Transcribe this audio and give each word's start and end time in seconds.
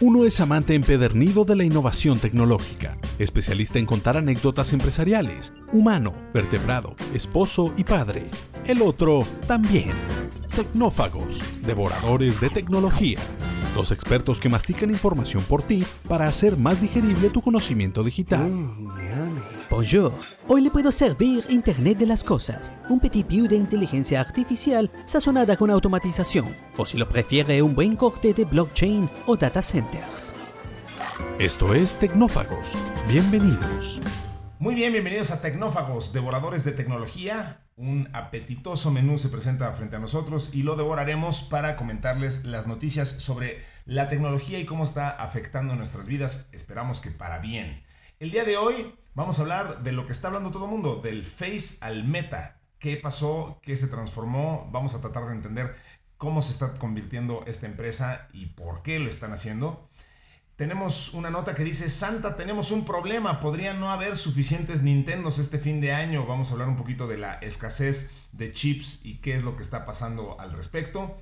Uno 0.00 0.24
es 0.24 0.40
amante 0.40 0.74
empedernido 0.74 1.44
de 1.44 1.54
la 1.54 1.62
innovación 1.62 2.18
tecnológica, 2.18 2.96
especialista 3.20 3.78
en 3.78 3.86
contar 3.86 4.16
anécdotas 4.16 4.72
empresariales, 4.72 5.52
humano, 5.72 6.12
vertebrado, 6.32 6.96
esposo 7.14 7.72
y 7.76 7.84
padre. 7.84 8.26
El 8.66 8.82
otro 8.82 9.24
también. 9.46 9.92
Tecnófagos, 10.54 11.44
devoradores 11.64 12.40
de 12.40 12.50
tecnología. 12.50 13.20
Dos 13.74 13.90
expertos 13.90 14.38
que 14.38 14.48
mastican 14.48 14.88
información 14.90 15.42
por 15.42 15.64
ti 15.64 15.84
para 16.08 16.28
hacer 16.28 16.56
más 16.56 16.80
digerible 16.80 17.28
tu 17.28 17.42
conocimiento 17.42 18.04
digital. 18.04 18.52
Bonjour. 19.68 20.12
Hoy 20.46 20.60
le 20.60 20.70
puedo 20.70 20.92
servir 20.92 21.44
Internet 21.48 21.98
de 21.98 22.06
las 22.06 22.22
Cosas, 22.22 22.72
un 22.88 23.00
petit 23.00 23.26
piu 23.26 23.48
de 23.48 23.56
inteligencia 23.56 24.20
artificial 24.20 24.92
sazonada 25.06 25.56
con 25.56 25.70
automatización, 25.70 26.54
o 26.76 26.86
si 26.86 26.96
lo 26.96 27.08
prefiere, 27.08 27.60
un 27.62 27.74
buen 27.74 27.96
corte 27.96 28.32
de 28.32 28.44
blockchain 28.44 29.10
o 29.26 29.36
data 29.36 29.60
centers. 29.60 30.34
Esto 31.40 31.74
es 31.74 31.98
Tecnófagos. 31.98 32.70
Bienvenidos. 33.08 34.00
Muy 34.60 34.76
bien, 34.76 34.92
bienvenidos 34.92 35.32
a 35.32 35.40
Tecnófagos, 35.40 36.12
devoradores 36.12 36.62
de 36.62 36.72
tecnología. 36.72 37.63
Un 37.76 38.08
apetitoso 38.12 38.92
menú 38.92 39.18
se 39.18 39.28
presenta 39.28 39.72
frente 39.72 39.96
a 39.96 39.98
nosotros 39.98 40.50
y 40.52 40.62
lo 40.62 40.76
devoraremos 40.76 41.42
para 41.42 41.74
comentarles 41.74 42.44
las 42.44 42.68
noticias 42.68 43.08
sobre 43.08 43.64
la 43.84 44.06
tecnología 44.06 44.60
y 44.60 44.64
cómo 44.64 44.84
está 44.84 45.10
afectando 45.10 45.74
nuestras 45.74 46.06
vidas. 46.06 46.48
Esperamos 46.52 47.00
que 47.00 47.10
para 47.10 47.40
bien. 47.40 47.82
El 48.20 48.30
día 48.30 48.44
de 48.44 48.56
hoy 48.56 48.94
vamos 49.14 49.38
a 49.38 49.42
hablar 49.42 49.82
de 49.82 49.90
lo 49.90 50.06
que 50.06 50.12
está 50.12 50.28
hablando 50.28 50.52
todo 50.52 50.66
el 50.66 50.70
mundo, 50.70 51.00
del 51.02 51.24
Face 51.24 51.78
al 51.80 52.04
Meta. 52.04 52.60
¿Qué 52.78 52.96
pasó? 52.96 53.58
¿Qué 53.60 53.76
se 53.76 53.88
transformó? 53.88 54.68
Vamos 54.70 54.94
a 54.94 55.00
tratar 55.00 55.26
de 55.26 55.32
entender 55.32 55.74
cómo 56.16 56.42
se 56.42 56.52
está 56.52 56.74
convirtiendo 56.74 57.42
esta 57.48 57.66
empresa 57.66 58.28
y 58.32 58.46
por 58.46 58.82
qué 58.82 59.00
lo 59.00 59.08
están 59.08 59.32
haciendo. 59.32 59.88
Tenemos 60.56 61.12
una 61.14 61.30
nota 61.30 61.56
que 61.56 61.64
dice, 61.64 61.88
Santa, 61.88 62.36
tenemos 62.36 62.70
un 62.70 62.84
problema, 62.84 63.40
podría 63.40 63.74
no 63.74 63.90
haber 63.90 64.16
suficientes 64.16 64.82
Nintendos 64.82 65.40
este 65.40 65.58
fin 65.58 65.80
de 65.80 65.92
año. 65.92 66.26
Vamos 66.26 66.48
a 66.48 66.52
hablar 66.52 66.68
un 66.68 66.76
poquito 66.76 67.08
de 67.08 67.18
la 67.18 67.34
escasez 67.34 68.12
de 68.30 68.52
chips 68.52 69.00
y 69.02 69.16
qué 69.16 69.34
es 69.34 69.42
lo 69.42 69.56
que 69.56 69.62
está 69.62 69.84
pasando 69.84 70.40
al 70.40 70.52
respecto. 70.52 71.16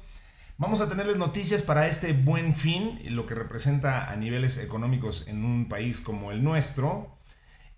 Vamos 0.58 0.82
a 0.82 0.90
tenerles 0.90 1.16
noticias 1.16 1.62
para 1.62 1.88
este 1.88 2.12
buen 2.12 2.54
fin, 2.54 3.00
lo 3.08 3.24
que 3.24 3.34
representa 3.34 4.10
a 4.10 4.16
niveles 4.16 4.58
económicos 4.58 5.26
en 5.26 5.46
un 5.46 5.66
país 5.66 6.02
como 6.02 6.30
el 6.30 6.44
nuestro. 6.44 7.16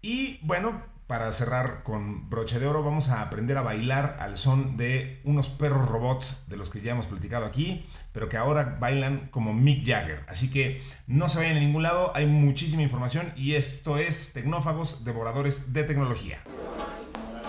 Y 0.03 0.41
bueno, 0.43 0.83
para 1.07 1.31
cerrar 1.33 1.83
con 1.83 2.31
broche 2.31 2.59
de 2.59 2.67
oro, 2.67 2.83
vamos 2.83 3.11
a 3.11 3.21
aprender 3.21 3.59
a 3.59 3.63
bailar 3.63 4.17
al 4.21 4.37
son 4.37 4.77
de 4.77 5.21
unos 5.25 5.51
perros 5.51 5.89
robots 5.89 6.39
de 6.47 6.57
los 6.57 6.71
que 6.71 6.81
ya 6.81 6.93
hemos 6.93 7.07
platicado 7.07 7.45
aquí, 7.45 7.85
pero 8.13 8.29
que 8.29 8.37
ahora 8.37 8.79
bailan 8.81 9.29
como 9.31 9.53
Mick 9.53 9.87
Jagger. 9.87 10.25
Así 10.29 10.51
que 10.51 10.83
no 11.07 11.29
se 11.29 11.39
vayan 11.39 11.57
a 11.59 11.61
ningún 11.61 11.83
lado, 11.83 12.13
hay 12.15 12.27
muchísima 12.27 12.83
información 12.83 13.33
y 13.37 13.55
esto 13.55 13.99
es 13.99 14.33
Tecnófagos, 14.33 15.05
devoradores 15.05 15.73
de 15.73 15.85
tecnología. 15.85 16.39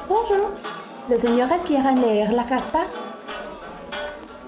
Bonjour. 0.09 0.57
¿Los 1.09 1.21
señores 1.21 1.61
quieren 1.65 2.01
leer 2.01 2.33
la 2.33 2.45
carta? 2.45 2.87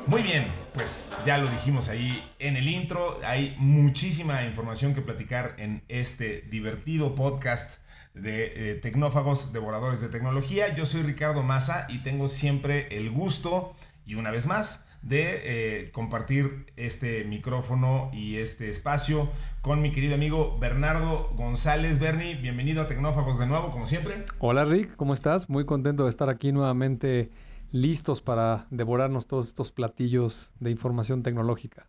Muy 0.08 0.24
bien, 0.24 0.48
pues 0.74 1.14
ya 1.26 1.38
lo 1.38 1.48
dijimos 1.48 1.90
ahí 1.90 2.24
en 2.40 2.56
el 2.56 2.68
intro, 2.68 3.20
hay 3.26 3.56
muchísima 3.60 4.44
información 4.44 4.96
que 4.96 5.02
platicar 5.02 5.56
en 5.58 5.84
este 5.88 6.42
divertido 6.50 7.14
podcast 7.14 7.82
de 8.22 8.72
eh, 8.72 8.76
Tecnófagos, 8.76 9.54
Devoradores 9.54 10.02
de 10.02 10.10
Tecnología. 10.10 10.76
Yo 10.76 10.86
soy 10.86 11.04
Ricardo 11.04 11.44
Massa 11.44 11.86
y 11.90 12.00
tengo 12.00 12.28
siempre 12.28 12.88
el 12.98 13.12
gusto, 13.12 13.76
y 14.06 14.16
una 14.16 14.32
vez 14.32 14.48
más, 14.48 14.86
de 15.02 15.42
eh, 15.86 15.92
compartir 15.92 16.74
este 16.76 17.24
micrófono 17.24 18.10
y 18.14 18.38
este 18.38 18.70
espacio 18.70 19.30
con 19.62 19.82
mi 19.82 19.92
querido 19.92 20.16
amigo 20.16 20.58
Bernardo 20.60 21.30
González. 21.36 22.00
Bernie, 22.00 22.36
bienvenido 22.36 22.82
a 22.82 22.88
Tecnófagos 22.88 23.38
de 23.38 23.48
nuevo, 23.48 23.72
como 23.72 23.86
siempre. 23.86 24.26
Hola 24.40 24.66
Rick, 24.66 24.96
¿cómo 24.96 25.14
estás? 25.14 25.50
Muy 25.50 25.66
contento 25.66 26.04
de 26.04 26.10
estar 26.10 26.30
aquí 26.30 26.52
nuevamente 26.52 27.32
listos 27.72 28.22
para 28.22 28.68
devorarnos 28.70 29.28
todos 29.28 29.48
estos 29.48 29.72
platillos 29.72 30.52
de 30.60 30.72
información 30.72 31.24
tecnológica. 31.24 31.88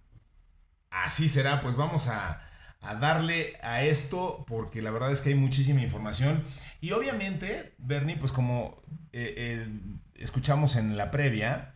Así 0.91 1.29
será, 1.29 1.61
pues 1.61 1.77
vamos 1.77 2.09
a, 2.09 2.41
a 2.81 2.95
darle 2.95 3.57
a 3.63 3.83
esto 3.83 4.45
porque 4.47 4.83
la 4.83 4.91
verdad 4.91 5.11
es 5.13 5.21
que 5.21 5.31
hay 5.31 5.35
muchísima 5.35 5.83
información. 5.83 6.45
Y 6.81 6.93
obviamente, 6.93 7.75
Bernie, 7.79 8.17
pues 8.17 8.33
como 8.33 8.83
eh, 9.13 9.35
eh, 9.37 9.69
escuchamos 10.15 10.77
en 10.77 10.97
la 10.97 11.11
previa, 11.11 11.75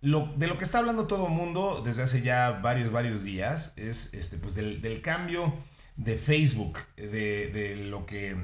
lo, 0.00 0.32
de 0.36 0.46
lo 0.46 0.58
que 0.58 0.64
está 0.64 0.78
hablando 0.78 1.06
todo 1.06 1.26
el 1.26 1.32
mundo 1.32 1.82
desde 1.84 2.02
hace 2.02 2.22
ya 2.22 2.60
varios, 2.62 2.92
varios 2.92 3.24
días 3.24 3.74
es 3.76 4.14
este, 4.14 4.38
pues 4.38 4.54
del, 4.54 4.80
del 4.80 5.02
cambio 5.02 5.54
de 5.96 6.16
Facebook, 6.16 6.78
de, 6.96 7.48
de 7.48 7.76
lo 7.76 8.06
que 8.06 8.36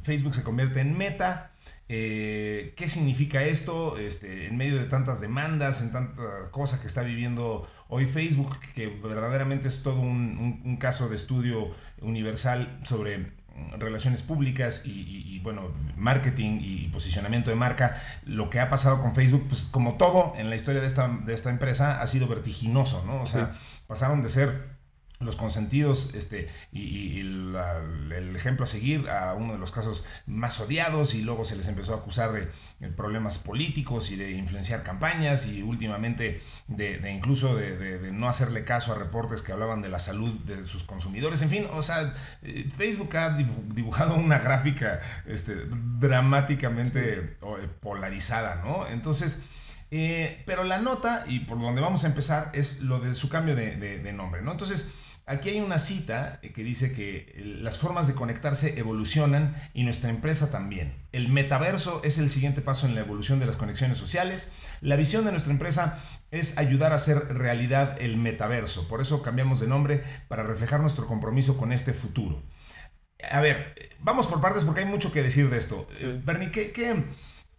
Facebook 0.00 0.34
se 0.34 0.44
convierte 0.44 0.80
en 0.80 0.96
meta. 0.96 1.52
Eh, 1.88 2.74
¿Qué 2.76 2.88
significa 2.88 3.42
esto 3.42 3.96
este, 3.96 4.46
en 4.46 4.56
medio 4.56 4.76
de 4.76 4.84
tantas 4.84 5.20
demandas, 5.20 5.80
en 5.80 5.90
tanta 5.90 6.50
cosa 6.50 6.80
que 6.80 6.86
está 6.86 7.02
viviendo 7.02 7.68
hoy 7.88 8.06
Facebook, 8.06 8.58
que 8.74 8.88
verdaderamente 8.88 9.68
es 9.68 9.82
todo 9.82 10.00
un, 10.00 10.36
un, 10.38 10.62
un 10.64 10.76
caso 10.76 11.08
de 11.08 11.16
estudio 11.16 11.70
universal 12.02 12.78
sobre 12.82 13.38
relaciones 13.78 14.22
públicas 14.22 14.82
y, 14.84 14.90
y, 14.90 15.34
y, 15.34 15.38
bueno, 15.40 15.72
marketing 15.96 16.60
y 16.62 16.88
posicionamiento 16.88 17.50
de 17.50 17.56
marca, 17.56 18.00
lo 18.24 18.50
que 18.50 18.60
ha 18.60 18.68
pasado 18.68 19.00
con 19.00 19.14
Facebook, 19.14 19.46
pues 19.48 19.66
como 19.66 19.96
todo 19.96 20.34
en 20.36 20.50
la 20.50 20.56
historia 20.56 20.80
de 20.80 20.86
esta, 20.86 21.08
de 21.08 21.34
esta 21.34 21.50
empresa, 21.50 22.00
ha 22.00 22.06
sido 22.06 22.28
vertiginoso, 22.28 23.04
¿no? 23.06 23.22
O 23.22 23.26
sea, 23.26 23.52
sí. 23.52 23.82
pasaron 23.86 24.22
de 24.22 24.28
ser 24.28 24.77
los 25.20 25.36
consentidos 25.36 26.14
este, 26.14 26.48
y, 26.70 26.82
y 26.82 27.22
la, 27.22 27.78
el 27.78 28.36
ejemplo 28.36 28.64
a 28.64 28.66
seguir 28.66 29.08
a 29.08 29.34
uno 29.34 29.52
de 29.52 29.58
los 29.58 29.72
casos 29.72 30.04
más 30.26 30.60
odiados 30.60 31.14
y 31.14 31.22
luego 31.22 31.44
se 31.44 31.56
les 31.56 31.66
empezó 31.66 31.94
a 31.94 31.98
acusar 31.98 32.32
de, 32.32 32.48
de 32.78 32.88
problemas 32.88 33.38
políticos 33.38 34.10
y 34.10 34.16
de 34.16 34.30
influenciar 34.32 34.84
campañas 34.84 35.46
y 35.46 35.62
últimamente 35.62 36.40
de, 36.68 36.98
de 36.98 37.10
incluso 37.10 37.56
de, 37.56 37.76
de, 37.76 38.12
no 38.12 38.28
hacerle 38.28 38.64
caso 38.64 38.92
a 38.92 38.94
reportes 38.94 39.42
que 39.42 39.52
hablaban 39.52 39.82
de 39.82 39.88
la 39.88 39.98
salud 39.98 40.32
de 40.44 40.64
sus 40.64 40.84
consumidores. 40.84 41.42
En 41.42 41.50
fin, 41.50 41.66
o 41.72 41.82
sea, 41.82 42.14
eh, 42.42 42.68
Facebook 42.76 43.16
ha 43.16 43.30
dibujado 43.30 44.14
una 44.14 44.38
gráfica 44.38 45.00
este, 45.26 45.54
dramáticamente 45.98 47.38
polarizada, 47.80 48.62
¿no? 48.64 48.86
Entonces... 48.86 49.42
Eh, 49.90 50.42
pero 50.44 50.64
la 50.64 50.76
nota, 50.76 51.24
y 51.28 51.40
por 51.40 51.58
donde 51.58 51.80
vamos 51.80 52.04
a 52.04 52.08
empezar, 52.08 52.50
es 52.52 52.80
lo 52.80 53.00
de 53.00 53.14
su 53.14 53.30
cambio 53.30 53.56
de, 53.56 53.76
de, 53.76 53.98
de 54.00 54.12
nombre, 54.12 54.42
¿no? 54.42 54.52
Entonces, 54.52 54.90
Aquí 55.28 55.50
hay 55.50 55.60
una 55.60 55.78
cita 55.78 56.40
que 56.40 56.64
dice 56.64 56.94
que 56.94 57.34
las 57.60 57.76
formas 57.76 58.06
de 58.06 58.14
conectarse 58.14 58.78
evolucionan 58.78 59.54
y 59.74 59.82
nuestra 59.82 60.08
empresa 60.08 60.50
también. 60.50 60.94
El 61.12 61.28
metaverso 61.28 62.00
es 62.02 62.16
el 62.16 62.30
siguiente 62.30 62.62
paso 62.62 62.86
en 62.86 62.94
la 62.94 63.02
evolución 63.02 63.38
de 63.38 63.44
las 63.44 63.58
conexiones 63.58 63.98
sociales. 63.98 64.50
La 64.80 64.96
visión 64.96 65.26
de 65.26 65.32
nuestra 65.32 65.52
empresa 65.52 66.02
es 66.30 66.56
ayudar 66.56 66.92
a 66.92 66.96
hacer 66.96 67.36
realidad 67.36 68.00
el 68.00 68.16
metaverso. 68.16 68.88
Por 68.88 69.02
eso 69.02 69.22
cambiamos 69.22 69.60
de 69.60 69.66
nombre 69.66 70.02
para 70.28 70.44
reflejar 70.44 70.80
nuestro 70.80 71.06
compromiso 71.06 71.58
con 71.58 71.72
este 71.72 71.92
futuro. 71.92 72.42
A 73.30 73.42
ver, 73.42 73.74
vamos 73.98 74.26
por 74.28 74.40
partes 74.40 74.64
porque 74.64 74.80
hay 74.80 74.86
mucho 74.86 75.12
que 75.12 75.22
decir 75.22 75.50
de 75.50 75.58
esto. 75.58 75.86
Sí. 75.94 76.04
Bernie, 76.24 76.50
¿qué, 76.50 76.72
qué, 76.72 77.04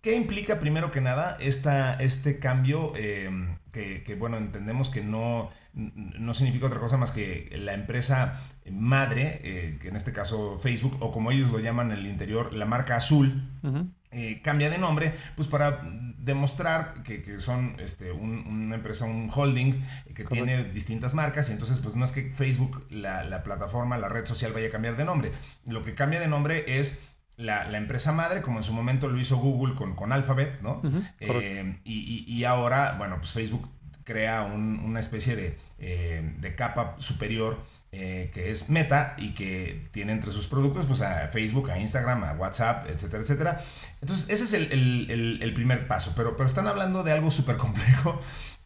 ¿qué, 0.02 0.16
implica 0.16 0.60
primero 0.60 0.90
que 0.90 1.02
nada 1.02 1.38
esta, 1.40 1.94
este 1.96 2.40
cambio 2.40 2.94
eh, 2.96 3.30
que, 3.72 4.04
que, 4.04 4.16
bueno, 4.16 4.38
entendemos 4.38 4.90
que 4.90 5.04
no 5.04 5.50
no 5.74 6.34
significa 6.34 6.66
otra 6.66 6.80
cosa 6.80 6.98
más 6.98 7.12
que 7.12 7.50
la 7.58 7.74
empresa 7.74 8.42
madre, 8.72 9.40
eh, 9.44 9.78
que 9.82 9.90
en 9.90 9.96
este 9.96 10.12
caso 10.12 10.58
Facebook, 10.58 10.98
o 11.00 11.12
como 11.12 11.32
ellos 11.32 11.50
lo 11.50 11.60
llaman 11.60 11.92
en 11.92 12.00
el 12.00 12.08
interior, 12.08 12.54
la 12.54 12.66
marca 12.66 12.96
azul, 12.96 13.50
uh 13.62 13.68
-huh. 13.68 13.92
eh, 14.12 14.42
cambia 14.44 14.70
de 14.70 14.78
nombre, 14.78 15.14
pues 15.36 15.48
para 15.48 15.82
demostrar 16.18 17.04
que, 17.04 17.22
que 17.22 17.40
son 17.40 17.76
este, 17.80 18.12
un, 18.12 18.46
una 18.48 18.76
empresa, 18.76 19.06
un 19.06 19.30
holding 19.34 19.74
que 20.14 20.24
Correcto. 20.26 20.30
tiene 20.34 20.64
distintas 20.66 21.14
marcas, 21.14 21.50
y 21.50 21.54
entonces 21.54 21.80
pues 21.80 21.96
no 21.96 22.04
es 22.04 22.12
que 22.12 22.32
Facebook, 22.32 22.86
la, 22.90 23.24
la, 23.24 23.44
plataforma, 23.44 23.98
la 23.98 24.10
red 24.10 24.26
social 24.26 24.52
vaya 24.52 24.68
a 24.68 24.72
cambiar 24.72 24.98
de 24.98 25.06
nombre. 25.06 25.32
Lo 25.66 25.84
que 25.84 25.94
cambia 25.94 26.20
de 26.20 26.28
nombre 26.28 26.66
es 26.68 27.00
la, 27.40 27.66
la, 27.70 27.78
empresa 27.78 28.12
madre, 28.12 28.42
como 28.42 28.58
en 28.58 28.64
su 28.64 28.74
momento 28.74 29.08
lo 29.08 29.18
hizo 29.18 29.38
Google 29.38 29.74
con, 29.74 29.96
con 29.96 30.12
Alphabet, 30.12 30.62
¿no? 30.62 30.82
Uh 30.84 30.90
-huh. 30.90 31.14
eh, 31.22 31.80
y, 31.86 32.26
y, 32.28 32.34
y, 32.34 32.44
ahora, 32.44 32.96
bueno, 32.98 33.16
pues 33.18 33.32
Facebook 33.32 33.70
crea 34.04 34.44
un, 34.44 34.80
una 34.80 35.00
especie 35.00 35.36
de, 35.36 35.58
eh, 35.78 36.36
de 36.40 36.56
capa 36.56 36.96
superior 36.98 37.64
eh, 37.92 38.30
que 38.34 38.52
es 38.52 38.70
Meta 38.70 39.16
y 39.18 39.34
que 39.34 39.90
tiene 39.92 40.12
entre 40.12 40.32
sus 40.32 40.48
productos 40.48 40.86
pues 40.86 41.02
a 41.02 41.28
Facebook, 41.30 41.72
a 41.72 41.80
Instagram, 41.80 42.24
a 42.24 42.34
WhatsApp, 42.34 42.88
etcétera, 42.90 43.24
etcétera. 43.24 43.62
Entonces 44.02 44.30
ese 44.30 44.44
es 44.44 44.54
el, 44.54 44.72
el, 44.72 45.12
el, 45.12 45.44
el 45.44 45.54
primer 45.54 45.88
paso, 45.88 46.14
pero, 46.16 46.36
pero 46.36 46.48
están 46.48 46.68
hablando 46.68 47.04
de 47.04 47.12
algo 47.12 47.32
súper 47.32 47.58
complejo 47.58 48.20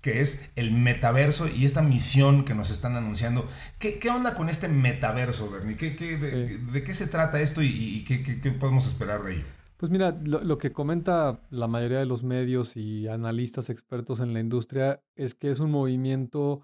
que 0.04 0.20
es 0.20 0.52
el 0.58 0.74
metaverso 0.74 1.48
y 1.48 1.64
esta 1.64 1.81
misión 1.81 2.44
que 2.44 2.54
nos 2.54 2.70
están 2.70 2.98
anunciando. 2.98 3.48
¿Qué, 3.80 4.00
qué 4.00 4.10
onda 4.10 4.36
con 4.36 4.50
este 4.50 4.68
metaverso, 4.68 5.50
Bernie? 5.50 5.78
¿Qué, 5.78 5.96
qué, 5.96 6.18
de, 6.18 6.50
sí. 6.50 6.58
de, 6.58 6.84
qué 6.84 6.94
se 6.94 7.08
trata 7.08 7.40
esto 7.40 7.64
y, 7.64 7.68
y 7.68 8.04
qué, 8.04 8.22
qué 8.22 8.52
podemos 8.52 8.86
esperar 8.86 9.24
de 9.24 9.36
ello? 9.36 9.46
Pues 9.78 9.92
mira, 9.92 10.20
lo, 10.25 10.44
lo, 10.44 10.58
que 10.58 10.74
comenta 10.74 11.40
la 11.50 11.68
mayoría 11.68 12.00
de 12.00 12.06
los 12.06 12.22
medios 12.24 12.75
y 12.75 13.08
analistas 13.08 13.70
expertos 13.70 14.20
en 14.20 14.34
la 14.34 14.42
industria 14.42 15.02
es 15.16 15.36
que 15.36 15.50
es 15.50 15.60
un 15.60 15.72
movimiento 15.72 16.62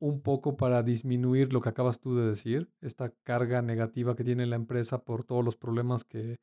un 0.00 0.20
poco 0.20 0.56
para 0.56 0.82
disminuir 0.82 1.52
lo 1.52 1.60
que 1.60 1.70
acabas 1.70 2.00
tú 2.00 2.16
de 2.16 2.28
decir, 2.28 2.70
esta 2.80 3.10
carga 3.24 3.62
negativa 3.62 4.14
que 4.14 4.24
tiene 4.24 4.46
la 4.46 4.56
empresa 4.56 5.04
por 5.04 5.24
todos 5.24 5.44
los 5.44 5.56
problemas 5.56 6.04
que 6.04 6.36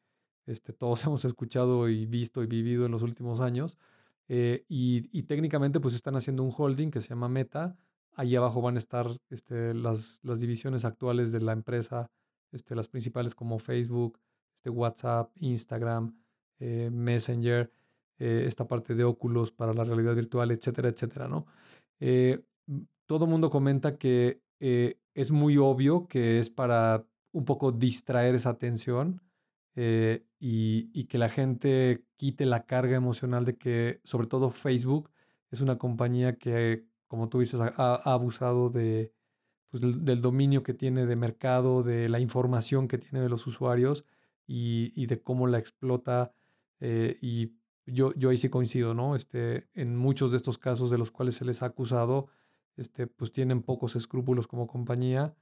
este, 0.46 0.74
todos 0.74 1.04
hemos 1.06 1.26
escuchado 1.26 1.90
y 1.90 2.06
visto 2.06 2.44
y 2.44 2.48
vivido 2.48 2.86
en 2.86 2.92
los 2.92 3.02
últimos 3.02 3.42
años. 3.42 3.78
Eh, 4.28 4.66
y, 4.68 5.24
técnicamente 5.24 5.80
pues 5.80 5.94
están 5.94 6.16
haciendo 6.16 6.44
un 6.44 6.52
holding 6.56 6.90
que 6.90 7.02
se 7.02 7.10
llama 7.10 7.30
Meta. 7.30 7.78
Ahí 8.14 8.36
abajo 8.36 8.62
van 8.62 8.76
a 8.76 8.80
estar 8.80 9.08
este, 9.30 9.74
las, 9.74 10.20
las 10.24 10.40
divisiones 10.40 10.86
actuales 10.86 11.32
de 11.32 11.42
la 11.42 11.52
empresa, 11.52 12.08
este, 12.52 12.76
las 12.76 12.88
principales 12.88 13.36
como 13.36 13.60
Facebook, 13.60 14.20
este, 14.56 14.70
WhatsApp, 14.70 15.32
Instagram, 15.36 16.18
eh, 16.60 16.90
Messenger, 16.92 17.72
eh, 18.18 18.46
esta 18.48 18.68
parte 18.68 18.96
de 18.96 19.04
óculos 19.04 19.52
para 19.52 19.74
la 19.74 19.84
realidad 19.84 20.16
virtual, 20.16 20.52
etcétera, 20.52 20.90
etcétera, 20.90 21.28
¿no? 21.28 21.46
Todo 23.06 23.28
mundo 23.28 23.50
comenta 23.50 23.98
que 23.98 24.42
es 24.60 25.32
muy 25.32 25.58
obvio 25.58 26.08
que 26.08 26.40
es 26.40 26.50
para 26.50 27.06
un 27.32 27.46
poco 27.46 27.72
distraer 27.72 28.36
esa 28.36 28.50
atención 28.50 29.22
eh, 29.76 30.26
y, 30.40 31.04
que 31.06 31.18
la 31.18 31.28
gente 31.28 32.06
quite 32.16 32.46
la 32.46 32.66
carga 32.66 32.96
emocional 32.96 33.44
de 33.44 33.58
que, 33.58 34.00
sobre 34.06 34.28
todo 34.28 34.50
Facebook, 34.50 35.12
es 35.52 35.60
una 35.60 35.78
compañía 35.78 36.38
que, 36.38 36.86
como 37.08 37.28
tú 37.28 37.40
dices, 37.40 37.60
ha, 37.60 37.96
abusado 37.96 38.70
de, 38.70 39.12
pues, 39.70 39.82
del, 39.82 40.22
dominio 40.22 40.64
que 40.64 40.74
tiene 40.74 41.06
de 41.06 41.16
mercado, 41.18 41.84
de 41.84 42.08
la 42.08 42.20
información 42.20 42.88
que 42.88 42.98
tiene 42.98 43.20
de 43.20 43.30
los 43.30 43.48
usuarios 43.48 44.06
y, 44.48 45.06
de 45.08 45.22
cómo 45.22 45.48
la 45.48 45.60
explota. 45.60 46.34
Eh, 46.80 47.18
y 47.22 47.54
yo, 47.86 48.14
yo 48.14 48.30
ahí 48.30 48.38
sí 48.38 48.50
coincido, 48.50 48.94
¿no? 48.94 49.16
Este, 49.16 49.68
en 49.74 49.98
muchos 49.98 50.32
de 50.32 50.38
estos 50.38 50.58
casos 50.58 50.90
de 50.90 50.98
los 50.98 51.12
cuales 51.12 51.36
se 51.36 51.46
les 51.46 51.62
ha 51.64 51.68
acusado, 51.68 52.28
este, 52.78 53.08
pues 53.08 53.32
tienen 53.32 53.62
pocos 53.62 53.96
escrúpulos 53.96 54.48
como 54.48 54.68
compañía 54.68 55.36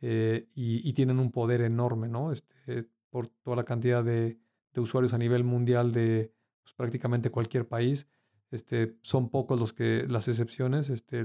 eh, 0.00 0.48
y, 0.54 0.88
y, 0.88 0.92
tienen 0.92 1.18
un 1.18 1.30
poder 1.30 1.62
enorme, 1.62 2.08
¿no? 2.08 2.32
Este, 2.32 2.88
por 3.14 3.28
toda 3.28 3.56
la 3.56 3.64
cantidad 3.64 4.02
de, 4.02 4.40
usuarios 4.76 5.14
a 5.14 5.18
nivel 5.18 5.44
mundial 5.44 5.92
de 5.92 6.32
pues, 6.64 6.74
prácticamente 6.74 7.30
cualquier 7.30 7.68
país. 7.68 8.08
Este, 8.50 8.96
son 9.02 9.30
pocos 9.30 9.58
los 9.58 9.72
que, 9.72 10.04
las 10.08 10.26
excepciones, 10.26 10.90
este, 10.90 11.24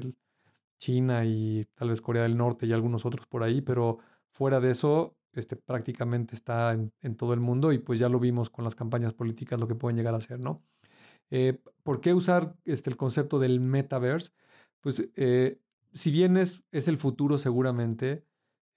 China 0.77 1.25
y 1.25 1.65
tal 1.73 1.89
vez 1.89 1.99
Corea 1.99 2.21
del 2.21 2.37
Norte 2.37 2.67
y 2.67 2.73
algunos 2.73 3.05
otros 3.07 3.25
por 3.25 3.41
ahí, 3.41 3.61
pero 3.61 3.97
fuera 4.29 4.59
de 4.59 4.69
eso, 4.69 5.17
este, 5.33 5.55
prácticamente 5.55 6.35
está 6.35 6.73
en, 6.73 7.15
todo 7.15 7.33
el 7.33 7.39
mundo 7.39 7.71
y 7.71 7.79
pues 7.79 7.97
ya 7.97 8.07
lo 8.07 8.19
vimos 8.19 8.51
con 8.51 8.63
las 8.63 8.75
campañas 8.75 9.15
políticas 9.15 9.59
lo 9.59 9.67
que 9.67 9.73
pueden 9.73 9.97
llegar 9.97 10.13
a 10.13 10.21
ser, 10.21 10.39
¿no? 10.39 10.61
Eh, 11.31 11.59
¿Por 11.81 12.01
qué 12.01 12.13
usar 12.13 12.55
este, 12.65 12.91
el 12.91 12.97
concepto 12.97 13.39
del 13.39 13.61
metaverse? 13.61 14.31
Pues 14.81 15.09
eh, 15.15 15.59
si 15.93 16.11
bien 16.11 16.37
es, 16.37 16.63
es 16.71 16.87
el 16.87 16.97
futuro 16.97 17.37
seguramente, 17.37 18.25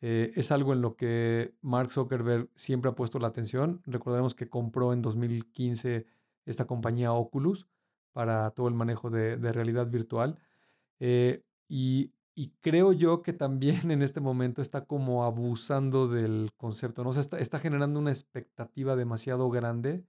eh, 0.02 0.32
es 0.34 0.50
algo 0.50 0.72
en 0.72 0.82
lo 0.82 0.96
que 0.96 1.54
Mark 1.60 1.90
Zuckerberg 1.90 2.50
siempre 2.56 2.90
ha 2.90 2.94
puesto 2.94 3.20
la 3.20 3.28
atención. 3.28 3.81
Recordemos 3.87 4.34
que 4.34 4.49
compró 4.49 4.93
en 4.93 5.00
2015 5.00 6.06
esta 6.44 6.66
compañía 6.66 7.12
Oculus 7.12 7.69
para 8.12 8.50
todo 8.50 8.66
el 8.66 8.75
manejo 8.75 9.10
de, 9.10 9.37
realidad 9.37 9.87
virtual. 9.87 10.38
Eh, 10.99 11.44
y, 11.69 12.12
creo 12.60 12.93
yo 12.93 13.22
que 13.22 13.32
también 13.32 13.90
en 13.93 14.02
este 14.02 14.20
momento 14.20 14.60
está 14.60 14.87
como 14.87 15.25
abusando 15.25 16.08
del 16.08 16.50
concepto, 16.56 17.05
¿no? 17.05 17.12
Está, 17.12 17.38
está 17.38 17.60
generando 17.60 18.00
una 18.00 18.10
expectativa 18.10 18.96
demasiado 18.96 19.48
grande 19.50 20.05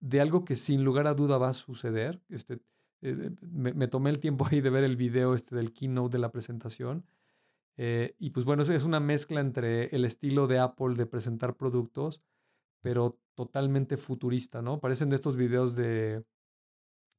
de 0.00 0.20
algo 0.20 0.44
que 0.44 0.56
sin 0.56 0.82
lugar 0.82 1.06
a 1.06 1.14
duda 1.14 1.38
va 1.38 1.50
a 1.50 1.54
suceder. 1.54 2.20
Este, 2.30 2.58
eh, 3.02 3.30
me, 3.40 3.72
me, 3.72 3.88
tomé 3.88 4.10
el 4.10 4.18
tiempo 4.18 4.46
ahí 4.50 4.60
de 4.60 4.70
ver 4.70 4.84
el 4.84 4.96
video 4.96 5.34
este 5.34 5.56
del 5.56 5.72
keynote 5.72 6.16
de 6.16 6.20
la 6.20 6.30
presentación 6.30 7.04
eh, 7.82 8.14
y 8.18 8.28
pues 8.28 8.44
bueno, 8.44 8.62
es 8.62 8.84
una 8.84 9.00
mezcla 9.00 9.40
entre 9.40 9.86
el 9.96 10.04
estilo 10.04 10.46
de 10.46 10.58
Apple 10.58 10.96
de 10.96 11.06
presentar 11.06 11.56
productos, 11.56 12.20
pero 12.82 13.18
totalmente 13.34 13.96
futurista, 13.96 14.60
¿no? 14.60 14.80
Parecen 14.80 15.08
de 15.08 15.16
estos 15.16 15.34
videos 15.34 15.74
de, 15.76 16.22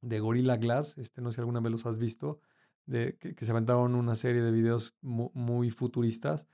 de 0.02 0.20
Gorilla 0.20 0.56
Glass, 0.58 0.98
este, 0.98 1.20
no 1.20 1.32
sé 1.32 1.36
si 1.36 1.40
alguna 1.40 1.58
vez 1.58 1.72
los 1.72 1.86
has 1.86 1.98
visto, 1.98 2.38
de, 2.86 3.16
que, 3.18 3.44
se 3.44 3.50
aventaron 3.50 3.96
una 3.96 4.14
serie 4.14 4.40
de 4.40 4.52
videos 4.52 4.94
muy, 5.00 5.70
futuristas. 5.70 6.46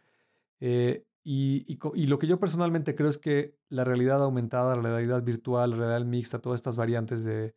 Eh, 0.60 1.04
y, 1.22 1.66
y, 1.68 2.06
lo 2.06 2.18
que 2.18 2.26
yo 2.26 2.40
personalmente 2.40 2.94
creo 2.94 3.10
es 3.10 3.18
que 3.18 3.58
la 3.68 3.84
realidad 3.84 4.22
aumentada, 4.22 4.74
la 4.76 4.82
realidad 4.82 5.22
virtual, 5.22 5.72
la 5.72 5.76
realidad 5.76 6.06
mixta, 6.06 6.38
todas 6.38 6.56
estas 6.56 6.78
variantes 6.78 7.24
de, 7.24 7.54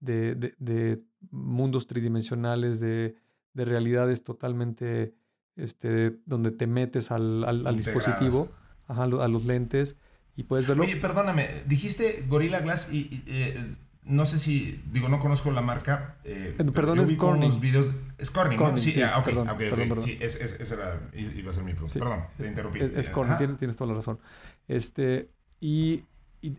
de, 0.00 0.34
de 0.34 1.02
mundos 1.30 1.86
tridimensionales, 1.86 2.80
de, 2.80 3.16
realidades 3.54 4.22
totalmente 4.22 5.14
este, 5.56 6.18
donde 6.26 6.50
te 6.50 6.66
metes 6.66 7.10
al, 7.10 7.44
al, 7.44 7.76
dispositivo, 7.76 8.50
a 8.86 9.06
los 9.06 9.46
lentes 9.46 9.96
y 10.36 10.42
puedes 10.42 10.66
verlo. 10.66 10.84
Oye, 10.84 10.96
perdóname, 10.96 11.62
dijiste 11.66 12.24
Gorilla 12.28 12.60
Glass 12.60 12.92
y, 12.92 13.22
eh, 13.26 13.76
no 14.06 14.24
sé 14.24 14.38
si, 14.38 14.82
digo, 14.92 15.08
no 15.08 15.18
conozco 15.18 15.50
la 15.50 15.62
marca. 15.62 16.18
Eh, 16.24 16.54
eh 16.58 16.64
perdón, 16.64 17.00
es 17.00 17.12
Corning. 17.12 17.48
Unos 17.48 17.60
videos, 17.60 17.92
es 18.18 18.30
Corning, 18.30 18.58
¿no? 18.58 18.78
Sí, 18.78 19.02
ah, 19.02 19.18
okay, 19.18 19.34
perdón, 19.34 19.48
okay, 19.48 19.70
perdón, 19.70 20.00
Sí, 20.00 20.16
es, 20.20 20.36
es, 20.36 20.60
esa 20.60 20.74
era, 20.74 21.10
iba 21.14 21.50
a 21.50 21.54
ser 21.54 21.64
mi 21.64 21.72
pregunta. 21.72 21.98
Perdón, 21.98 22.24
te 22.36 22.46
interrumpí. 22.46 22.80
Es, 22.80 23.08
Corning, 23.08 23.36
tienes, 23.38 23.56
tienes, 23.56 23.76
toda 23.76 23.88
la 23.88 23.96
razón. 23.96 24.20
Este, 24.68 25.30
y, 25.58 26.04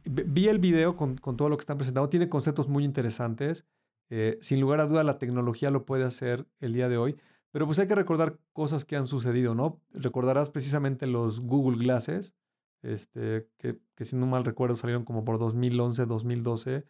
vi 0.04 0.48
el 0.48 0.60
video 0.60 0.96
con, 0.96 1.18
con, 1.18 1.38
todo 1.38 1.50
lo 1.50 1.58
que 1.58 1.62
están 1.62 1.78
presentando. 1.78 2.10
Tiene 2.10 2.30
conceptos 2.30 2.68
muy 2.68 2.84
interesantes. 2.84 3.66
Eh, 4.10 4.38
sin 4.42 4.62
lugar 4.62 4.80
a 4.80 4.86
duda, 4.86 5.04
la 5.04 5.18
tecnología 5.18 5.72
lo 5.72 5.86
puede 5.86 6.04
hacer 6.04 6.48
el 6.60 6.74
día 6.74 6.90
de 6.90 6.98
hoy. 6.98 7.18
Pero 7.52 7.66
pues 7.66 7.80
hay 7.80 7.88
que 7.88 7.96
recordar 7.96 8.40
cosas 8.54 8.86
que 8.86 8.96
han 8.96 9.08
sucedido, 9.08 9.56
¿no? 9.56 9.82
Recordarás 9.94 10.50
precisamente 10.50 11.08
los 11.08 11.40
Google 11.40 11.78
Glasses, 11.78 12.36
este, 12.84 13.48
que, 13.58 13.80
que 13.96 14.06
si 14.06 14.16
no 14.16 14.28
mal 14.28 14.46
recuerdo 14.46 14.76
salieron 14.76 15.06
como 15.06 15.26
por 15.26 15.40
2011, 15.40 16.06
2012. 16.06 16.86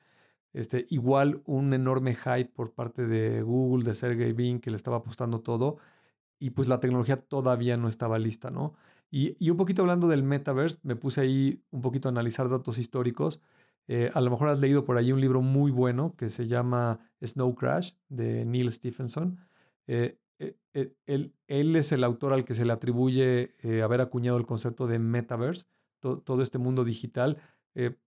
Este, 0.53 0.85
igual 0.89 1.41
un 1.45 1.73
enorme 1.73 2.15
hype 2.15 2.51
por 2.53 2.73
parte 2.73 3.05
de 3.05 3.41
Google, 3.43 3.85
de 3.85 3.93
Sergey 3.93 4.31
Brin, 4.33 4.59
que 4.59 4.71
le 4.71 4.75
estaba 4.75 4.97
apostando 4.97 5.41
todo. 5.41 5.77
Y 6.39 6.51
pues 6.51 6.67
la 6.67 6.79
tecnología 6.79 7.17
todavía 7.17 7.77
no 7.77 7.87
estaba 7.89 8.19
lista, 8.19 8.51
¿no? 8.51 8.73
Y, 9.09 9.35
y 9.43 9.49
un 9.49 9.57
poquito 9.57 9.81
hablando 9.81 10.07
del 10.07 10.23
metaverse, 10.23 10.79
me 10.83 10.95
puse 10.95 11.21
ahí 11.21 11.63
un 11.71 11.81
poquito 11.81 12.07
a 12.07 12.11
analizar 12.11 12.49
datos 12.49 12.77
históricos. 12.77 13.39
Eh, 13.87 14.11
a 14.13 14.21
lo 14.21 14.29
mejor 14.29 14.49
has 14.49 14.59
leído 14.59 14.83
por 14.83 14.97
ahí 14.97 15.11
un 15.11 15.21
libro 15.21 15.41
muy 15.41 15.71
bueno 15.71 16.15
que 16.17 16.29
se 16.29 16.47
llama 16.47 16.99
Snow 17.25 17.55
Crash 17.55 17.93
de 18.09 18.45
Neil 18.45 18.71
Stephenson. 18.71 19.39
Eh, 19.87 20.19
eh, 20.39 20.55
eh, 20.73 20.93
él, 21.47 21.75
es 21.75 21.91
el 21.91 22.03
autor 22.03 22.33
al 22.33 22.45
que 22.45 22.53
se 22.53 22.65
le 22.65 22.73
atribuye 22.73 23.55
haber 23.83 24.01
acuñado 24.01 24.37
el 24.37 24.45
concepto 24.45 24.85
de 24.85 24.99
metaverse, 24.99 25.65
todo 25.99 26.41
este 26.41 26.57
mundo 26.57 26.83
digital. 26.83 27.37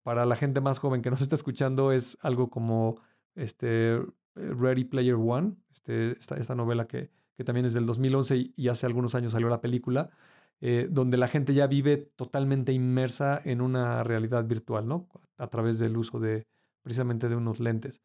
para 0.03 0.27
la 0.27 0.37
gente 0.37 0.61
más 0.61 0.79
joven 0.79 1.03
que 1.03 1.11
nos 1.11 1.21
está 1.23 1.35
escuchando, 1.35 1.93
es 1.93 2.19
algo 2.21 2.51
como 2.51 3.01
este, 3.35 4.01
Ready 4.35 4.85
Player 4.85 5.15
One, 5.15 5.57
este, 5.73 6.19
esta, 6.19 6.37
esta 6.37 6.55
novela 6.55 6.87
que, 6.87 7.11
que, 7.41 7.45
también 7.45 7.67
es 7.67 7.75
del 7.75 7.87
2011 7.87 8.53
y, 8.55 8.69
hace 8.69 8.87
algunos 8.87 9.15
años 9.15 9.33
salió 9.33 9.49
la 9.49 9.61
película, 9.61 10.11
donde 10.91 11.17
la 11.17 11.27
gente 11.27 11.55
ya 11.55 11.67
vive 11.67 11.97
totalmente 11.97 12.73
inmersa 12.75 13.41
en 13.47 13.63
una 13.63 14.05
realidad 14.05 14.45
virtual, 14.45 14.87
¿no? 14.87 15.09
A 15.39 15.47
través 15.47 15.79
del 15.79 15.97
uso 15.97 16.21
de 16.21 16.47
precisamente 16.83 17.29
de 17.29 17.37
unos 17.37 17.61
lentes. 17.61 18.03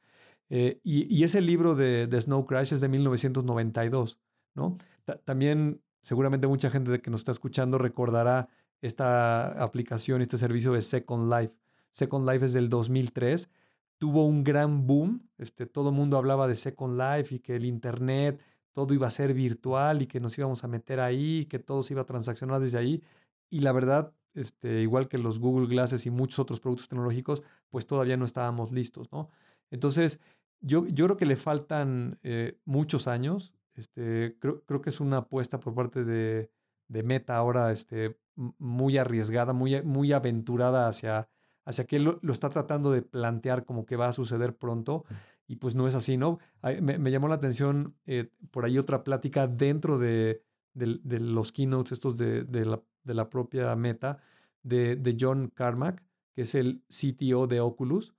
Eh, 0.49 0.79
y, 0.83 1.23
ese 1.23 1.41
libro 1.41 1.75
de, 1.75 2.07
Snow 2.21 2.45
Crash 2.45 2.73
es 2.73 2.81
de 2.81 2.87
1992, 2.87 4.19
¿no? 4.53 4.77
también 5.23 5.81
seguramente 6.01 6.47
mucha 6.47 6.69
gente 6.69 7.01
que 7.01 7.11
nos 7.11 7.21
está 7.21 7.31
escuchando 7.31 7.77
recordará 7.77 8.47
esta 8.81 9.63
aplicación, 9.63 10.21
este 10.21 10.37
servicio 10.37 10.73
de 10.73 10.81
Second 10.81 11.31
Life. 11.31 11.53
Second 11.89 12.29
Life 12.29 12.45
es 12.45 12.53
del 12.53 12.69
2003, 12.69 13.49
tuvo 13.97 14.25
un 14.25 14.43
gran 14.43 14.85
boom, 14.85 15.27
este, 15.37 15.65
todo 15.65 15.89
el 15.89 15.95
mundo 15.95 16.17
hablaba 16.17 16.47
de 16.47 16.55
Second 16.55 16.99
Life 16.99 17.35
y 17.35 17.39
que 17.39 17.55
el 17.55 17.65
Internet, 17.65 18.39
todo 18.75 18.93
iba 18.93 19.07
a 19.07 19.11
ser 19.11 19.33
virtual 19.33 20.01
y 20.01 20.07
que 20.07 20.19
nos 20.19 20.37
íbamos 20.37 20.65
a 20.65 20.67
meter 20.67 20.99
ahí, 20.99 21.45
que 21.45 21.59
todo 21.59 21.81
se 21.81 21.93
iba 21.93 22.01
a 22.01 22.05
transaccionar 22.05 22.59
desde 22.59 22.77
ahí. 22.77 23.01
Y 23.49 23.61
la 23.61 23.71
verdad, 23.71 24.11
este, 24.33 24.81
igual 24.81 25.07
que 25.07 25.17
los 25.17 25.39
Google 25.39 25.67
Glasses 25.67 26.05
y 26.05 26.11
muchos 26.11 26.39
otros 26.39 26.59
productos 26.59 26.89
tecnológicos, 26.89 27.41
pues 27.69 27.87
todavía 27.87 28.17
no 28.17 28.25
estábamos 28.25 28.73
listos, 28.73 29.09
¿no? 29.13 29.29
Entonces, 29.71 30.19
yo, 30.59 30.85
yo 30.87 31.05
creo 31.05 31.17
que 31.17 31.25
le 31.25 31.37
faltan 31.37 32.19
eh, 32.21 32.59
muchos 32.65 33.07
años. 33.07 33.53
Este, 33.75 34.35
creo, 34.39 34.61
creo, 34.65 34.81
que 34.81 34.89
es 34.89 34.99
una 34.99 35.17
apuesta 35.17 35.59
por 35.61 35.73
parte 35.73 36.03
de, 36.03 36.51
de, 36.89 37.03
Meta 37.03 37.37
ahora 37.37 37.71
este, 37.71 38.17
muy 38.35 38.97
arriesgada, 38.97 39.53
muy, 39.53 39.81
muy 39.83 40.11
aventurada 40.11 40.89
hacia, 40.89 41.29
hacia 41.63 41.85
que 41.85 41.99
lo, 41.99 42.19
lo, 42.21 42.33
está 42.33 42.49
tratando 42.49 42.91
de 42.91 43.03
plantear 43.03 43.63
como 43.63 43.85
que 43.85 43.95
va 43.95 44.09
a 44.09 44.13
suceder 44.13 44.53
pronto. 44.57 45.05
Y 45.47 45.57
pues 45.57 45.75
no 45.75 45.87
es 45.87 45.95
así, 45.95 46.17
¿no? 46.17 46.39
Me, 46.81 46.97
me 46.97 47.11
llamó 47.11 47.27
la 47.27 47.35
atención 47.35 47.95
eh, 48.05 48.31
por 48.51 48.65
ahí 48.65 48.77
otra 48.77 49.03
plática 49.03 49.47
dentro 49.47 49.97
de, 49.99 50.41
de, 50.73 50.99
de 51.03 51.19
los 51.19 51.51
keynotes 51.51 51.91
estos 51.91 52.17
de, 52.17 52.45
la, 52.65 52.81
de 53.03 53.13
la 53.13 53.29
propia 53.29 53.75
Meta, 53.75 54.19
de, 54.63 54.95
de 54.95 55.17
John 55.19 55.51
Carmack, 55.53 56.03
que 56.33 56.41
es 56.43 56.55
el 56.55 56.83
CTO 56.89 57.47
de 57.47 57.61
Oculus, 57.61 58.13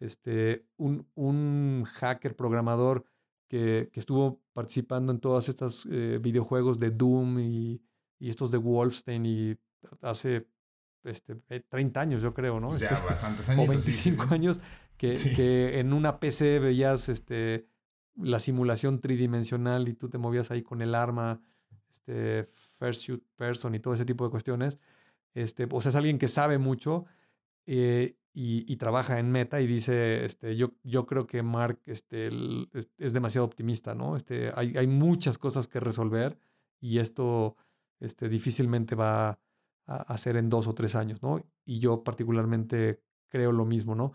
este, 0.00 0.66
un, 0.76 1.06
un 1.14 1.84
hacker 1.86 2.36
programador 2.36 3.04
que, 3.48 3.88
que, 3.92 4.00
estuvo 4.00 4.42
participando 4.52 5.12
en 5.12 5.20
todas 5.20 5.48
estas 5.48 5.86
eh, 5.90 6.18
videojuegos 6.20 6.78
de 6.78 6.90
Doom 6.90 7.38
y, 7.38 7.82
y, 8.18 8.28
estos 8.28 8.50
de 8.50 8.58
Wolfenstein 8.58 9.24
y 9.26 9.56
hace 10.02 10.46
este, 11.06 11.36
30 11.36 12.00
años, 12.00 12.22
yo 12.22 12.34
creo, 12.34 12.60
¿no? 12.60 12.76
Ya, 12.76 12.88
este, 12.88 13.06
bastantes 13.06 13.48
años. 13.48 13.68
25 13.68 14.26
año 14.30 14.52
que, 14.96 15.12
que, 15.12 15.80
en 15.80 15.92
una 15.92 16.20
PC 16.20 16.58
veías 16.58 17.08
este, 17.08 17.66
la 18.16 18.40
simulación 18.40 19.00
tridimensional 19.00 19.88
y 19.88 19.94
tú 19.94 20.08
te 20.08 20.18
movías 20.18 20.50
ahí 20.50 20.62
con 20.62 20.82
el 20.82 20.94
arma, 20.94 21.40
este, 21.90 22.46
first 22.78 23.02
shoot 23.02 23.22
person 23.36 23.74
y 23.74 23.80
todo 23.80 23.94
ese 23.94 24.04
tipo 24.04 24.24
de 24.24 24.30
cuestiones. 24.30 24.78
Este, 25.34 25.68
o 25.70 25.80
sea, 25.80 25.90
es 25.90 25.96
alguien 25.96 26.18
que 26.18 26.28
sabe 26.28 26.58
mucho 26.58 27.04
eh, 27.66 28.16
y, 28.32 28.76
trabaja 28.76 29.18
en 29.18 29.30
Meta 29.30 29.62
y 29.62 29.66
dice, 29.66 30.24
este, 30.26 30.56
yo, 30.56 30.74
yo 30.82 31.06
creo 31.06 31.26
que 31.26 31.42
Mark 31.42 31.80
este, 31.86 32.28
es, 32.98 33.12
demasiado 33.14 33.46
optimista, 33.46 33.94
¿no? 33.94 34.14
Este, 34.14 34.52
hay, 34.54 34.76
hay 34.76 34.86
muchas 34.86 35.38
cosas 35.38 35.68
que 35.68 35.80
resolver 35.80 36.38
y 36.78 36.98
esto 36.98 37.56
este, 37.98 38.28
difícilmente 38.28 38.94
va 38.94 39.38
a 39.86 39.96
hacer 39.96 40.36
en 40.36 40.48
dos 40.48 40.66
o 40.66 40.74
tres 40.74 40.94
años, 40.94 41.22
¿no? 41.22 41.44
Y 41.64 41.78
yo 41.80 42.04
particularmente 42.04 43.00
creo 43.28 43.52
lo 43.52 43.64
mismo, 43.64 43.94
¿no? 43.94 44.12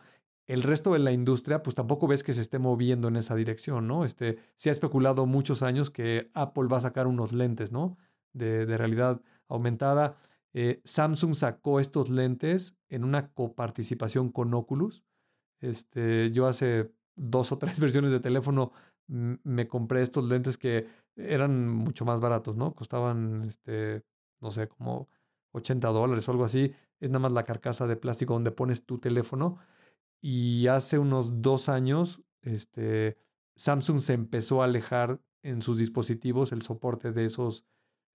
El 0.48 0.64
resto 0.64 0.94
de 0.94 1.00
la 1.00 1.12
industria, 1.12 1.64
pues 1.64 1.76
tampoco 1.76 2.08
ves 2.08 2.24
que 2.24 2.34
se 2.34 2.42
esté 2.42 2.60
moviendo 2.60 3.08
en 3.08 3.16
esa 3.16 3.36
dirección, 3.36 3.88
¿no? 3.88 4.06
Este, 4.06 4.38
se 4.56 4.70
ha 4.70 4.72
especulado 4.72 5.26
muchos 5.26 5.64
años 5.64 5.90
que 5.90 6.30
Apple 6.34 6.68
va 6.68 6.78
a 6.78 6.82
sacar 6.82 7.08
unos 7.08 7.32
lentes, 7.32 7.72
¿no? 7.72 7.98
De, 8.34 8.66
de 8.66 8.78
realidad 8.78 9.22
aumentada. 9.48 10.18
Eh, 10.54 10.82
Samsung 10.84 11.36
sacó 11.36 11.80
estos 11.80 12.10
lentes 12.10 12.78
en 12.90 13.04
una 13.04 13.32
coparticipación 13.32 14.30
con 14.30 14.54
Oculus. 14.54 15.04
Este, 15.62 16.32
yo 16.32 16.48
hace 16.48 16.92
dos 17.16 17.52
o 17.52 17.58
tres 17.58 17.80
versiones 17.80 18.12
de 18.12 18.20
teléfono 18.20 18.72
me 19.08 19.68
compré 19.68 20.02
estos 20.02 20.24
lentes 20.30 20.58
que 20.58 20.88
eran 21.16 21.68
mucho 21.68 22.06
más 22.06 22.22
baratos, 22.22 22.56
¿no? 22.56 22.74
Costaban, 22.74 23.44
este, 23.46 24.04
no 24.40 24.52
sé, 24.52 24.68
como 24.70 25.10
80 25.52 25.88
dólares 25.90 26.28
o 26.28 26.32
algo 26.32 26.46
así. 26.46 26.74
Es 27.00 27.10
nada 27.10 27.20
más 27.20 27.32
la 27.32 27.44
carcasa 27.44 27.88
de 27.88 27.96
plástico 27.96 28.34
donde 28.34 28.52
pones 28.52 28.86
tu 28.86 29.00
teléfono. 29.00 29.58
Y 30.22 30.68
hace 30.68 31.00
unos 31.00 31.42
dos 31.42 31.70
años, 31.70 32.22
este, 32.42 33.18
Samsung 33.56 34.00
se 34.00 34.14
empezó 34.14 34.62
a 34.62 34.66
alejar 34.66 35.20
en 35.44 35.62
sus 35.62 35.78
dispositivos 35.78 36.52
el 36.52 36.62
soporte 36.62 37.12
de 37.12 37.26
esos 37.26 37.66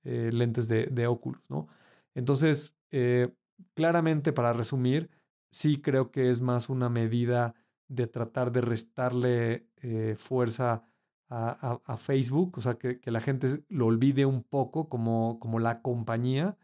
eh, 0.04 0.30
lentes 0.32 0.68
de, 0.68 0.86
de, 0.86 1.06
Oculus, 1.08 1.50
¿no? 1.50 1.66
Entonces, 2.14 2.76
eh, 2.92 3.34
claramente, 3.74 4.32
para 4.32 4.52
resumir, 4.52 5.10
sí 5.50 5.80
creo 5.80 6.12
que 6.12 6.30
es 6.30 6.40
más 6.40 6.68
una 6.68 6.88
medida 6.88 7.54
de 7.88 8.06
tratar 8.06 8.52
de 8.52 8.60
restarle 8.60 9.68
eh, 9.82 10.14
fuerza 10.16 10.84
a, 11.28 11.96
Facebook, 11.98 12.58
o 12.58 12.60
sea, 12.60 12.74
que, 12.74 13.00
que, 13.00 13.10
la 13.10 13.20
gente 13.20 13.64
lo 13.68 13.86
olvide 13.86 14.26
un 14.26 14.44
poco 14.44 14.88
como, 14.88 15.40
como 15.40 15.58
la 15.58 15.82
compañía 15.82 16.56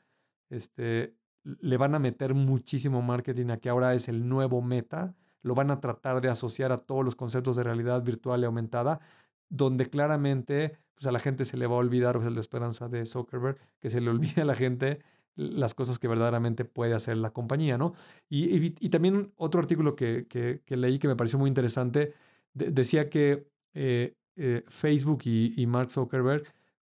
este, 0.53 1.17
le 1.45 1.77
van 1.77 1.95
a 1.95 1.99
meter 1.99 2.35
muchísimo 2.35 3.03
marketing 3.03 3.49
a 3.49 3.57
que 3.57 3.69
ahora 3.69 3.95
es 3.95 4.09
el 4.09 4.29
nuevo 4.29 4.61
meta, 4.63 5.15
lo 5.43 5.55
van 5.55 5.71
a 5.71 5.81
tratar 5.81 6.21
de 6.21 6.29
asociar 6.29 6.73
a 6.73 6.79
todos 6.79 7.05
los 7.05 7.17
conceptos 7.17 7.57
de 7.57 7.65
realidad 7.65 8.03
virtual 8.03 8.43
y 8.43 8.45
aumentada, 8.45 9.01
donde 9.49 9.89
claramente 9.89 10.79
pues 10.95 11.07
a 11.07 11.13
la 11.13 11.19
gente 11.19 11.45
se 11.45 11.57
le 11.57 11.67
va 11.67 11.75
a 11.75 11.79
olvidar, 11.79 12.17
o 12.17 12.23
sea, 12.23 12.31
la 12.31 12.41
esperanza 12.41 12.89
de 12.89 13.07
Zuckerberg, 13.07 13.59
que 13.81 13.91
se 13.91 14.01
le 14.01 14.11
olvide 14.15 14.43
a 14.43 14.45
la 14.45 14.55
gente 14.55 15.01
las 15.35 15.75
cosas 15.75 15.99
que 15.99 16.09
verdaderamente 16.09 16.67
puede 16.67 16.93
hacer 16.95 17.17
la 17.17 17.31
compañía, 17.31 17.79
¿no? 17.79 17.95
Y, 18.29 18.75
y, 18.79 18.89
también 18.91 19.33
otro 19.37 19.63
artículo 19.63 19.97
que, 19.97 20.27
que, 20.29 20.77
leí 20.77 20.99
que 20.99 21.09
me 21.09 21.17
pareció 21.17 21.39
muy 21.39 21.49
interesante, 21.49 22.13
decía 22.53 23.09
que 23.09 23.49
eh, 23.73 24.15
eh, 24.37 24.63
Facebook 24.69 25.23
y, 25.25 25.55
y 25.57 25.67
Mark 25.67 25.91
Zuckerberg 25.91 26.45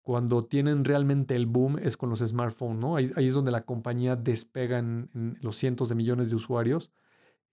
cuando 0.10 0.44
tienen 0.44 0.86
realmente 0.86 1.36
el 1.36 1.46
boom 1.46 1.78
es 1.78 1.96
con 1.96 2.10
los 2.10 2.22
smartphones, 2.22 2.80
¿no? 2.80 2.96
Ahí, 2.96 3.12
es 3.16 3.34
donde 3.36 3.52
la 3.52 3.64
compañía 3.68 4.16
despega 4.16 4.80
en, 4.80 5.38
los 5.40 5.56
cientos 5.56 5.88
de 5.88 5.94
millones 5.94 6.32
de 6.32 6.36
usuarios 6.36 6.92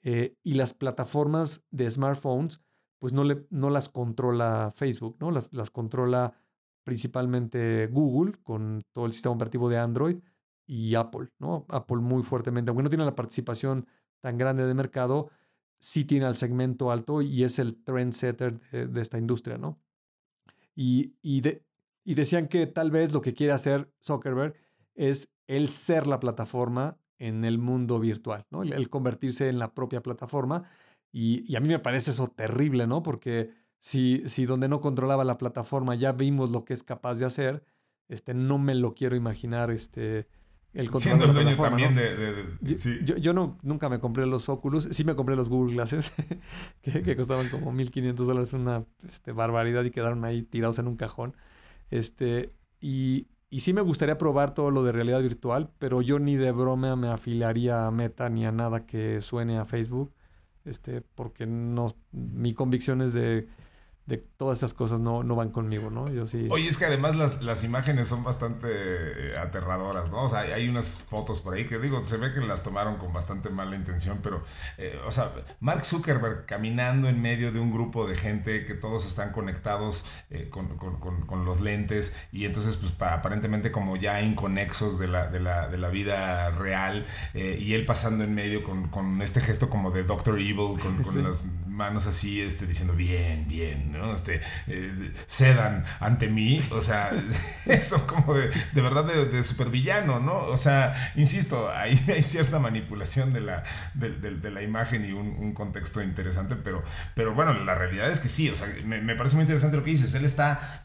eh, 0.01 0.39
y 0.43 0.55
las 0.55 0.73
plataformas 0.73 1.67
de 1.71 1.91
smartphones, 1.91 2.63
pues 2.99 3.13
no, 3.13 3.25
le, 3.25 3.47
no 3.51 3.69
las 3.69 3.91
controla 3.91 4.71
Facebook, 4.75 5.19
¿no? 5.21 5.31
Las, 5.31 5.53
las 5.53 5.71
controla 5.71 6.33
principalmente 6.83 7.89
Google 7.89 8.33
con 8.43 8.81
todo 8.95 9.05
el 9.05 9.13
sistema 9.13 9.35
operativo 9.35 9.69
de 9.69 9.77
Android 9.77 10.17
y 10.67 10.95
Apple, 10.95 11.29
¿no? 11.39 11.67
Apple 11.69 11.99
muy 11.99 12.23
fuertemente, 12.23 12.71
aunque 12.71 12.85
no 12.85 12.89
tiene 12.89 13.05
la 13.05 13.15
participación 13.15 13.87
tan 14.23 14.39
grande 14.39 14.65
de 14.65 14.73
mercado, 14.73 15.29
sí 15.79 16.07
tiene 16.07 16.27
el 16.27 16.37
segmento 16.37 16.91
alto 16.91 17.21
y 17.21 17.45
es 17.45 17.59
el 17.59 17.85
trendsetter 17.85 18.59
de, 18.71 18.87
de 18.87 19.03
esta 19.03 19.19
industria, 19.19 19.59
¿no? 19.59 19.79
Y, 20.75 21.17
y, 21.21 21.43
de, 21.43 21.67
y 22.07 22.15
decían 22.15 22.47
que 22.47 22.69
tal 22.69 22.93
vez 22.93 23.13
lo 23.13 23.21
que 23.21 23.35
quiere 23.35 23.53
hacer 23.53 23.91
Zuckerberg 24.01 24.55
es 24.95 25.29
el 25.49 25.71
ser 25.71 26.07
la 26.07 26.21
plataforma 26.21 26.99
en 27.19 27.45
el 27.45 27.59
mundo 27.59 27.99
virtual, 27.99 28.47
¿no? 28.51 28.63
El, 28.63 28.89
convertirse 28.89 29.49
en 29.49 29.59
la 29.59 29.75
propia 29.75 30.03
plataforma. 30.03 30.71
Y, 31.13 31.57
a 31.57 31.61
mí 31.61 31.67
me 31.67 31.81
parece 31.81 32.13
eso 32.13 32.29
terrible, 32.29 32.87
¿no? 32.87 33.03
Porque 33.03 33.51
si, 33.81 34.23
si 34.29 34.47
donde 34.47 34.69
no 34.69 34.81
controlaba 34.81 35.25
la 35.25 35.37
plataforma 35.37 35.97
ya 35.97 36.13
vimos 36.13 36.51
lo 36.51 36.65
que 36.65 36.75
es 36.75 36.85
capaz 36.85 37.19
de 37.19 37.27
hacer, 37.27 37.65
este, 38.09 38.35
no 38.35 38.59
me 38.59 38.77
lo 38.77 38.95
quiero 38.95 39.17
imaginar 39.17 39.73
este, 39.73 40.29
el 40.75 40.91
control 40.91 41.03
Siendo 41.03 41.25
el 41.25 41.35
dueño 41.35 41.57
también 41.57 41.97
de... 41.97 43.05
yo, 43.05 43.17
yo, 43.17 43.33
no, 43.33 43.59
nunca 43.63 43.89
me 43.89 43.99
compré 43.99 44.27
los 44.27 44.49
Oculus, 44.49 44.85
sí 44.93 45.03
me 45.03 45.17
compré 45.17 45.35
los 45.35 45.49
Google 45.49 45.75
Glasses, 45.75 46.13
que, 46.83 47.17
costaban 47.17 47.49
como 47.49 47.73
1.500 47.73 48.15
dólares, 48.15 48.53
una 48.53 48.85
este, 49.09 49.33
barbaridad 49.33 49.83
y 49.83 49.91
quedaron 49.91 50.25
ahí 50.25 50.43
tirados 50.43 50.79
en 50.79 50.87
un 50.87 50.97
cajón. 50.97 51.35
Este, 51.90 52.52
y, 52.81 53.28
y 53.50 53.61
sí 53.61 53.73
me 53.73 53.81
gustaría 53.81 54.19
probar 54.19 54.55
todo 54.55 54.71
lo 54.71 54.85
de 54.85 54.93
realidad 54.93 55.23
virtual, 55.23 55.71
pero 55.78 56.02
yo 56.02 56.19
ni 56.19 56.37
de 56.37 56.52
broma 56.52 56.97
me 56.97 57.09
afiliaría 57.09 57.87
a 57.87 57.90
Meta 57.90 58.28
ni 58.28 58.47
a 58.47 58.52
nada 58.52 58.87
que 58.87 59.21
suene 59.21 59.59
a 59.59 59.64
Facebook, 59.64 60.12
este, 60.64 61.00
porque 61.00 61.47
no, 61.47 61.88
mi 62.12 62.55
convicción 62.55 63.02
es 63.02 63.12
de 63.12 63.49
de 64.07 64.19
todas 64.19 64.59
esas 64.59 64.73
cosas 64.73 65.01
no, 65.01 65.25
no 65.25 65.35
van 65.35 65.51
conmigo, 65.51 65.91
¿no? 65.91 66.09
Yo 66.09 66.29
sí. 66.29 66.47
Oye, 66.51 66.69
es 66.69 66.79
que 66.79 66.85
además 66.85 67.17
las, 67.17 67.43
las 67.43 67.65
imágenes 67.65 68.07
son 68.07 68.23
bastante 68.23 68.69
eh, 68.71 69.37
aterradoras, 69.37 70.13
¿no? 70.13 70.25
O 70.25 70.29
sea, 70.29 70.41
hay, 70.41 70.69
unas 70.69 70.95
fotos 70.95 71.41
por 71.41 71.55
ahí 71.55 71.67
que 71.67 71.79
digo, 71.81 71.99
se 71.99 72.17
ve 72.17 72.33
que 72.33 72.41
las 72.41 72.63
tomaron 72.63 72.99
con 72.99 73.13
bastante 73.13 73.51
mala 73.51 73.75
intención, 73.75 74.21
pero, 74.23 74.45
eh, 74.79 75.01
o 75.07 75.11
sea, 75.11 75.33
Mark 75.59 75.85
Zuckerberg 75.85 76.47
caminando 76.47 77.09
en 77.09 77.21
medio 77.21 77.51
de 77.51 77.59
un 77.59 77.73
grupo 77.73 78.07
de 78.07 78.17
gente 78.17 78.65
que 78.65 78.75
todos 78.75 79.07
están 79.07 79.33
conectados 79.33 80.05
eh, 80.31 80.49
con, 80.51 80.77
con, 80.79 81.27
con, 81.27 81.45
los 81.45 81.61
lentes 81.61 82.15
y 82.33 82.45
entonces, 82.45 82.77
pues, 82.77 82.95
aparentemente 83.01 83.73
como 83.73 83.97
ya 83.97 84.23
inconexos 84.23 84.99
de 84.99 85.09
la, 85.09 85.27
de 85.27 85.41
la, 85.41 85.69
de 85.69 85.79
la 85.79 85.89
vida 85.89 86.51
real 86.51 87.07
y 87.35 87.75
él 87.75 87.85
pasando 87.87 88.25
en 88.25 88.35
medio 88.35 88.63
con, 88.65 89.21
este 89.23 89.41
gesto 89.41 89.69
como 89.69 89.91
de 89.91 90.05
Doctor 90.05 90.39
Evil, 90.39 90.79
con, 90.81 91.23
las 91.23 91.45
manos 91.67 92.07
así, 92.07 92.41
este, 92.41 92.67
diciendo 92.67 92.95
bien, 92.95 93.47
bien, 93.49 93.96
¿no? 93.97 94.15
Este, 94.15 94.41
eh, 94.67 95.12
cedan 95.26 95.85
ante 96.00 96.29
mí, 96.29 96.62
o 96.71 96.83
sea, 96.83 97.11
eso 97.67 98.07
como 98.07 98.35
de, 98.35 98.50
de 98.73 98.83
verdad 98.83 99.05
de, 99.05 99.43
supervillano, 99.43 100.21
¿no? 100.21 100.38
O 100.38 100.57
sea, 100.57 101.12
insisto, 101.15 101.71
hay, 101.71 102.00
hay 102.09 102.23
cierta 102.23 102.59
manipulación 102.59 103.33
de 103.33 103.41
la, 103.41 103.65
de, 103.95 104.50
la 104.50 104.62
imagen 104.62 105.05
y 105.05 105.12
un, 105.12 105.53
contexto 105.55 106.03
interesante, 106.03 106.57
pero, 106.57 106.83
pero 107.15 107.35
bueno, 107.35 107.55
la 107.55 107.75
realidad 107.75 108.11
es 108.11 108.21
que 108.21 108.29
sí, 108.29 108.50
o 108.50 108.55
sea, 108.55 108.69
me, 108.85 109.00
me 109.00 109.15
parece 109.15 109.37
muy 109.37 109.43
interesante 109.43 109.76
lo 109.76 109.85
que 109.85 109.91
dices, 109.91 110.15
él 110.15 110.25
está 110.25 110.83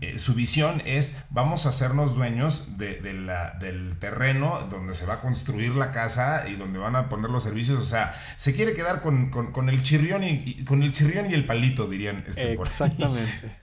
eh, 0.00 0.18
su 0.18 0.34
visión 0.34 0.82
es 0.86 1.22
vamos 1.30 1.66
a 1.66 1.68
hacernos 1.68 2.16
dueños 2.16 2.76
de, 2.78 3.00
la, 3.12 3.52
del 3.60 3.96
terreno 4.00 4.66
donde 4.68 4.94
se 4.94 5.06
va 5.06 5.14
a 5.14 5.20
construir 5.20 5.76
la 5.76 5.92
casa 5.92 6.48
y 6.48 6.56
donde 6.56 6.80
van 6.80 6.96
a 6.96 7.08
poner 7.08 7.30
los 7.30 7.44
servicios. 7.44 7.80
O 7.80 7.84
sea, 7.84 8.20
se 8.36 8.54
quiere 8.54 8.74
quedar 8.74 9.02
con, 9.02 9.30
con, 9.30 9.68
el 9.68 9.82
chirrión 9.82 10.24
y, 10.24 10.64
con 10.64 10.82
el 10.82 10.90
chirrión 10.90 11.30
y 11.30 11.34
el 11.34 11.46
palito, 11.46 11.88
dirían. 11.88 12.24
Este 12.26 12.54
Exactamente. 12.54 13.56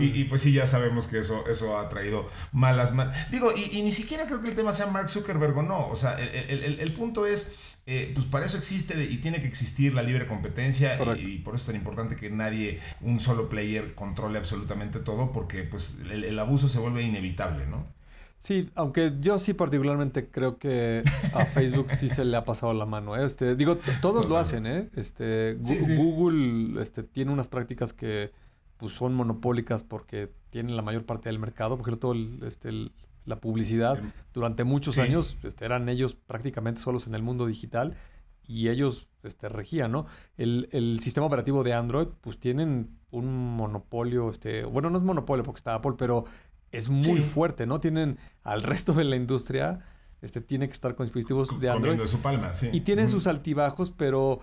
y, 0.00 0.24
pues 0.24 0.42
sí, 0.42 0.52
ya 0.52 0.66
sabemos 0.66 1.06
que 1.06 1.18
eso, 1.18 1.46
eso 1.48 1.78
ha 1.78 1.88
traído 1.88 2.28
malas... 2.52 2.92
Digo, 3.30 3.52
y, 3.54 3.82
ni 3.82 3.92
siquiera 3.92 4.26
creo 4.26 4.40
que 4.40 4.48
el 4.48 4.54
tema 4.54 4.72
sea 4.72 4.86
Mark 4.86 5.08
Zuckerberg 5.08 5.56
o 5.58 5.62
no. 5.62 5.88
O 5.88 5.96
sea, 5.96 6.14
el, 6.18 6.80
el 6.80 6.92
punto 6.92 7.26
es 7.26 7.72
eh, 7.84 8.12
pues 8.14 8.26
para 8.26 8.46
eso 8.46 8.56
existe 8.58 9.02
y 9.02 9.16
tiene 9.16 9.40
que 9.40 9.48
existir 9.48 9.92
la 9.92 10.04
libre 10.04 10.28
competencia 10.28 10.94
y, 11.16 11.38
por 11.38 11.56
eso 11.56 11.62
es 11.62 11.66
tan 11.66 11.74
importante 11.74 12.14
que 12.14 12.30
nadie, 12.30 12.78
un 13.00 13.18
solo 13.18 13.48
player, 13.48 13.94
controle 13.96 14.38
absolutamente 14.38 15.00
todo 15.00 15.32
porque 15.32 15.64
pues 15.64 16.00
el, 16.08 16.38
abuso 16.38 16.68
se 16.68 16.78
vuelve 16.78 17.02
inevitable, 17.02 17.66
¿no? 17.66 17.84
Sí, 18.38 18.70
aunque 18.76 19.14
yo 19.18 19.36
sí 19.38 19.52
particularmente 19.52 20.28
creo 20.28 20.58
que 20.58 21.02
a 21.34 21.44
Facebook 21.46 21.90
sí 21.90 22.08
se 22.08 22.24
le 22.24 22.36
ha 22.36 22.44
pasado 22.44 22.72
la 22.72 22.86
mano. 22.86 23.16
¿eh? 23.16 23.24
Este, 23.24 23.56
digo, 23.56 23.76
todos 24.00 24.28
lo 24.28 24.38
hacen, 24.38 24.66
¿eh? 24.66 24.88
Este, 24.94 25.56
Google 25.96 26.80
Este, 26.80 27.02
tiene 27.02 27.32
unas 27.32 27.48
prácticas 27.48 27.92
que 27.92 28.30
pues, 28.82 28.94
son 28.94 29.14
monopólicas 29.14 29.84
porque 29.84 30.32
tienen 30.50 30.74
la 30.74 30.82
mayor 30.82 31.06
parte 31.06 31.28
del 31.28 31.38
mercado, 31.38 31.76
porque 31.76 31.96
todo 31.96 32.14
el, 32.14 32.40
este, 32.42 32.68
el, 32.68 32.92
la 33.24 33.36
publicidad. 33.36 34.00
Durante 34.34 34.64
muchos 34.64 34.98
años 34.98 35.38
este, 35.44 35.64
eran 35.64 35.88
ellos 35.88 36.16
prácticamente 36.16 36.80
solos 36.80 37.06
en 37.06 37.14
el 37.14 37.22
mundo 37.22 37.46
digital 37.46 37.94
y 38.44 38.70
ellos 38.70 39.06
este, 39.22 39.48
regían, 39.48 39.92
¿no? 39.92 40.06
El, 40.36 40.68
el, 40.72 40.98
sistema 40.98 41.28
operativo 41.28 41.62
de 41.62 41.74
Android, 41.74 42.08
pues 42.22 42.40
tienen 42.40 42.98
un 43.12 43.56
monopolio, 43.56 44.28
este, 44.28 44.64
bueno, 44.64 44.90
no 44.90 44.98
es 44.98 45.04
monopolio 45.04 45.44
porque 45.44 45.60
está 45.60 45.74
Apple, 45.74 45.94
pero 45.96 46.24
es 46.72 46.88
muy 46.88 47.20
fuerte, 47.20 47.66
¿no? 47.66 47.78
Tienen 47.78 48.18
al 48.42 48.62
resto 48.64 48.94
de 48.94 49.04
la 49.04 49.14
industria, 49.14 49.78
este, 50.22 50.40
tiene 50.40 50.66
que 50.66 50.72
estar 50.72 50.96
con 50.96 51.06
dispositivos 51.06 51.60
de 51.60 51.70
Android. 51.70 52.04
su 52.06 52.18
palma, 52.18 52.52
sí. 52.52 52.68
Y 52.72 52.80
tienen 52.80 53.08
sus 53.08 53.28
altibajos, 53.28 53.92
pero 53.92 54.40